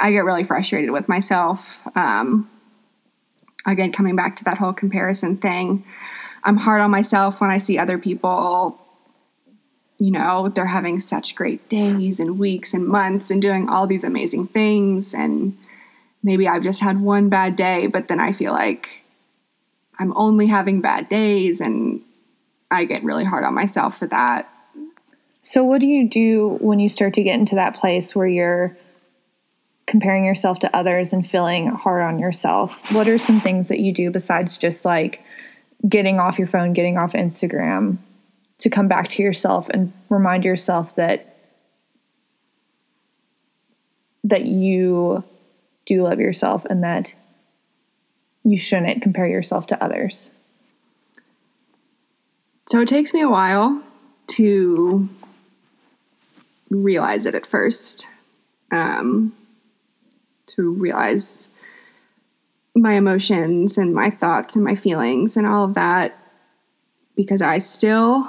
I 0.00 0.10
get 0.10 0.24
really 0.24 0.44
frustrated 0.44 0.90
with 0.90 1.08
myself. 1.08 1.78
Um, 1.94 2.50
again, 3.66 3.92
coming 3.92 4.16
back 4.16 4.36
to 4.36 4.44
that 4.44 4.58
whole 4.58 4.72
comparison 4.72 5.36
thing, 5.36 5.84
I'm 6.42 6.56
hard 6.56 6.80
on 6.80 6.90
myself 6.90 7.40
when 7.40 7.50
I 7.50 7.58
see 7.58 7.78
other 7.78 7.98
people. 7.98 8.78
You 10.04 10.10
know, 10.10 10.50
they're 10.50 10.66
having 10.66 11.00
such 11.00 11.34
great 11.34 11.66
days 11.70 12.20
and 12.20 12.38
weeks 12.38 12.74
and 12.74 12.86
months 12.86 13.30
and 13.30 13.40
doing 13.40 13.70
all 13.70 13.86
these 13.86 14.04
amazing 14.04 14.48
things. 14.48 15.14
And 15.14 15.56
maybe 16.22 16.46
I've 16.46 16.62
just 16.62 16.80
had 16.80 17.00
one 17.00 17.30
bad 17.30 17.56
day, 17.56 17.86
but 17.86 18.08
then 18.08 18.20
I 18.20 18.32
feel 18.32 18.52
like 18.52 18.86
I'm 19.98 20.14
only 20.14 20.46
having 20.46 20.82
bad 20.82 21.08
days 21.08 21.62
and 21.62 22.02
I 22.70 22.84
get 22.84 23.02
really 23.02 23.24
hard 23.24 23.44
on 23.44 23.54
myself 23.54 23.96
for 23.96 24.06
that. 24.08 24.46
So, 25.42 25.64
what 25.64 25.80
do 25.80 25.86
you 25.86 26.06
do 26.06 26.58
when 26.60 26.80
you 26.80 26.90
start 26.90 27.14
to 27.14 27.22
get 27.22 27.38
into 27.38 27.54
that 27.54 27.74
place 27.74 28.14
where 28.14 28.26
you're 28.26 28.76
comparing 29.86 30.26
yourself 30.26 30.58
to 30.60 30.76
others 30.76 31.14
and 31.14 31.26
feeling 31.26 31.68
hard 31.68 32.02
on 32.02 32.18
yourself? 32.18 32.78
What 32.92 33.08
are 33.08 33.16
some 33.16 33.40
things 33.40 33.68
that 33.68 33.80
you 33.80 33.92
do 33.92 34.10
besides 34.10 34.58
just 34.58 34.84
like 34.84 35.22
getting 35.88 36.20
off 36.20 36.38
your 36.38 36.48
phone, 36.48 36.74
getting 36.74 36.98
off 36.98 37.12
Instagram 37.14 37.98
to 38.58 38.70
come 38.70 38.88
back 38.88 39.08
to 39.08 39.22
yourself 39.22 39.68
and 39.70 39.92
remind 40.08 40.44
yourself 40.44 40.94
that 40.96 41.30
that 44.22 44.46
you 44.46 45.22
do 45.84 46.02
love 46.02 46.18
yourself 46.18 46.64
and 46.70 46.82
that 46.82 47.12
you 48.42 48.58
shouldn't 48.58 49.02
compare 49.02 49.26
yourself 49.26 49.66
to 49.66 49.84
others? 49.84 50.30
So 52.68 52.80
it 52.80 52.88
takes 52.88 53.12
me 53.12 53.20
a 53.20 53.28
while 53.28 53.82
to 54.28 55.08
realize 56.70 57.26
it 57.26 57.34
at 57.34 57.46
first. 57.46 58.08
Um, 58.70 59.34
to 60.46 60.72
realize 60.72 61.50
my 62.74 62.94
emotions 62.94 63.78
and 63.78 63.94
my 63.94 64.10
thoughts 64.10 64.56
and 64.56 64.64
my 64.64 64.74
feelings 64.74 65.36
and 65.36 65.46
all 65.46 65.64
of 65.64 65.74
that 65.74 66.16
because 67.16 67.40
I 67.40 67.58
still 67.58 68.28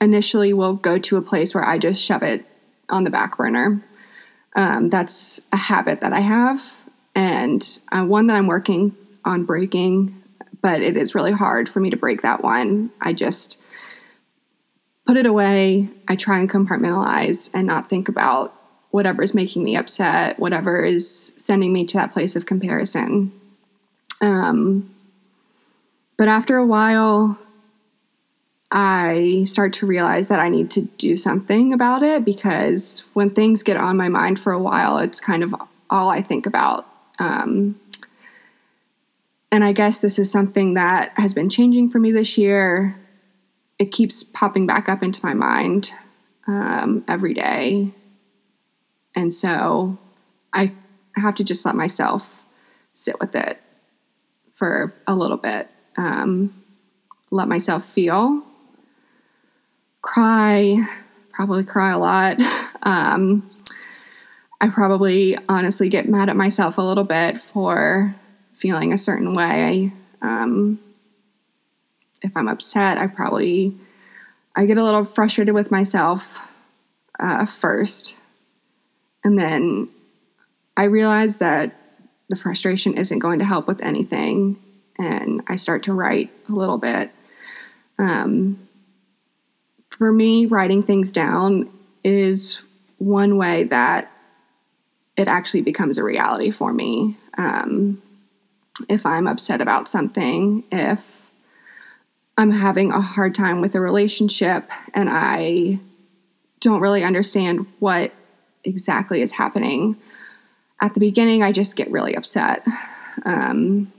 initially 0.00 0.52
will 0.52 0.74
go 0.74 0.98
to 0.98 1.16
a 1.16 1.22
place 1.22 1.54
where 1.54 1.64
I 1.64 1.78
just 1.78 2.02
shove 2.02 2.22
it 2.22 2.46
on 2.88 3.04
the 3.04 3.10
back 3.10 3.36
burner. 3.36 3.84
Um, 4.56 4.88
that's 4.90 5.40
a 5.52 5.56
habit 5.56 6.00
that 6.00 6.12
I 6.12 6.20
have 6.20 6.62
and 7.14 7.80
uh, 7.92 8.04
one 8.04 8.28
that 8.28 8.36
I'm 8.36 8.46
working 8.46 8.96
on 9.24 9.44
breaking, 9.44 10.22
but 10.62 10.80
it 10.80 10.96
is 10.96 11.14
really 11.14 11.32
hard 11.32 11.68
for 11.68 11.80
me 11.80 11.90
to 11.90 11.96
break 11.96 12.22
that 12.22 12.42
one. 12.42 12.90
I 13.00 13.12
just 13.12 13.58
put 15.06 15.16
it 15.16 15.26
away. 15.26 15.88
I 16.06 16.16
try 16.16 16.38
and 16.38 16.50
compartmentalize 16.50 17.50
and 17.52 17.66
not 17.66 17.90
think 17.90 18.08
about 18.08 18.54
whatever 18.90 19.22
is 19.22 19.34
making 19.34 19.64
me 19.64 19.76
upset, 19.76 20.38
whatever 20.38 20.82
is 20.82 21.34
sending 21.38 21.72
me 21.72 21.84
to 21.86 21.96
that 21.96 22.12
place 22.12 22.36
of 22.36 22.46
comparison. 22.46 23.32
Um, 24.20 24.94
but 26.16 26.28
after 26.28 26.56
a 26.56 26.66
while, 26.66 27.38
I 28.70 29.44
start 29.46 29.72
to 29.74 29.86
realize 29.86 30.28
that 30.28 30.40
I 30.40 30.48
need 30.48 30.70
to 30.72 30.82
do 30.82 31.16
something 31.16 31.72
about 31.72 32.02
it 32.02 32.24
because 32.24 33.04
when 33.14 33.30
things 33.30 33.62
get 33.62 33.78
on 33.78 33.96
my 33.96 34.08
mind 34.08 34.38
for 34.38 34.52
a 34.52 34.58
while, 34.58 34.98
it's 34.98 35.20
kind 35.20 35.42
of 35.42 35.54
all 35.88 36.10
I 36.10 36.20
think 36.20 36.44
about. 36.44 36.86
Um, 37.18 37.80
and 39.50 39.64
I 39.64 39.72
guess 39.72 40.00
this 40.00 40.18
is 40.18 40.30
something 40.30 40.74
that 40.74 41.12
has 41.16 41.32
been 41.32 41.48
changing 41.48 41.88
for 41.88 41.98
me 41.98 42.12
this 42.12 42.36
year. 42.36 42.94
It 43.78 43.90
keeps 43.92 44.22
popping 44.22 44.66
back 44.66 44.88
up 44.88 45.02
into 45.02 45.24
my 45.24 45.32
mind 45.32 45.92
um, 46.46 47.04
every 47.08 47.32
day. 47.32 47.92
And 49.14 49.32
so 49.32 49.96
I 50.52 50.72
have 51.16 51.34
to 51.36 51.44
just 51.44 51.64
let 51.64 51.74
myself 51.74 52.26
sit 52.94 53.18
with 53.20 53.34
it 53.34 53.58
for 54.54 54.94
a 55.06 55.14
little 55.14 55.36
bit. 55.38 55.68
Um, 55.96 56.62
let 57.30 57.48
myself 57.48 57.84
feel, 57.84 58.42
cry, 60.02 60.86
probably 61.32 61.64
cry 61.64 61.92
a 61.92 61.98
lot. 61.98 62.38
Um, 62.80 63.50
I 64.60 64.68
probably 64.68 65.36
honestly 65.48 65.88
get 65.88 66.08
mad 66.08 66.30
at 66.30 66.36
myself 66.36 66.78
a 66.78 66.80
little 66.80 67.04
bit 67.04 67.38
for 67.38 68.14
feeling 68.56 68.92
a 68.92 68.98
certain 68.98 69.34
way. 69.34 69.92
Um, 70.22 70.78
if 72.22 72.30
I'm 72.36 72.48
upset, 72.48 72.96
I 72.96 73.08
probably 73.08 73.76
I 74.56 74.64
get 74.64 74.78
a 74.78 74.84
little 74.84 75.04
frustrated 75.04 75.54
with 75.54 75.72
myself 75.72 76.38
uh, 77.18 77.44
first 77.44 78.16
and 79.24 79.38
then 79.38 79.88
I 80.76 80.84
realize 80.84 81.38
that 81.38 81.74
the 82.28 82.36
frustration 82.36 82.96
isn't 82.96 83.18
going 83.18 83.38
to 83.40 83.44
help 83.44 83.66
with 83.66 83.80
anything. 83.82 84.62
And 84.98 85.42
I 85.46 85.56
start 85.56 85.82
to 85.84 85.92
write 85.92 86.30
a 86.48 86.52
little 86.52 86.78
bit. 86.78 87.10
Um, 87.98 88.67
for 89.98 90.12
me, 90.12 90.46
writing 90.46 90.82
things 90.82 91.10
down 91.10 91.68
is 92.04 92.60
one 92.98 93.36
way 93.36 93.64
that 93.64 94.10
it 95.16 95.26
actually 95.28 95.62
becomes 95.62 95.98
a 95.98 96.04
reality 96.04 96.50
for 96.50 96.72
me. 96.72 97.16
Um, 97.36 98.00
if 98.88 99.04
I'm 99.04 99.26
upset 99.26 99.60
about 99.60 99.90
something, 99.90 100.62
if 100.70 101.00
I'm 102.36 102.52
having 102.52 102.92
a 102.92 103.00
hard 103.00 103.34
time 103.34 103.60
with 103.60 103.74
a 103.74 103.80
relationship 103.80 104.70
and 104.94 105.08
I 105.10 105.80
don't 106.60 106.80
really 106.80 107.02
understand 107.02 107.66
what 107.80 108.12
exactly 108.62 109.22
is 109.22 109.32
happening. 109.32 109.96
At 110.80 110.94
the 110.94 111.00
beginning, 111.00 111.42
I 111.42 111.50
just 111.50 111.74
get 111.74 111.90
really 111.90 112.14
upset. 112.14 112.64
Um, 113.24 113.92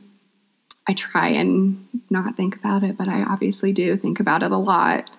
I 0.88 0.94
try 0.94 1.28
and 1.28 1.86
not 2.10 2.38
think 2.38 2.56
about 2.56 2.84
it, 2.84 2.98
but 2.98 3.10
I 3.10 3.24
obviously 3.24 3.74
do 3.74 3.98
think 3.98 4.22
about 4.22 4.44
it 4.44 4.52
a 4.52 4.58
lot. 4.58 5.10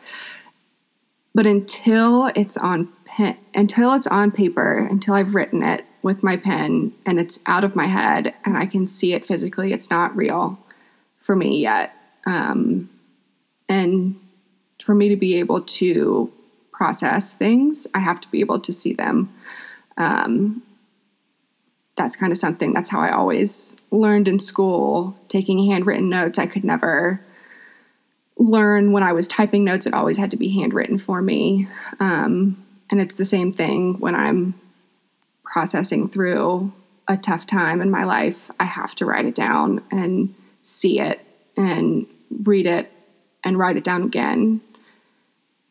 But 1.35 1.47
until 1.47 2.27
it's 2.35 2.57
on 2.57 2.93
pen, 3.05 3.37
until 3.55 3.93
it's 3.95 4.07
on 4.07 4.31
paper, 4.31 4.87
until 4.91 5.15
I've 5.15 5.35
written 5.35 5.63
it 5.63 5.85
with 6.03 6.23
my 6.23 6.37
pen 6.37 6.93
and 7.07 7.21
it's 7.21 7.39
out 7.47 7.63
of 7.63 7.77
my 7.77 7.87
head 7.87 8.35
and 8.45 8.57
I 8.57 8.67
can 8.67 8.89
see 8.89 9.13
it 9.13 9.27
physically, 9.27 9.73
it's 9.73 9.91
not 9.91 10.17
real 10.17 10.59
for 11.21 11.37
me 11.37 11.59
yet. 11.61 11.93
Um, 12.27 12.91
and 13.69 14.17
for 14.83 14.95
me 14.95 15.09
to 15.09 15.17
be 15.17 15.37
able 15.37 15.63
to 15.63 16.33
process 16.73 17.35
things, 17.35 17.87
I 17.95 18.01
have 18.01 18.21
to 18.23 18.29
be 18.31 18.41
able 18.41 18.61
to 18.61 18.73
see 18.73 18.93
them. 18.93 19.33
Um, 19.97 20.63
that's 21.97 22.17
kind 22.17 22.33
of 22.33 22.39
something 22.39 22.73
that's 22.73 22.91
how 22.91 23.01
I 23.01 23.13
always 23.13 23.77
learned 23.91 24.27
in 24.27 24.41
school, 24.41 25.17
taking 25.29 25.71
handwritten 25.71 26.09
notes. 26.09 26.39
I 26.39 26.47
could 26.47 26.65
never 26.65 27.21
learn 28.41 28.91
when 28.93 29.03
I 29.03 29.13
was 29.13 29.29
typing 29.29 29.65
notes, 29.65 29.87
it 29.87 29.93
always 29.93 30.17
had 30.17 30.31
to 30.31 30.37
be 30.37 30.49
handwritten 30.49 30.99
for 30.99 31.21
me. 31.21 31.69
Um, 32.01 32.65
and 32.91 33.01
it's 33.01 33.15
the 33.15 33.27
same 33.27 33.53
thing 33.53 34.01
when 34.01 34.15
I'm 34.15 34.59
processing 35.45 36.09
through 36.09 36.73
a 37.07 37.19
tough 37.19 37.47
time 37.47 37.83
in 37.83 37.91
my 37.91 38.05
life. 38.05 38.51
I 38.59 38.65
have 38.65 38.95
to 38.97 39.05
write 39.05 39.27
it 39.27 39.35
down 39.35 39.85
and 39.91 40.35
see 40.63 41.01
it 41.01 41.21
and 41.57 42.07
read 42.45 42.67
it 42.67 42.91
and 43.45 43.59
write 43.59 43.77
it 43.77 43.85
down 43.85 44.05
again 44.05 44.63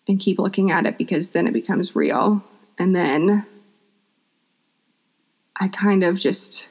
and 0.08 0.20
keep 0.20 0.38
looking 0.38 0.70
at 0.70 0.86
it 0.86 0.98
because 0.98 1.30
then 1.30 1.48
it 1.48 1.54
becomes 1.54 1.96
real. 1.96 2.44
And 2.78 2.96
then 2.96 3.46
I 5.56 5.70
kind 5.70 6.04
of 6.04 6.20
just 6.20 6.70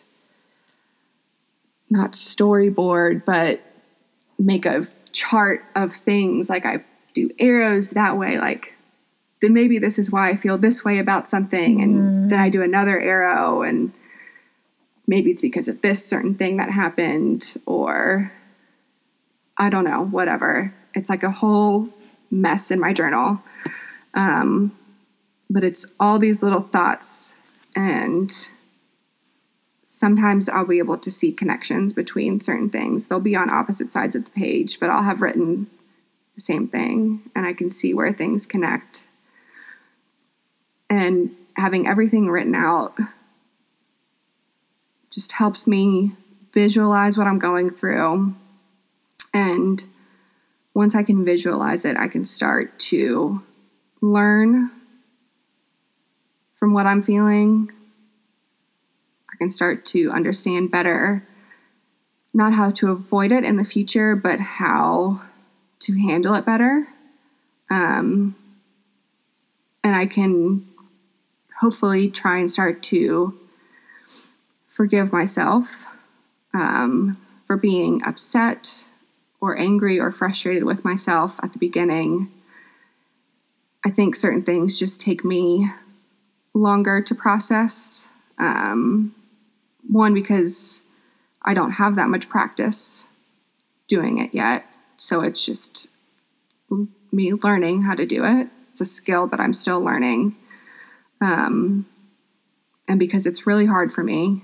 not 1.91 2.13
storyboard, 2.13 3.25
but 3.25 3.61
make 4.39 4.65
a 4.65 4.87
chart 5.19 5.65
of 5.75 5.95
things. 5.95 6.49
Like 6.49 6.65
I 6.65 6.85
do 7.13 7.29
arrows 7.41 7.91
that 7.91 8.17
way, 8.17 8.39
like 8.39 8.75
then 9.43 9.53
maybe 9.53 9.79
this 9.79 9.99
is 9.99 10.13
why 10.13 10.31
I 10.31 10.37
feel 10.37 10.59
this 10.59 10.85
way 10.85 10.99
about 10.99 11.29
something. 11.29 11.81
And 11.83 11.95
mm. 11.97 12.31
then 12.31 12.39
I 12.39 12.49
do 12.49 12.63
another 12.63 13.01
arrow, 13.01 13.63
and 13.63 13.93
maybe 15.07 15.31
it's 15.31 15.43
because 15.43 15.67
of 15.67 15.83
this 15.83 16.05
certain 16.05 16.35
thing 16.37 16.57
that 16.59 16.71
happened, 16.71 17.57
or 17.67 18.31
I 19.57 19.71
don't 19.71 19.85
know, 19.85 20.05
whatever. 20.05 20.73
It's 20.95 21.11
like 21.11 21.25
a 21.25 21.31
whole 21.31 21.89
mess 22.31 22.71
in 22.71 22.79
my 22.79 22.93
journal. 22.93 23.43
Um, 24.15 24.77
but 25.51 25.65
it's 25.65 25.87
all 25.99 26.19
these 26.19 26.43
little 26.43 26.63
thoughts 26.63 27.35
and 27.75 28.31
sometimes 29.99 30.49
I'll 30.49 30.65
be 30.65 30.79
able 30.79 30.97
to 30.97 31.11
see 31.11 31.33
connections 31.33 31.93
between 31.93 32.41
certain 32.41 32.71
things. 32.71 33.09
They'll 33.09 33.19
be 33.19 33.35
on 33.35 33.51
opposite 33.51 33.93
sides 33.93 34.15
of 34.15 34.25
the 34.25 34.31
page, 34.31 34.79
but 34.79 34.91
I'll 34.91 35.03
have 35.03 35.21
written 35.23 35.69
the 36.37 36.41
same 36.41 36.69
thing 36.69 37.29
and 37.35 37.45
I 37.45 37.53
can 37.53 37.73
see 37.73 37.95
where 37.95 38.13
things 38.13 38.47
connect. 38.47 39.09
And 40.89 41.35
having 41.57 41.89
everything 41.89 42.31
written 42.31 42.55
out 42.55 42.97
just 45.11 45.33
helps 45.33 45.67
me 45.67 46.13
visualize 46.55 47.19
what 47.19 47.27
I'm 47.27 47.41
going 47.41 47.71
through. 47.71 48.37
And 49.35 49.85
once 50.75 50.95
I 50.95 51.03
can 51.03 51.25
visualize 51.25 51.85
it, 51.85 51.97
I 51.97 52.07
can 52.07 52.25
start 52.25 52.79
to 52.79 53.43
learn 54.01 54.71
from 56.55 56.73
what 56.73 56.87
I'm 56.87 57.03
feeling 57.03 57.73
can 59.39 59.51
start 59.51 59.87
to 59.87 60.11
understand 60.11 60.71
better 60.71 61.27
not 62.35 62.53
how 62.53 62.71
to 62.71 62.91
avoid 62.91 63.33
it 63.33 63.45
in 63.45 63.57
the 63.57 63.65
future, 63.65 64.15
but 64.15 64.39
how 64.39 65.21
to 65.81 65.93
handle 65.95 66.35
it 66.35 66.45
better. 66.45 66.87
Um, 67.71 68.37
and 69.83 69.95
I 69.95 70.07
can 70.07 70.67
hopefully 71.61 72.11
try 72.11 72.39
and 72.39 72.51
start 72.51 72.83
to 72.85 73.39
forgive 74.69 75.13
myself 75.13 75.69
um, 76.55 77.21
for 77.47 77.57
being 77.57 78.03
upset 78.05 78.89
or 79.41 79.59
angry 79.59 79.99
or 79.99 80.13
frustrated 80.13 80.65
with 80.65 80.85
myself 80.85 81.35
at 81.43 81.53
the 81.53 81.59
beginning. 81.59 82.31
I 83.85 83.91
think 83.91 84.17
certain 84.17 84.43
things 84.43 84.79
just 84.79 85.01
take 85.01 85.25
me 85.25 85.71
longer 86.55 87.01
to 87.03 87.15
process. 87.15 88.09
Um, 88.39 89.15
one, 89.89 90.15
because 90.15 90.83
I 91.43 91.55
don't 91.55 91.73
have 91.73 91.97
that 91.97 92.09
much 92.09 92.29
practice 92.29 93.07
doing 93.87 94.19
it 94.19 94.35
yet. 94.35 94.65
So 94.97 95.21
it's 95.21 95.45
just 95.45 95.89
me 97.13 97.33
learning 97.33 97.83
how 97.83 97.95
to 97.95 98.07
do 98.07 98.25
it. 98.25 98.49
It's 98.71 98.81
a 98.81 98.87
skill 98.87 99.27
that 99.29 99.41
I'm 99.41 99.55
still 99.55 99.81
learning. 99.81 100.37
Um, 101.21 101.87
and 102.87 102.99
because 102.99 103.27
it's 103.27 103.47
really 103.47 103.67
hard 103.67 103.93
for 103.93 104.05
me 104.05 104.43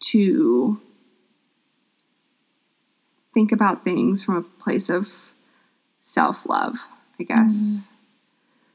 to 0.00 0.80
think 3.34 3.52
about 3.52 3.84
things 3.84 4.22
from 4.22 4.36
a 4.36 4.62
place 4.62 4.88
of 4.88 5.08
self 6.00 6.46
love, 6.46 6.76
I 7.20 7.24
guess. 7.24 7.86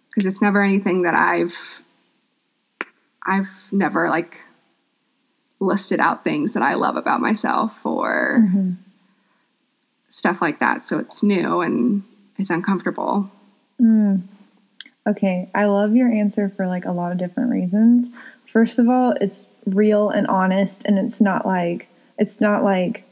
Because 0.10 0.24
mm-hmm. 0.24 0.28
it's 0.28 0.42
never 0.42 0.62
anything 0.62 1.04
that 1.04 1.16
I've 1.16 1.56
I've 3.26 3.50
never 3.72 4.10
like 4.10 4.42
listed 5.62 5.99
out 5.99 6.24
things 6.24 6.53
that 6.53 6.64
I 6.64 6.74
love 6.74 6.97
about 6.97 7.22
myself 7.22 7.86
or 7.86 8.39
mm-hmm. 8.41 8.72
stuff 10.09 10.41
like 10.41 10.59
that. 10.59 10.86
So 10.86 10.99
it's 10.99 11.24
new 11.24 11.62
and 11.62 12.03
it's 12.38 12.49
uncomfortable. 12.49 13.32
Mm. 13.80 14.24
Okay, 15.07 15.49
I 15.55 15.66
love 15.66 15.95
your 15.95 16.12
answer 16.12 16.49
for 16.49 16.68
like 16.68 16.86
a 16.86 16.91
lot 16.91 17.12
of 17.12 17.18
different 17.18 17.51
reasons. 17.51 18.09
First 18.51 18.80
of 18.80 18.89
all, 18.89 19.14
it's 19.22 19.45
real 19.66 20.09
and 20.09 20.28
honest 20.28 20.82
and 20.86 20.97
it's 20.97 21.22
not 21.22 21.45
like 21.45 21.88
it's 22.18 22.41
not 22.41 22.64
like 22.64 23.05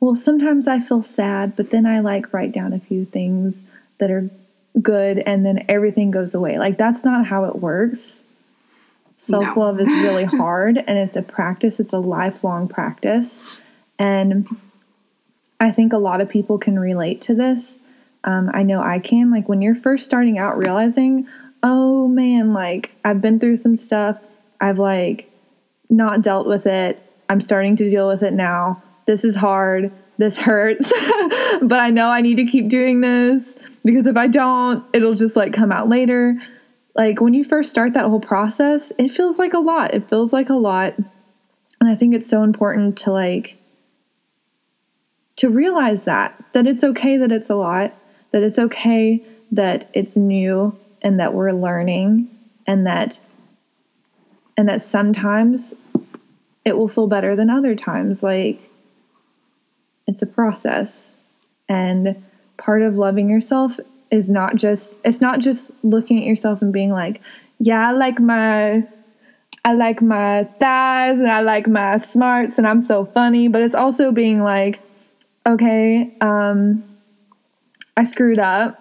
well, 0.00 0.16
sometimes 0.16 0.66
I 0.66 0.80
feel 0.80 1.00
sad, 1.00 1.54
but 1.54 1.70
then 1.70 1.86
I 1.86 2.00
like 2.00 2.32
write 2.32 2.50
down 2.50 2.72
a 2.72 2.80
few 2.80 3.04
things 3.04 3.62
that 3.98 4.10
are 4.10 4.28
good 4.80 5.20
and 5.20 5.46
then 5.46 5.64
everything 5.68 6.10
goes 6.10 6.34
away. 6.34 6.58
Like 6.58 6.76
that's 6.76 7.04
not 7.04 7.24
how 7.24 7.44
it 7.44 7.60
works. 7.60 8.24
Self 9.22 9.56
love 9.56 9.76
no. 9.76 9.84
is 9.84 9.88
really 9.88 10.24
hard 10.40 10.78
and 10.78 10.98
it's 10.98 11.14
a 11.14 11.22
practice, 11.22 11.78
it's 11.78 11.92
a 11.92 11.98
lifelong 11.98 12.66
practice. 12.66 13.40
And 13.96 14.48
I 15.60 15.70
think 15.70 15.92
a 15.92 15.98
lot 15.98 16.20
of 16.20 16.28
people 16.28 16.58
can 16.58 16.76
relate 16.76 17.20
to 17.22 17.34
this. 17.36 17.78
Um, 18.24 18.50
I 18.52 18.64
know 18.64 18.82
I 18.82 18.98
can. 18.98 19.30
Like 19.30 19.48
when 19.48 19.62
you're 19.62 19.76
first 19.76 20.04
starting 20.04 20.38
out, 20.38 20.58
realizing, 20.58 21.28
oh 21.62 22.08
man, 22.08 22.52
like 22.52 22.90
I've 23.04 23.20
been 23.20 23.38
through 23.38 23.58
some 23.58 23.76
stuff, 23.76 24.18
I've 24.60 24.80
like 24.80 25.30
not 25.88 26.20
dealt 26.20 26.48
with 26.48 26.66
it, 26.66 27.00
I'm 27.30 27.40
starting 27.40 27.76
to 27.76 27.88
deal 27.88 28.08
with 28.08 28.24
it 28.24 28.32
now. 28.32 28.82
This 29.06 29.24
is 29.24 29.36
hard, 29.36 29.92
this 30.18 30.36
hurts, 30.36 30.90
but 31.62 31.78
I 31.78 31.90
know 31.90 32.08
I 32.08 32.22
need 32.22 32.38
to 32.38 32.44
keep 32.44 32.68
doing 32.68 33.02
this 33.02 33.54
because 33.84 34.08
if 34.08 34.16
I 34.16 34.26
don't, 34.26 34.84
it'll 34.92 35.14
just 35.14 35.36
like 35.36 35.52
come 35.52 35.70
out 35.70 35.88
later 35.88 36.40
like 36.94 37.20
when 37.20 37.34
you 37.34 37.44
first 37.44 37.70
start 37.70 37.94
that 37.94 38.06
whole 38.06 38.20
process, 38.20 38.92
it 38.98 39.08
feels 39.08 39.38
like 39.38 39.54
a 39.54 39.58
lot. 39.58 39.94
It 39.94 40.08
feels 40.08 40.32
like 40.32 40.50
a 40.50 40.54
lot. 40.54 40.94
And 41.80 41.90
I 41.90 41.94
think 41.94 42.14
it's 42.14 42.28
so 42.28 42.42
important 42.42 42.98
to 42.98 43.12
like 43.12 43.56
to 45.36 45.48
realize 45.48 46.04
that 46.04 46.34
that 46.52 46.66
it's 46.66 46.84
okay 46.84 47.16
that 47.16 47.32
it's 47.32 47.50
a 47.50 47.54
lot, 47.54 47.94
that 48.32 48.42
it's 48.42 48.58
okay 48.58 49.24
that 49.50 49.86
it's 49.92 50.16
new 50.16 50.76
and 51.00 51.18
that 51.18 51.34
we're 51.34 51.52
learning 51.52 52.28
and 52.66 52.86
that 52.86 53.18
and 54.56 54.68
that 54.68 54.82
sometimes 54.82 55.74
it 56.64 56.76
will 56.76 56.88
feel 56.88 57.06
better 57.06 57.34
than 57.34 57.50
other 57.50 57.74
times 57.74 58.22
like 58.22 58.70
it's 60.06 60.22
a 60.22 60.26
process. 60.26 61.10
And 61.68 62.22
part 62.58 62.82
of 62.82 62.96
loving 62.96 63.30
yourself 63.30 63.80
is 64.12 64.28
not 64.28 64.54
just 64.54 64.98
it's 65.04 65.20
not 65.20 65.40
just 65.40 65.72
looking 65.82 66.18
at 66.18 66.24
yourself 66.24 66.62
and 66.62 66.72
being 66.72 66.92
like, 66.92 67.20
yeah, 67.58 67.88
I 67.88 67.92
like 67.92 68.20
my 68.20 68.86
I 69.64 69.72
like 69.72 70.02
my 70.02 70.44
thighs 70.60 71.18
and 71.18 71.30
I 71.30 71.40
like 71.40 71.66
my 71.66 71.96
smarts 71.98 72.58
and 72.58 72.66
I'm 72.66 72.84
so 72.84 73.06
funny, 73.06 73.48
but 73.48 73.62
it's 73.62 73.74
also 73.74 74.12
being 74.12 74.44
like, 74.44 74.80
okay, 75.46 76.14
um 76.20 76.84
I 77.96 78.04
screwed 78.04 78.38
up, 78.38 78.78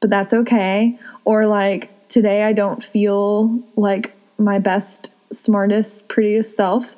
but 0.00 0.10
that's 0.10 0.34
okay. 0.34 0.98
Or 1.24 1.46
like 1.46 2.08
today 2.08 2.44
I 2.44 2.52
don't 2.52 2.84
feel 2.84 3.62
like 3.76 4.14
my 4.38 4.58
best, 4.58 5.10
smartest, 5.32 6.06
prettiest 6.08 6.56
self, 6.56 6.96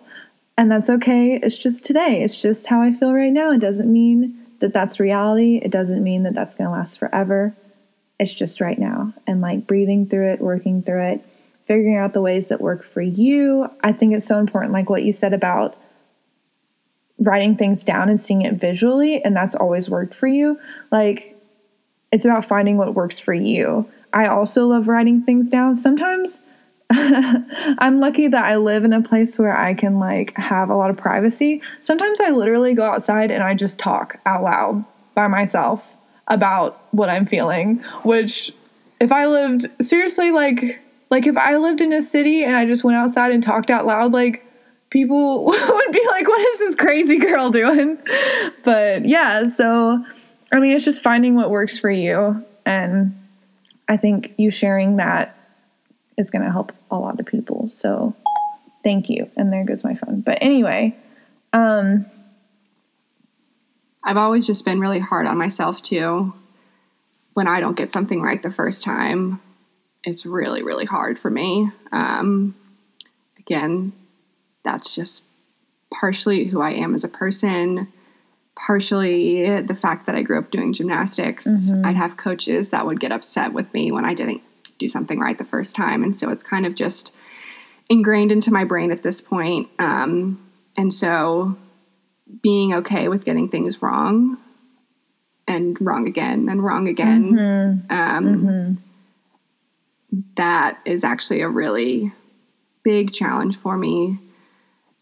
and 0.58 0.70
that's 0.70 0.90
okay. 0.90 1.38
It's 1.42 1.58
just 1.58 1.84
today. 1.84 2.22
It's 2.24 2.40
just 2.42 2.66
how 2.66 2.82
I 2.82 2.92
feel 2.92 3.12
right 3.12 3.32
now. 3.32 3.52
It 3.52 3.60
doesn't 3.60 3.92
mean 3.92 4.45
that 4.60 4.72
that's 4.72 5.00
reality. 5.00 5.60
It 5.62 5.70
doesn't 5.70 6.02
mean 6.02 6.22
that 6.24 6.34
that's 6.34 6.54
going 6.54 6.68
to 6.68 6.76
last 6.76 6.98
forever. 6.98 7.54
It's 8.18 8.32
just 8.32 8.60
right 8.60 8.78
now. 8.78 9.12
And 9.26 9.40
like 9.40 9.66
breathing 9.66 10.08
through 10.08 10.32
it, 10.32 10.40
working 10.40 10.82
through 10.82 11.02
it, 11.12 11.24
figuring 11.64 11.96
out 11.96 12.12
the 12.12 12.22
ways 12.22 12.48
that 12.48 12.60
work 12.60 12.84
for 12.84 13.02
you. 13.02 13.68
I 13.82 13.92
think 13.92 14.14
it's 14.14 14.26
so 14.26 14.38
important, 14.38 14.72
like 14.72 14.88
what 14.88 15.02
you 15.02 15.12
said 15.12 15.34
about 15.34 15.76
writing 17.18 17.56
things 17.56 17.82
down 17.82 18.08
and 18.08 18.20
seeing 18.20 18.42
it 18.42 18.54
visually. 18.54 19.22
And 19.22 19.34
that's 19.34 19.56
always 19.56 19.88
worked 19.90 20.14
for 20.14 20.26
you. 20.26 20.58
Like 20.90 21.36
it's 22.12 22.24
about 22.24 22.44
finding 22.44 22.76
what 22.76 22.94
works 22.94 23.18
for 23.18 23.34
you. 23.34 23.90
I 24.12 24.26
also 24.26 24.66
love 24.66 24.88
writing 24.88 25.22
things 25.22 25.48
down. 25.48 25.74
Sometimes 25.74 26.40
I'm 26.90 27.98
lucky 28.00 28.28
that 28.28 28.44
I 28.44 28.56
live 28.56 28.84
in 28.84 28.92
a 28.92 29.02
place 29.02 29.38
where 29.38 29.56
I 29.56 29.74
can 29.74 29.98
like 29.98 30.36
have 30.36 30.70
a 30.70 30.76
lot 30.76 30.90
of 30.90 30.96
privacy. 30.96 31.60
Sometimes 31.80 32.20
I 32.20 32.30
literally 32.30 32.74
go 32.74 32.84
outside 32.84 33.30
and 33.30 33.42
I 33.42 33.54
just 33.54 33.78
talk 33.78 34.18
out 34.24 34.42
loud 34.44 34.84
by 35.14 35.26
myself 35.26 35.84
about 36.28 36.80
what 36.92 37.08
I'm 37.08 37.26
feeling, 37.26 37.78
which 38.04 38.52
if 39.00 39.10
I 39.10 39.26
lived 39.26 39.66
seriously 39.80 40.30
like 40.30 40.80
like 41.10 41.26
if 41.26 41.36
I 41.36 41.56
lived 41.56 41.80
in 41.80 41.92
a 41.92 42.02
city 42.02 42.44
and 42.44 42.56
I 42.56 42.66
just 42.66 42.84
went 42.84 42.96
outside 42.96 43.32
and 43.32 43.42
talked 43.42 43.70
out 43.70 43.86
loud 43.86 44.12
like 44.12 44.44
people 44.90 45.44
would 45.44 45.92
be 45.92 46.06
like 46.06 46.28
what 46.28 46.40
is 46.40 46.58
this 46.60 46.76
crazy 46.76 47.18
girl 47.18 47.50
doing? 47.50 47.98
But 48.64 49.04
yeah, 49.06 49.48
so 49.48 50.04
I 50.52 50.60
mean 50.60 50.72
it's 50.72 50.84
just 50.84 51.02
finding 51.02 51.34
what 51.34 51.50
works 51.50 51.78
for 51.78 51.90
you 51.90 52.44
and 52.64 53.12
I 53.88 53.96
think 53.96 54.34
you 54.36 54.50
sharing 54.50 54.96
that 54.96 55.35
is 56.16 56.30
going 56.30 56.44
to 56.44 56.50
help 56.50 56.72
a 56.90 56.96
lot 56.96 57.20
of 57.20 57.26
people. 57.26 57.68
So 57.68 58.14
thank 58.82 59.08
you. 59.10 59.30
And 59.36 59.52
there 59.52 59.64
goes 59.64 59.84
my 59.84 59.94
phone. 59.94 60.20
But 60.20 60.38
anyway, 60.40 60.96
um, 61.52 62.06
I've 64.04 64.16
always 64.16 64.46
just 64.46 64.64
been 64.64 64.80
really 64.80 65.00
hard 65.00 65.26
on 65.26 65.36
myself 65.36 65.82
too. 65.82 66.32
When 67.34 67.48
I 67.48 67.60
don't 67.60 67.76
get 67.76 67.92
something 67.92 68.22
right 68.22 68.42
the 68.42 68.52
first 68.52 68.82
time, 68.82 69.40
it's 70.04 70.24
really, 70.24 70.62
really 70.62 70.84
hard 70.84 71.18
for 71.18 71.30
me. 71.30 71.70
Um, 71.92 72.54
again, 73.38 73.92
that's 74.64 74.94
just 74.94 75.24
partially 75.92 76.44
who 76.44 76.60
I 76.60 76.70
am 76.70 76.94
as 76.94 77.04
a 77.04 77.08
person, 77.08 77.92
partially 78.54 79.60
the 79.60 79.74
fact 79.74 80.06
that 80.06 80.14
I 80.14 80.22
grew 80.22 80.38
up 80.38 80.50
doing 80.50 80.72
gymnastics. 80.72 81.46
Mm-hmm. 81.46 81.84
I'd 81.84 81.96
have 81.96 82.16
coaches 82.16 82.70
that 82.70 82.86
would 82.86 83.00
get 83.00 83.12
upset 83.12 83.52
with 83.52 83.72
me 83.74 83.92
when 83.92 84.04
I 84.04 84.14
didn't 84.14 84.42
do 84.78 84.88
something 84.88 85.18
right 85.18 85.38
the 85.38 85.44
first 85.44 85.76
time. 85.76 86.02
And 86.02 86.16
so 86.16 86.30
it's 86.30 86.42
kind 86.42 86.66
of 86.66 86.74
just 86.74 87.12
ingrained 87.88 88.32
into 88.32 88.50
my 88.52 88.64
brain 88.64 88.90
at 88.90 89.02
this 89.02 89.20
point. 89.20 89.68
Um, 89.78 90.44
and 90.76 90.92
so 90.92 91.56
being 92.42 92.74
okay 92.74 93.08
with 93.08 93.24
getting 93.24 93.48
things 93.48 93.80
wrong 93.82 94.38
and 95.46 95.76
wrong 95.80 96.08
again 96.08 96.48
and 96.48 96.64
wrong 96.64 96.88
again, 96.88 97.32
mm-hmm. 97.32 97.92
Um, 97.92 98.24
mm-hmm. 98.26 98.74
That 100.36 100.78
is 100.84 101.04
actually 101.04 101.42
a 101.42 101.48
really 101.48 102.12
big 102.82 103.12
challenge 103.12 103.56
for 103.56 103.76
me 103.76 104.18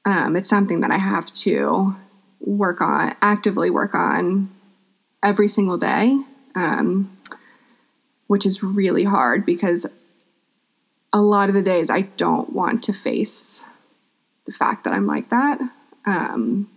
Um, 0.04 0.36
it's 0.36 0.48
something 0.48 0.80
that 0.80 0.90
I 0.90 0.98
have 0.98 1.32
to 1.34 1.96
work 2.40 2.80
on, 2.80 3.16
actively 3.22 3.70
work 3.70 3.94
on 3.94 4.50
every 5.22 5.48
single 5.48 5.78
day, 5.78 6.18
um, 6.54 7.16
which 8.26 8.46
is 8.46 8.62
really 8.62 9.04
hard 9.04 9.44
because 9.44 9.86
a 11.12 11.20
lot 11.20 11.48
of 11.48 11.54
the 11.54 11.62
days 11.62 11.90
I 11.90 12.02
don't 12.02 12.52
want 12.52 12.82
to 12.84 12.92
face 12.92 13.62
the 14.46 14.52
fact 14.52 14.84
that 14.84 14.92
I'm 14.92 15.06
like 15.06 15.30
that. 15.30 15.60
Um, 16.06 16.68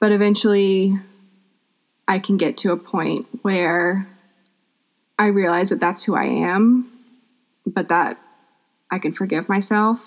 but 0.00 0.12
eventually, 0.12 0.98
I 2.06 2.18
can 2.18 2.36
get 2.36 2.56
to 2.58 2.72
a 2.72 2.76
point 2.76 3.26
where 3.42 4.08
I 5.18 5.26
realize 5.26 5.70
that 5.70 5.80
that's 5.80 6.04
who 6.04 6.14
I 6.14 6.24
am, 6.24 6.90
but 7.66 7.88
that 7.88 8.18
I 8.90 8.98
can 8.98 9.12
forgive 9.12 9.48
myself 9.48 10.00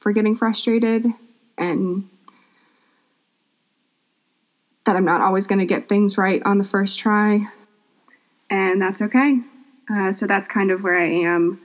for 0.00 0.12
getting 0.12 0.36
frustrated 0.36 1.06
and 1.56 2.08
that 4.84 4.96
I'm 4.96 5.04
not 5.04 5.20
always 5.20 5.46
going 5.46 5.58
to 5.58 5.66
get 5.66 5.88
things 5.88 6.18
right 6.18 6.42
on 6.44 6.58
the 6.58 6.64
first 6.64 6.98
try. 6.98 7.48
And 8.50 8.80
that's 8.80 9.02
okay. 9.02 9.40
Uh, 9.90 10.12
so 10.12 10.26
that's 10.26 10.48
kind 10.48 10.70
of 10.70 10.82
where 10.82 10.96
I 10.96 11.06
am 11.06 11.60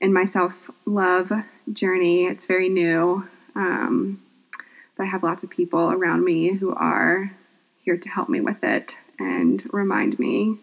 in 0.00 0.12
my 0.12 0.24
self 0.24 0.70
love 0.84 1.32
journey. 1.72 2.24
It's 2.24 2.46
very 2.46 2.68
new. 2.68 3.26
Um, 3.54 4.22
but 4.96 5.04
I 5.04 5.06
have 5.06 5.22
lots 5.22 5.42
of 5.42 5.50
people 5.50 5.90
around 5.90 6.24
me 6.24 6.52
who 6.52 6.74
are 6.74 7.32
here 7.78 7.96
to 7.96 8.08
help 8.08 8.28
me 8.28 8.40
with 8.40 8.62
it 8.62 8.96
and 9.18 9.62
remind 9.72 10.18
me 10.18 10.58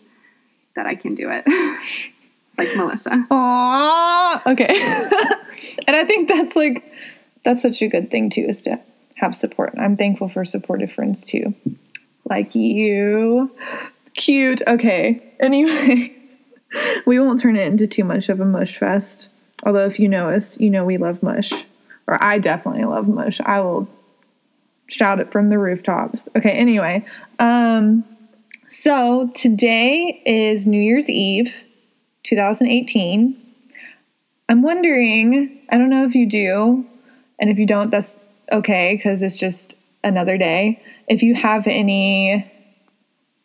that 0.76 0.86
I 0.86 0.96
can 0.96 1.16
do 1.16 1.30
it. 1.30 1.46
like 2.58 2.76
Melissa. 2.76 3.26
Aww. 3.32 4.46
Okay. 4.46 4.68
and 5.88 5.96
I 5.96 6.04
think 6.06 6.30
that's 6.30 6.56
like 6.56 6.84
that's 7.44 7.62
such 7.62 7.82
a 7.82 7.88
good 7.88 8.12
thing 8.12 8.30
too, 8.30 8.46
is 8.48 8.62
to 8.64 8.80
have 9.16 9.36
support. 9.36 9.74
I'm 9.78 9.96
thankful 9.96 10.30
for 10.30 10.46
supportive 10.46 10.92
friends 10.92 11.24
too. 11.24 11.54
Like 12.26 12.54
you. 12.56 13.52
Cute. 14.20 14.62
Okay. 14.68 15.24
Anyway, 15.40 16.14
we 17.06 17.20
won't 17.20 17.40
turn 17.40 17.56
it 17.56 17.66
into 17.68 17.88
too 17.88 18.04
much 18.04 18.28
of 18.28 18.42
a 18.42 18.46
mush 18.46 18.78
fest. 18.78 19.30
Although 19.64 19.86
if 19.86 19.98
you 19.98 20.10
know 20.10 20.28
us, 20.28 20.60
you 20.60 20.70
know 20.70 20.84
we 20.84 20.98
love 20.98 21.24
mush. 21.24 21.54
Or 22.06 22.22
I 22.22 22.38
definitely 22.38 22.84
love 22.84 23.08
mush. 23.08 23.40
I 23.40 23.62
will 23.62 23.88
shout 24.88 25.22
it 25.22 25.32
from 25.32 25.50
the 25.50 25.58
rooftops. 25.58 26.28
Okay, 26.36 26.52
anyway. 26.52 27.06
Um 27.40 28.04
so 28.68 29.32
today 29.36 30.22
is 30.26 30.68
New 30.68 30.82
Year's 30.82 31.10
Eve, 31.10 31.56
2018. 32.24 33.42
I'm 34.50 34.62
wondering, 34.62 35.62
I 35.70 35.78
don't 35.78 35.90
know 35.90 36.04
if 36.04 36.14
you 36.14 36.28
do, 36.28 36.86
and 37.40 37.50
if 37.50 37.58
you 37.58 37.66
don't, 37.66 37.90
that's 37.90 38.20
okay 38.52 38.98
because 38.98 39.24
it's 39.24 39.36
just 39.36 39.76
another 40.04 40.38
day. 40.38 40.84
If 41.08 41.24
you 41.24 41.36
have 41.36 41.68
any 41.68 42.52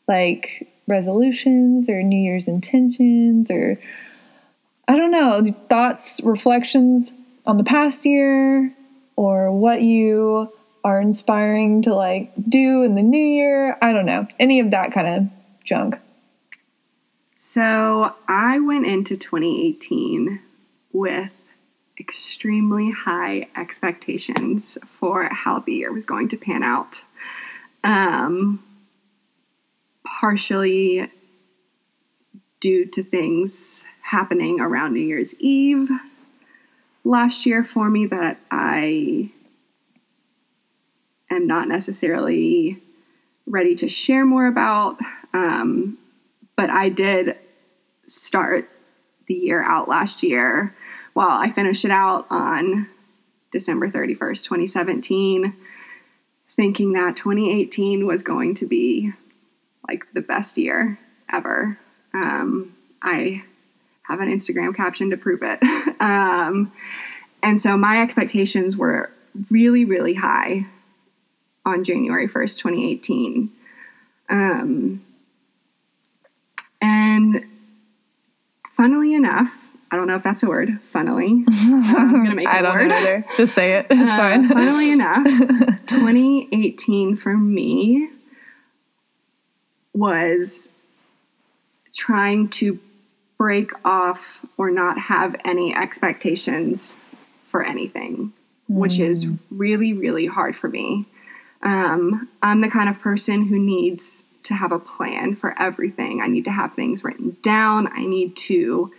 like 0.09 0.69
resolutions 0.87 1.89
or 1.89 2.03
New 2.03 2.21
Year's 2.21 2.49
intentions 2.49 3.51
or 3.51 3.79
I 4.87 4.97
don't 4.97 5.11
know, 5.11 5.55
thoughts, 5.69 6.21
reflections 6.23 7.13
on 7.47 7.57
the 7.57 7.65
past 7.65 8.05
year 8.05 8.75
or 9.17 9.51
what 9.51 9.83
you 9.83 10.53
are 10.85 11.01
inspiring 11.01 11.81
to 11.83 11.95
like 11.95 12.33
do 12.49 12.83
in 12.83 12.95
the 12.95 13.03
new 13.03 13.17
year. 13.25 13.79
I 13.81 13.93
don't 13.93 14.05
know. 14.05 14.27
Any 14.39 14.61
of 14.61 14.71
that 14.73 14.93
kind 14.93 15.09
of 15.09 15.65
junk. 15.65 15.99
So 17.35 18.15
I 18.29 18.61
went 18.61 18.87
into 18.87 19.17
2018 19.17 20.41
with 20.93 21.31
extremely 21.99 22.91
high 22.91 23.49
expectations 23.57 24.77
for 24.87 25.29
how 25.33 25.61
the 25.61 25.73
year 25.73 25.93
was 25.93 26.07
going 26.07 26.29
to 26.29 26.37
pan 26.37 26.63
out. 26.63 27.05
Um, 27.83 28.63
partially 30.21 31.11
due 32.61 32.87
to 32.87 33.03
things 33.03 33.85
happening 34.01 34.61
around 34.61 34.95
New 34.95 35.01
Year's 35.01 35.35
Eve 35.41 35.91
last 37.03 37.45
year 37.45 37.65
for 37.65 37.91
me 37.91 38.07
that 38.07 38.39
I 38.51 39.31
am 41.31 41.47
not 41.47 41.69
necessarily 41.69 42.81
ready 43.47 43.75
to 43.75 43.89
share 43.89 44.25
more 44.25 44.47
about. 44.47 44.99
Um, 45.33 45.99
but 46.57 46.71
I 46.71 46.89
did 46.89 47.37
start 48.07 48.71
the 49.27 49.35
year 49.35 49.63
out 49.63 49.89
last 49.89 50.23
year. 50.23 50.75
Well, 51.15 51.31
I 51.31 51.51
finished 51.51 51.85
it 51.85 51.91
out 51.91 52.27
on 52.31 52.89
December 53.51 53.89
31st, 53.89 54.45
2017, 54.45 55.55
thinking 56.57 56.93
that 56.93 57.17
2018 57.17 58.07
was 58.07 58.23
going 58.23 58.55
to 58.55 58.67
be 58.67 59.13
like 59.89 60.11
the 60.13 60.21
best 60.21 60.57
year 60.59 60.97
ever. 61.33 61.79
Um, 62.13 62.75
I 63.03 63.43
have 64.05 64.21
an 64.21 64.29
Instagram 64.29 64.75
caption 64.77 65.11
to 65.11 65.17
prove 65.17 65.41
it. 65.43 65.59
um, 66.01 66.73
and 67.43 67.61
so 67.61 67.77
my 67.77 68.01
expectations 68.03 68.77
were 68.77 69.11
really, 69.51 69.85
really 69.85 70.15
high 70.15 70.67
on 71.67 71.83
January 71.85 72.29
1st, 72.29 72.59
2018. 72.59 73.51
Um, 74.31 75.05
and 76.81 77.45
funnily 78.77 79.15
enough, 79.15 79.51
I 79.91 79.97
don't 79.97 80.07
know 80.09 80.17
if 80.17 80.23
that's 80.23 80.43
a 80.43 80.47
word, 80.49 80.81
funnily. 80.83 81.45
I'm 81.49 82.13
going 82.13 82.27
to 82.31 82.35
make 82.35 82.47
it 82.47 82.55
I 82.55 82.59
a 82.59 82.63
don't 82.63 82.75
word. 82.75 82.89
know 82.89 82.97
either. 82.97 83.25
Just 83.37 83.55
say 83.55 83.75
it. 83.79 83.87
It's 83.91 84.01
Uh, 84.01 84.17
fine. 84.17 84.45
funnily 84.49 84.91
enough, 84.91 85.25
2018 85.87 87.17
for 87.17 87.37
me 87.37 88.11
was 89.95 90.73
trying 91.95 92.49
to 92.49 92.79
break 93.39 93.71
off 93.85 94.45
or 94.59 94.71
not 94.71 94.99
have 94.99 95.37
any 95.45 95.75
expectations 95.75 96.99
for 97.47 97.63
anything, 97.63 98.33
which 98.69 98.99
is 98.99 99.29
really, 99.51 99.93
really 99.93 100.27
hard 100.27 100.57
for 100.57 100.69
me. 100.69 101.07
Um, 101.63 102.29
I'm 102.43 102.61
the 102.61 102.71
kind 102.71 102.89
of 102.89 103.01
person 103.01 103.47
who 103.47 103.59
needs 103.59 104.25
to 104.45 104.55
have 104.55 104.73
a 104.73 104.79
plan 104.79 105.35
for 105.35 105.59
everything. 105.59 106.21
I 106.21 106.27
need 106.27 106.45
to 106.45 106.51
have 106.51 106.75
things 106.75 107.03
written 107.03 107.37
down. 107.43 107.89
I 107.93 108.05
need 108.05 108.37
to 108.37 108.93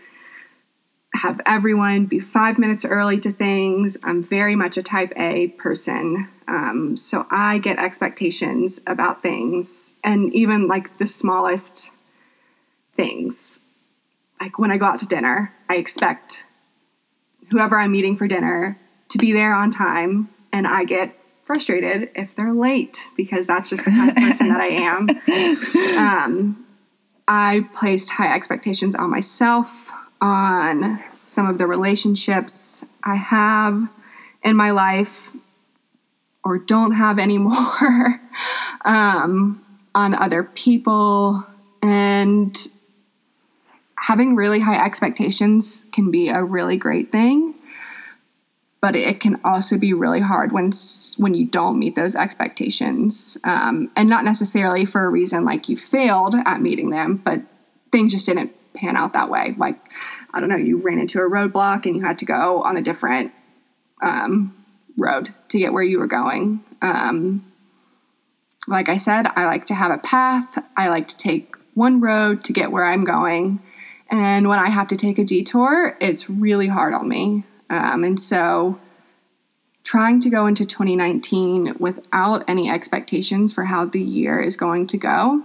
have 1.13 1.39
everyone 1.45 2.05
be 2.05 2.19
five 2.19 2.57
minutes 2.57 2.83
early 2.83 3.19
to 3.21 3.31
things. 3.31 3.97
I'm 4.03 4.23
very 4.23 4.55
much 4.55 4.77
a 4.77 4.83
type 4.83 5.13
A 5.15 5.49
person. 5.49 6.27
Um, 6.47 6.95
so 6.97 7.25
I 7.31 7.57
get 7.57 7.79
expectations 7.79 8.81
about 8.87 9.21
things 9.21 9.93
and 10.03 10.33
even 10.33 10.67
like 10.67 10.97
the 10.97 11.07
smallest 11.07 11.91
things. 12.93 13.59
Like 14.39 14.59
when 14.59 14.71
I 14.71 14.77
go 14.77 14.85
out 14.85 14.99
to 14.99 15.05
dinner, 15.05 15.53
I 15.69 15.77
expect 15.77 16.45
whoever 17.49 17.77
I'm 17.77 17.91
meeting 17.91 18.15
for 18.15 18.27
dinner 18.27 18.79
to 19.09 19.17
be 19.17 19.31
there 19.31 19.53
on 19.53 19.71
time. 19.71 20.29
And 20.51 20.67
I 20.67 20.83
get 20.83 21.15
frustrated 21.43 22.09
if 22.15 22.35
they're 22.35 22.53
late 22.53 23.03
because 23.15 23.47
that's 23.47 23.69
just 23.69 23.85
the 23.85 23.91
kind 23.91 24.09
of 24.09 24.15
person 24.15 24.49
that 24.49 24.61
I 24.61 24.67
am. 24.67 25.09
Um, 25.95 26.65
I 27.27 27.67
placed 27.73 28.11
high 28.11 28.35
expectations 28.35 28.95
on 28.95 29.09
myself, 29.09 29.69
on 30.21 31.01
some 31.25 31.47
of 31.47 31.57
the 31.57 31.65
relationships 31.65 32.83
I 33.03 33.15
have 33.15 33.89
in 34.43 34.55
my 34.55 34.71
life 34.71 35.31
or 36.45 36.59
don't 36.59 36.93
have 36.93 37.19
anymore, 37.19 38.21
um, 38.85 39.61
on 39.93 40.13
other 40.13 40.43
people. 40.43 41.45
And 41.81 42.55
having 43.97 44.35
really 44.35 44.59
high 44.59 44.83
expectations 44.83 45.83
can 45.91 46.11
be 46.11 46.29
a 46.29 46.43
really 46.43 46.77
great 46.77 47.11
thing 47.11 47.55
but 48.85 48.95
it 48.95 49.19
can 49.19 49.39
also 49.43 49.79
be 49.79 49.93
really 49.93 50.21
hard 50.21 50.51
when 50.51 50.71
when 51.17 51.33
you 51.33 51.43
don't 51.43 51.79
meet 51.79 51.95
those 51.95 52.15
expectations, 52.15 53.35
um, 53.43 53.89
and 53.95 54.07
not 54.07 54.23
necessarily 54.23 54.85
for 54.85 55.03
a 55.03 55.09
reason 55.09 55.43
like 55.43 55.67
you 55.67 55.75
failed 55.75 56.35
at 56.45 56.61
meeting 56.61 56.91
them, 56.91 57.19
but 57.25 57.41
things 57.91 58.13
just 58.13 58.27
didn't 58.27 58.51
pan 58.75 58.95
out 58.95 59.13
that 59.13 59.27
way. 59.27 59.55
Like 59.57 59.79
I 60.35 60.39
don't 60.39 60.49
know, 60.49 60.55
you 60.55 60.77
ran 60.77 60.99
into 60.99 61.19
a 61.19 61.27
roadblock 61.27 61.87
and 61.87 61.95
you 61.95 62.03
had 62.03 62.19
to 62.19 62.25
go 62.25 62.61
on 62.61 62.77
a 62.77 62.81
different 62.83 63.31
um, 64.03 64.55
road 64.97 65.33
to 65.49 65.59
get 65.59 65.73
where 65.73 65.83
you 65.83 65.99
were 65.99 66.07
going. 66.07 66.63
Um, 66.81 67.51
like 68.67 68.89
I 68.89 68.97
said, 68.97 69.27
I 69.35 69.45
like 69.45 69.67
to 69.67 69.75
have 69.75 69.91
a 69.91 69.97
path. 69.97 70.57
I 70.75 70.89
like 70.89 71.07
to 71.09 71.17
take 71.17 71.55
one 71.73 72.01
road 72.01 72.43
to 72.45 72.53
get 72.53 72.71
where 72.71 72.83
I'm 72.83 73.03
going. 73.03 73.61
And 74.09 74.47
when 74.47 74.59
I 74.59 74.69
have 74.69 74.87
to 74.89 74.97
take 74.97 75.19
a 75.19 75.23
detour, 75.23 75.97
it's 75.99 76.29
really 76.29 76.67
hard 76.67 76.93
on 76.93 77.07
me. 77.07 77.43
Um, 77.69 78.03
and 78.03 78.21
so, 78.21 78.79
trying 79.83 80.19
to 80.21 80.29
go 80.29 80.47
into 80.47 80.65
2019 80.65 81.75
without 81.79 82.43
any 82.47 82.69
expectations 82.69 83.53
for 83.53 83.65
how 83.65 83.85
the 83.85 84.01
year 84.01 84.39
is 84.39 84.55
going 84.55 84.87
to 84.87 84.97
go, 84.97 85.43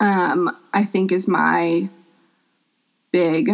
um, 0.00 0.56
I 0.72 0.84
think 0.84 1.12
is 1.12 1.26
my 1.26 1.88
big 3.10 3.50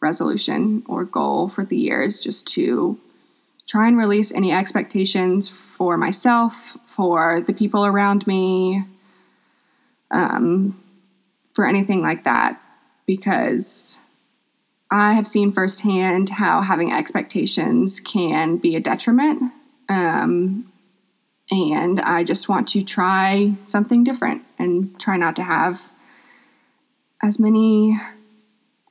resolution 0.00 0.82
or 0.86 1.04
goal 1.04 1.48
for 1.48 1.64
the 1.64 1.76
year 1.76 2.02
is 2.02 2.20
just 2.20 2.46
to 2.48 2.98
try 3.70 3.86
and 3.86 3.96
release 3.96 4.32
any 4.32 4.50
expectations 4.50 5.48
for 5.48 5.96
myself, 5.96 6.76
for 6.86 7.40
the 7.40 7.52
people 7.52 7.86
around 7.86 8.26
me, 8.26 8.82
um, 10.10 10.82
for 11.54 11.64
anything 11.64 12.02
like 12.02 12.24
that, 12.24 12.60
because 13.06 14.00
I 14.90 15.12
have 15.12 15.28
seen 15.28 15.52
firsthand 15.52 16.30
how 16.30 16.62
having 16.62 16.92
expectations 16.92 18.00
can 18.00 18.56
be 18.56 18.74
a 18.74 18.80
detriment. 18.80 19.52
Um, 19.88 20.72
and 21.52 22.00
I 22.00 22.24
just 22.24 22.48
want 22.48 22.66
to 22.70 22.82
try 22.82 23.54
something 23.66 24.02
different 24.02 24.42
and 24.58 24.98
try 24.98 25.16
not 25.16 25.36
to 25.36 25.44
have 25.44 25.80
as 27.22 27.38
many 27.38 28.00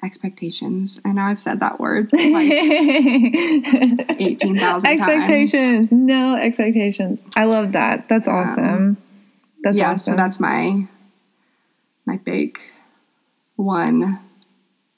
expectations. 0.04 1.00
And 1.04 1.20
I've 1.20 1.42
said 1.42 1.60
that 1.60 1.80
word 1.80 2.10
like 2.14 2.52
18,000 4.20 4.60
times. 4.60 4.86
expectations. 4.86 5.92
No 5.92 6.36
expectations. 6.36 7.20
I 7.36 7.46
love 7.46 7.72
that. 7.74 8.08
That's 8.10 8.28
awesome. 8.28 8.98
that's 9.62 9.78
yeah, 9.78 9.92
awesome. 9.92 10.14
so 10.14 10.18
that's 10.18 10.40
my 10.40 10.88
my 12.06 12.18
big 12.18 12.58
one 13.56 14.20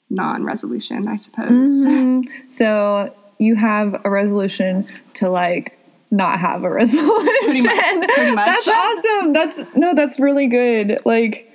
non-resolution, 0.08 1.08
I 1.08 1.16
suppose. 1.16 1.50
Mhm. 1.50 2.24
So 2.50 3.14
you 3.38 3.54
have 3.56 4.00
a 4.04 4.10
resolution 4.10 4.86
to 5.14 5.28
like 5.30 5.78
not 6.10 6.38
have 6.38 6.62
a 6.64 6.70
resolution. 6.80 7.34
Pretty 7.44 7.62
much, 7.62 8.08
pretty 8.10 8.34
much. 8.34 8.46
That's 8.46 8.68
awesome. 8.68 9.32
That's 9.32 9.74
no, 9.74 9.94
that's 9.94 10.20
really 10.20 10.46
good. 10.46 11.00
Like 11.04 11.51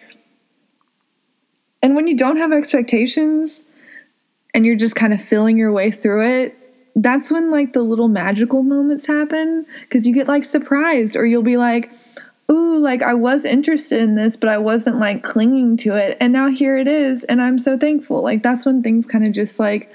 and 1.82 1.96
when 1.96 2.08
you 2.08 2.18
don't 2.18 2.38
have 2.38 2.52
expectations 2.52 3.64
and 4.54 4.66
you're 4.66 4.76
just 4.76 4.96
kind 4.96 5.14
of 5.14 5.22
feeling 5.22 5.58
your 5.58 5.72
way 5.72 5.92
through 5.92 6.26
it, 6.26 6.58
that's 6.96 7.32
when 7.32 7.52
like 7.52 7.74
the 7.74 7.84
little 7.84 8.08
magical 8.08 8.64
moments 8.64 9.06
happen 9.06 9.66
because 9.82 10.08
you 10.08 10.14
get 10.14 10.28
like 10.28 10.44
surprised 10.44 11.16
or 11.16 11.26
you'll 11.26 11.44
be 11.44 11.58
like, 11.58 11.92
ooh, 12.52 12.80
like 12.80 13.04
I 13.04 13.14
was 13.14 13.46
interested 13.46 14.02
in 14.02 14.16
this, 14.16 14.36
but 14.36 14.50
I 14.50 14.58
wasn't 14.58 14.98
like 14.98 15.22
clinging 15.22 15.78
to 15.78 15.96
it. 15.96 16.18
And 16.20 16.34
now 16.34 16.50
here 16.50 16.78
it 16.78 16.88
is. 16.88 17.24
And 17.26 17.42
I'm 17.42 17.60
so 17.60 17.78
thankful. 17.78 18.24
Like 18.24 18.42
that's 18.42 18.66
when 18.66 18.82
things 18.82 19.06
kind 19.06 19.28
of 19.28 19.34
just 19.34 19.60
like, 19.60 19.94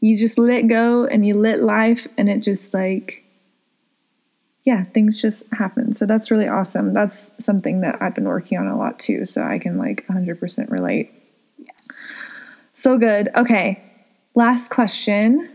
you 0.00 0.16
just 0.16 0.38
let 0.38 0.68
go 0.68 1.06
and 1.06 1.26
you 1.26 1.34
let 1.34 1.62
life 1.62 2.06
and 2.16 2.28
it 2.28 2.38
just 2.38 2.72
like, 2.72 3.24
yeah, 4.64 4.84
things 4.84 5.16
just 5.20 5.44
happen. 5.52 5.94
So 5.94 6.04
that's 6.04 6.30
really 6.30 6.48
awesome. 6.48 6.92
That's 6.92 7.30
something 7.38 7.80
that 7.80 7.96
I've 8.00 8.14
been 8.14 8.28
working 8.28 8.58
on 8.58 8.66
a 8.66 8.76
lot 8.76 8.98
too. 8.98 9.24
So 9.24 9.42
I 9.42 9.58
can 9.58 9.78
like 9.78 10.06
100% 10.08 10.70
relate. 10.70 11.10
Yes. 11.56 12.16
So 12.74 12.98
good. 12.98 13.30
Okay. 13.36 13.82
Last 14.34 14.70
question. 14.70 15.48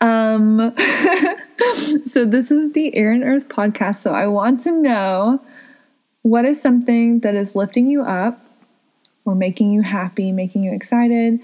Um 0.00 0.74
so 2.06 2.24
this 2.24 2.50
is 2.50 2.72
the 2.72 2.94
Air 2.94 3.12
and 3.12 3.22
Earth 3.22 3.48
podcast. 3.48 3.96
So 3.96 4.12
I 4.12 4.26
want 4.26 4.62
to 4.62 4.72
know 4.72 5.42
what 6.22 6.44
is 6.44 6.60
something 6.60 7.20
that 7.20 7.34
is 7.34 7.54
lifting 7.54 7.86
you 7.86 8.02
up 8.02 8.40
or 9.24 9.34
making 9.34 9.72
you 9.72 9.82
happy, 9.82 10.32
making 10.32 10.64
you 10.64 10.72
excited, 10.72 11.38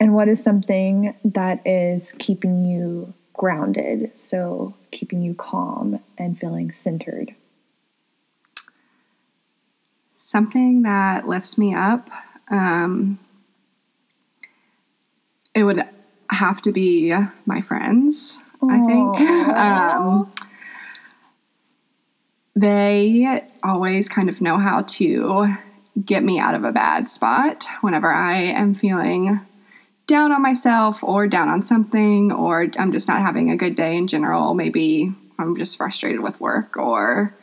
and 0.00 0.14
what 0.14 0.28
is 0.28 0.42
something 0.42 1.14
that 1.24 1.64
is 1.66 2.14
keeping 2.18 2.64
you 2.64 3.14
grounded, 3.38 4.10
so 4.14 4.74
keeping 4.90 5.22
you 5.22 5.32
calm 5.32 6.00
and 6.18 6.38
feeling 6.38 6.70
centered. 6.70 7.34
Something 10.18 10.82
that 10.82 11.26
lifts 11.26 11.56
me 11.56 11.74
up. 11.74 12.10
Um, 12.50 13.18
it 15.54 15.62
would 15.62 15.82
have 16.30 16.60
to 16.62 16.72
be 16.72 17.14
my 17.46 17.62
friends. 17.62 18.38
I 18.62 18.84
think. 18.84 19.18
Um, 19.58 20.32
they 22.54 23.46
always 23.62 24.08
kind 24.08 24.28
of 24.28 24.40
know 24.40 24.58
how 24.58 24.82
to 24.82 25.54
get 26.04 26.24
me 26.24 26.40
out 26.40 26.54
of 26.54 26.64
a 26.64 26.72
bad 26.72 27.08
spot 27.08 27.66
whenever 27.80 28.10
I 28.12 28.36
am 28.36 28.74
feeling 28.74 29.40
down 30.08 30.32
on 30.32 30.42
myself 30.42 31.04
or 31.04 31.28
down 31.28 31.48
on 31.48 31.62
something, 31.62 32.32
or 32.32 32.66
I'm 32.76 32.92
just 32.92 33.06
not 33.06 33.20
having 33.20 33.50
a 33.50 33.56
good 33.56 33.76
day 33.76 33.96
in 33.96 34.08
general. 34.08 34.54
Maybe 34.54 35.14
I'm 35.38 35.56
just 35.56 35.76
frustrated 35.76 36.20
with 36.20 36.40
work 36.40 36.76
or 36.76 37.36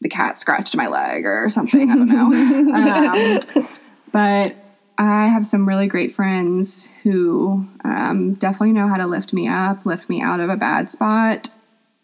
the 0.00 0.08
cat 0.08 0.38
scratched 0.38 0.74
my 0.76 0.86
leg 0.86 1.26
or 1.26 1.50
something. 1.50 1.90
I 1.90 1.94
don't 1.94 2.08
know. 2.08 3.54
um, 3.58 3.68
but 4.12 4.56
I 4.96 5.26
have 5.26 5.46
some 5.46 5.68
really 5.68 5.88
great 5.88 6.14
friends 6.14 6.88
who 7.02 7.66
um, 7.84 8.34
definitely 8.34 8.72
know 8.72 8.88
how 8.88 8.96
to 8.96 9.06
lift 9.06 9.32
me 9.32 9.48
up, 9.48 9.84
lift 9.84 10.08
me 10.08 10.22
out 10.22 10.40
of 10.40 10.50
a 10.50 10.56
bad 10.56 10.90
spot, 10.90 11.50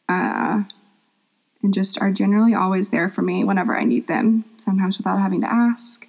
uh, 0.09 0.64
and 1.62 1.72
just 1.72 2.01
are 2.01 2.11
generally 2.11 2.55
always 2.55 2.90
there 2.90 3.09
for 3.09 3.22
me 3.22 3.44
whenever 3.44 3.78
I 3.78 3.84
need 3.84 4.09
them, 4.09 4.44
sometimes 4.59 4.99
without 4.99 5.20
having 5.20 5.40
to 5.42 5.53
ask, 5.53 6.07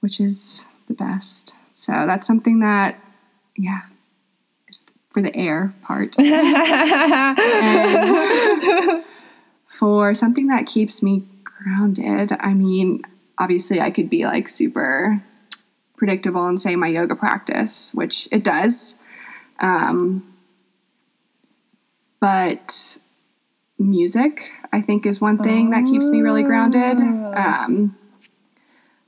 which 0.00 0.20
is 0.20 0.64
the 0.88 0.94
best. 0.94 1.52
So 1.78 1.92
that's 1.92 2.26
something 2.26 2.60
that, 2.60 2.98
yeah, 3.54 3.82
is 4.70 4.82
for 5.10 5.20
the 5.20 5.34
air 5.36 5.74
part. 5.82 6.16
For 9.78 10.14
something 10.14 10.46
that 10.46 10.64
keeps 10.64 11.02
me 11.02 11.26
grounded, 11.44 12.32
I 12.40 12.54
mean, 12.54 13.02
obviously 13.36 13.78
I 13.78 13.90
could 13.90 14.08
be 14.08 14.24
like 14.24 14.48
super 14.48 15.22
predictable 15.98 16.46
and 16.46 16.58
say 16.58 16.76
my 16.76 16.86
yoga 16.86 17.14
practice, 17.14 17.92
which 17.92 18.26
it 18.32 18.42
does. 18.42 18.94
Um, 19.60 20.34
but 22.20 22.96
music, 23.78 24.50
I 24.72 24.80
think, 24.80 25.04
is 25.04 25.20
one 25.20 25.36
thing 25.36 25.70
that 25.70 25.84
keeps 25.84 26.08
me 26.08 26.22
really 26.22 26.42
grounded. 26.42 26.96
Um, 26.96 27.98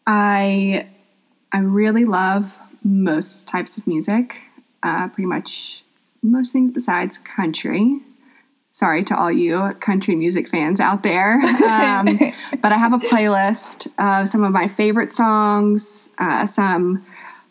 I 0.06 0.86
I 1.52 1.60
really 1.60 2.04
love 2.04 2.52
most 2.82 3.46
types 3.46 3.76
of 3.78 3.86
music, 3.86 4.38
uh, 4.82 5.08
pretty 5.08 5.26
much 5.26 5.82
most 6.22 6.52
things 6.52 6.72
besides 6.72 7.18
country. 7.18 8.00
Sorry 8.72 9.02
to 9.04 9.16
all 9.16 9.32
you 9.32 9.74
country 9.80 10.14
music 10.14 10.48
fans 10.48 10.80
out 10.80 11.02
there. 11.02 11.40
Um, 11.68 12.06
but 12.62 12.72
I 12.72 12.76
have 12.76 12.92
a 12.92 12.98
playlist 12.98 13.88
of 13.98 14.28
some 14.28 14.42
of 14.42 14.52
my 14.52 14.68
favorite 14.68 15.12
songs, 15.12 16.08
uh, 16.18 16.46
some 16.46 17.04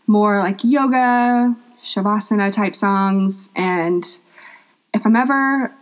more 0.05 0.39
like 0.39 0.63
yoga, 0.63 1.55
shavasana 1.83 2.51
type 2.51 2.75
songs. 2.75 3.49
And 3.55 4.03
if 4.93 5.05
I'm 5.05 5.15
ever 5.15 5.73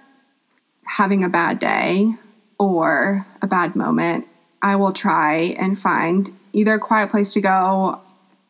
having 0.86 1.24
a 1.24 1.30
bad 1.30 1.60
day 1.60 2.14
or 2.60 3.26
a 3.42 3.48
bad 3.48 3.76
moment, 3.76 4.28
I 4.62 4.76
will 4.76 4.94
try 4.94 5.56
and 5.60 5.80
find 5.80 6.32
either 6.54 6.76
a 6.76 6.80
quiet 6.80 7.12
place 7.12 7.34
to 7.34 7.42
go. 7.42 8.02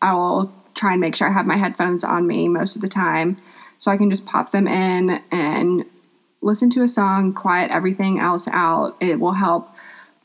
I 0.02 0.14
will 0.14 0.54
try 0.74 0.92
and 0.92 1.02
make 1.02 1.16
sure 1.16 1.28
I 1.28 1.32
have 1.32 1.46
my 1.46 1.58
headphones 1.58 2.04
on 2.04 2.28
me 2.28 2.48
most 2.48 2.76
of 2.76 2.82
the 2.82 2.88
time 2.88 3.38
so 3.78 3.92
I 3.92 3.98
can 3.98 4.10
just 4.10 4.26
pop 4.26 4.52
them 4.52 4.68
in 4.68 5.22
and 5.32 5.86
listen 6.42 6.70
to 6.72 6.84
a 6.84 6.88
song, 6.88 7.34
quiet 7.34 7.72
everything 7.72 8.20
else 8.20 8.48
out. 8.52 8.96
It 9.00 9.20
will 9.20 9.34
help 9.34 9.70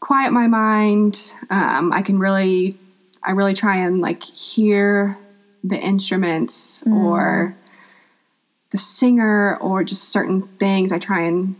quiet 0.00 0.32
my 0.32 0.46
mind. 0.46 1.34
Um, 1.50 1.92
I 1.92 2.02
can 2.02 2.18
really, 2.18 2.78
I 3.22 3.32
really 3.32 3.54
try 3.54 3.78
and 3.78 4.00
like 4.00 4.22
hear 4.22 5.16
the 5.62 5.78
instruments 5.78 6.82
or 6.86 7.56
the 8.70 8.78
singer 8.78 9.56
or 9.58 9.84
just 9.84 10.10
certain 10.10 10.42
things. 10.58 10.92
I 10.92 10.98
try 10.98 11.22
and 11.22 11.56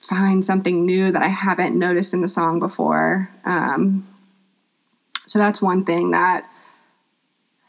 find 0.00 0.44
something 0.44 0.84
new 0.84 1.10
that 1.12 1.22
I 1.22 1.28
haven't 1.28 1.78
noticed 1.78 2.12
in 2.12 2.20
the 2.20 2.28
song 2.28 2.58
before. 2.58 3.30
Um, 3.44 4.06
so 5.26 5.38
that's 5.38 5.62
one 5.62 5.84
thing 5.84 6.10
that 6.10 6.48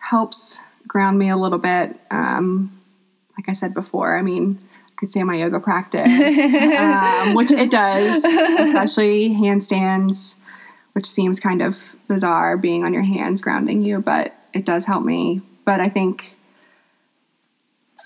helps 0.04 0.60
ground 0.86 1.18
me 1.18 1.30
a 1.30 1.38
little 1.38 1.58
bit. 1.58 1.98
Um, 2.12 2.80
like 3.38 3.48
I 3.48 3.54
said 3.54 3.74
before, 3.74 4.18
I 4.18 4.22
mean, 4.22 4.60
I 4.88 4.92
could 4.98 5.12
say 5.12 5.24
my 5.24 5.36
yoga 5.36 5.60
practice, 5.60 6.12
um, 6.78 7.34
which 7.34 7.52
it 7.52 7.72
does, 7.72 8.24
especially 8.24 9.30
handstands, 9.30 10.36
which 10.92 11.06
seems 11.06 11.40
kind 11.40 11.62
of 11.62 11.78
bizarre 12.08 12.58
being 12.58 12.84
on 12.84 12.94
your 12.94 13.04
hands 13.04 13.42
grounding 13.42 13.82
you, 13.82 14.02
but 14.02 14.34
it 14.54 14.66
does 14.66 14.86
help 14.86 15.04
me. 15.04 15.42
But 15.66 15.80
I 15.80 15.88
think 15.88 16.36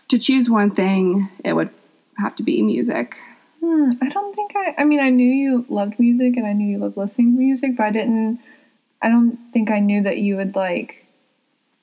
to 0.10 0.20
choose 0.20 0.50
one 0.50 0.72
thing, 0.72 1.30
it 1.43 1.54
would 1.54 1.72
have 2.20 2.36
to 2.36 2.43
be 2.43 2.62
music. 2.62 3.18
Hmm, 3.60 3.93
I 4.02 4.10
don't 4.10 4.36
think 4.36 4.52
I. 4.56 4.76
I 4.78 4.84
mean, 4.86 5.00
I 5.00 5.10
knew 5.10 5.30
you 5.30 5.66
loved 5.68 6.00
music 6.00 6.38
and 6.38 6.45
I 6.45 6.54
knew 6.54 6.68
you 6.68 6.78
loved 6.78 6.95
listening 6.95 7.34
to 7.34 7.39
music, 7.39 7.76
but 7.76 7.88
I 7.88 7.89
didn't. 7.89 8.39
I 9.02 9.10
don't 9.10 9.39
think 9.52 9.72
I 9.72 9.80
knew 9.80 10.04
that 10.04 10.20
you 10.20 10.38
would 10.38 10.56
like 10.56 11.07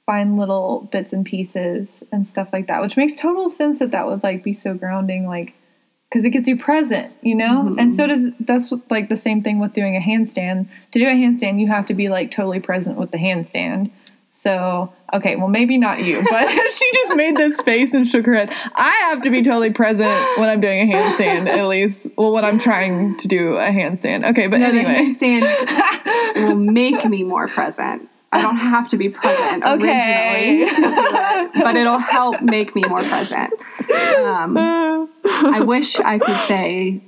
find 0.07 0.39
little 0.39 0.89
bits 0.93 1.13
and 1.13 1.25
pieces 1.25 2.05
and 2.13 2.27
stuff 2.27 2.49
like 2.53 2.67
that, 2.67 2.83
which 2.83 2.97
makes 2.97 3.15
total 3.17 3.49
sense 3.49 3.79
that 3.79 3.91
that 3.93 4.07
would 4.07 4.23
like 4.23 4.43
be 4.43 4.53
so 4.53 4.75
grounding, 4.75 5.27
like 5.27 5.55
because 6.11 6.25
it 6.25 6.31
gets 6.31 6.47
you 6.47 6.57
present, 6.57 7.13
you 7.23 7.35
know. 7.35 7.65
Mm-hmm. 7.65 7.79
And 7.79 7.95
so 7.95 8.07
does 8.07 8.31
that's 8.41 8.73
like 8.91 9.09
the 9.09 9.17
same 9.17 9.43
thing 9.43 9.59
with 9.59 9.73
doing 9.73 9.97
a 9.97 10.01
handstand. 10.01 10.69
To 10.93 10.99
do 10.99 11.07
a 11.07 11.11
handstand, 11.11 11.61
you 11.61 11.69
have 11.69 11.87
to 11.87 11.95
be 11.95 12.09
like 12.09 12.31
totally 12.31 12.61
present 12.61 12.99
with 12.99 13.11
the 13.11 13.19
handstand. 13.19 13.91
So, 14.31 14.93
okay, 15.13 15.37
well, 15.37 15.47
maybe 15.47 15.79
not 15.79 16.03
you, 16.03 16.23
but 16.31 16.49
she 16.71 16.91
just 16.93 17.17
made 17.17 17.37
this 17.37 17.61
face 17.61 17.93
and 17.93 18.07
shook 18.07 18.27
her 18.27 18.35
head. 18.35 18.51
I 18.75 18.91
have 19.11 19.23
to 19.23 19.31
be 19.31 19.43
totally 19.43 19.73
present 19.73 20.39
when 20.39 20.49
I'm 20.49 20.61
doing 20.61 20.93
a 20.93 20.95
handstand, 20.95 21.49
at 21.49 21.67
least. 21.67 22.07
Well, 22.17 22.33
when 22.33 22.45
I'm 22.45 22.59
trying 22.59 23.17
to 23.19 23.29
do 23.29 23.55
a 23.55 23.71
handstand. 23.71 24.29
Okay, 24.31 24.49
but 24.49 24.59
No, 24.59 24.73
the 24.73 24.81
anyway. 24.81 25.11
handstand 25.11 26.35
will 26.49 26.57
make 26.57 27.05
me 27.05 27.23
more 27.23 27.49
present. 27.49 28.09
I 28.35 28.43
don't 28.43 28.57
have 28.57 28.89
to 28.91 28.97
be 28.97 29.09
present 29.09 29.65
Okay. 29.67 30.63
originally 30.63 30.71
to 30.71 30.75
do 30.75 30.93
it, 31.57 31.65
but 31.65 31.77
it'll 31.77 31.99
help 31.99 32.41
make 32.43 32.75
me 32.75 32.83
more 32.89 33.03
present. 33.03 33.53
Um, 34.19 34.57
I 35.25 35.61
wish 35.65 35.99
I 36.01 36.19
could 36.19 36.41
say 36.43 37.01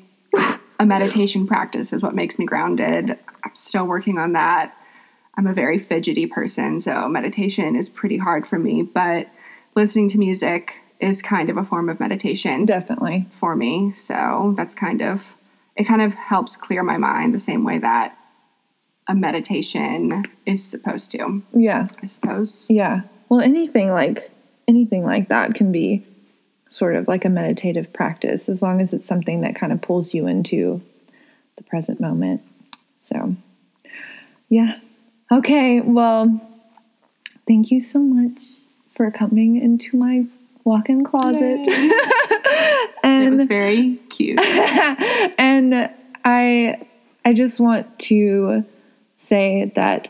a 0.78 0.86
meditation 0.86 1.46
practice 1.46 1.92
is 1.92 2.02
what 2.02 2.14
makes 2.14 2.38
me 2.38 2.46
grounded. 2.46 3.18
I'm 3.44 3.54
still 3.56 3.86
working 3.86 4.18
on 4.18 4.32
that. 4.32 4.74
I'm 5.36 5.46
a 5.46 5.52
very 5.52 5.78
fidgety 5.78 6.26
person, 6.26 6.80
so 6.80 7.08
meditation 7.08 7.76
is 7.76 7.88
pretty 7.88 8.16
hard 8.16 8.46
for 8.46 8.58
me, 8.58 8.82
but 8.82 9.28
listening 9.74 10.08
to 10.10 10.18
music 10.18 10.76
is 11.00 11.20
kind 11.20 11.50
of 11.50 11.58
a 11.58 11.64
form 11.64 11.88
of 11.90 12.00
meditation 12.00 12.64
Definitely. 12.64 13.26
for 13.32 13.54
me. 13.54 13.92
So 13.92 14.54
that's 14.56 14.74
kind 14.74 15.02
of 15.02 15.34
it 15.76 15.84
kind 15.84 16.00
of 16.00 16.14
helps 16.14 16.56
clear 16.56 16.82
my 16.82 16.96
mind 16.96 17.34
the 17.34 17.38
same 17.38 17.62
way 17.64 17.78
that 17.78 18.16
a 19.08 19.14
meditation 19.14 20.24
is 20.46 20.64
supposed 20.64 21.10
to, 21.12 21.42
Yeah. 21.52 21.88
I 22.02 22.06
suppose. 22.06 22.66
Yeah. 22.68 23.02
Well, 23.28 23.40
anything 23.40 23.90
like 23.90 24.30
anything 24.68 25.04
like 25.04 25.28
that 25.28 25.54
can 25.54 25.70
be 25.70 26.04
sort 26.68 26.96
of 26.96 27.06
like 27.06 27.24
a 27.24 27.28
meditative 27.28 27.92
practice 27.92 28.48
as 28.48 28.60
long 28.62 28.80
as 28.80 28.92
it's 28.92 29.06
something 29.06 29.40
that 29.42 29.54
kind 29.54 29.72
of 29.72 29.80
pulls 29.80 30.12
you 30.12 30.26
into 30.26 30.82
the 31.56 31.62
present 31.62 32.00
moment. 32.00 32.42
So, 32.96 33.36
yeah. 34.48 34.78
Okay, 35.30 35.80
well, 35.80 36.40
thank 37.46 37.70
you 37.70 37.80
so 37.80 38.00
much 38.00 38.42
for 38.94 39.10
coming 39.12 39.60
into 39.60 39.96
my 39.96 40.24
walk-in 40.64 41.04
closet. 41.04 41.68
and 43.02 43.26
It 43.28 43.30
was 43.30 43.44
very 43.44 43.96
cute. 44.08 44.40
and 45.38 45.90
I 46.24 46.80
I 47.24 47.32
just 47.32 47.60
want 47.60 47.98
to 48.00 48.64
say 49.16 49.72
that 49.74 50.08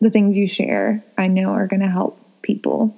the 0.00 0.10
things 0.10 0.36
you 0.36 0.46
share, 0.46 1.04
I 1.18 1.26
know 1.26 1.50
are 1.50 1.66
going 1.66 1.80
to 1.80 1.88
help 1.88 2.20
people 2.42 2.94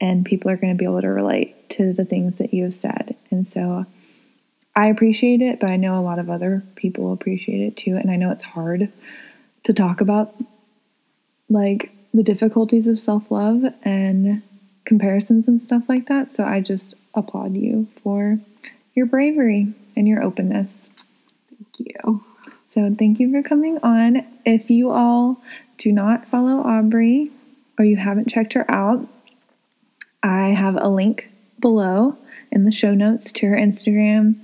and 0.00 0.24
people 0.24 0.50
are 0.50 0.56
going 0.56 0.72
to 0.72 0.78
be 0.78 0.84
able 0.84 1.00
to 1.00 1.08
relate 1.08 1.70
to 1.70 1.92
the 1.92 2.04
things 2.04 2.38
that 2.38 2.52
you 2.52 2.64
have 2.64 2.74
said. 2.74 3.16
And 3.30 3.46
so 3.46 3.86
I 4.74 4.88
appreciate 4.88 5.40
it, 5.40 5.60
but 5.60 5.70
I 5.70 5.76
know 5.76 5.98
a 5.98 6.02
lot 6.02 6.18
of 6.18 6.28
other 6.28 6.62
people 6.76 7.12
appreciate 7.12 7.60
it 7.60 7.76
too. 7.76 7.96
And 7.96 8.10
I 8.10 8.16
know 8.16 8.30
it's 8.30 8.42
hard 8.42 8.92
to 9.62 9.72
talk 9.72 10.00
about 10.00 10.34
like 11.48 11.92
the 12.12 12.22
difficulties 12.22 12.86
of 12.86 12.98
self 12.98 13.30
love 13.30 13.64
and 13.82 14.42
comparisons 14.84 15.46
and 15.46 15.60
stuff 15.60 15.84
like 15.88 16.06
that. 16.08 16.30
So 16.30 16.44
I 16.44 16.60
just 16.60 16.94
applaud 17.14 17.56
you 17.56 17.86
for 18.02 18.38
your 18.94 19.06
bravery 19.06 19.72
and 19.94 20.08
your 20.08 20.22
openness. 20.22 20.88
Thank 21.48 21.94
you. 21.94 22.24
So 22.72 22.94
thank 22.98 23.20
you 23.20 23.30
for 23.30 23.46
coming 23.46 23.76
on. 23.82 24.26
If 24.46 24.70
you 24.70 24.90
all 24.92 25.42
do 25.76 25.92
not 25.92 26.26
follow 26.26 26.62
Aubrey 26.62 27.30
or 27.78 27.84
you 27.84 27.98
haven't 27.98 28.30
checked 28.30 28.54
her 28.54 28.64
out, 28.70 29.06
I 30.22 30.48
have 30.48 30.76
a 30.80 30.88
link 30.88 31.28
below 31.60 32.16
in 32.50 32.64
the 32.64 32.72
show 32.72 32.94
notes 32.94 33.30
to 33.32 33.48
her 33.48 33.56
Instagram. 33.56 34.36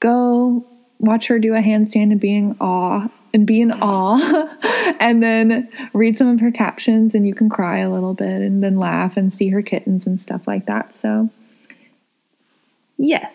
Go 0.00 0.64
watch 0.98 1.26
her 1.26 1.38
do 1.38 1.54
a 1.54 1.58
handstand 1.58 2.12
and 2.12 2.20
be 2.20 2.34
in 2.34 2.56
awe 2.62 3.08
and 3.34 3.46
be 3.46 3.60
in 3.60 3.72
awe 3.72 4.96
and 4.98 5.22
then 5.22 5.68
read 5.92 6.16
some 6.16 6.28
of 6.28 6.40
her 6.40 6.50
captions 6.50 7.14
and 7.14 7.26
you 7.26 7.34
can 7.34 7.50
cry 7.50 7.80
a 7.80 7.90
little 7.90 8.14
bit 8.14 8.40
and 8.40 8.64
then 8.64 8.78
laugh 8.78 9.18
and 9.18 9.30
see 9.30 9.48
her 9.50 9.60
kittens 9.60 10.06
and 10.06 10.18
stuff 10.18 10.46
like 10.46 10.64
that. 10.64 10.94
So 10.94 11.28
yes. 12.96 13.33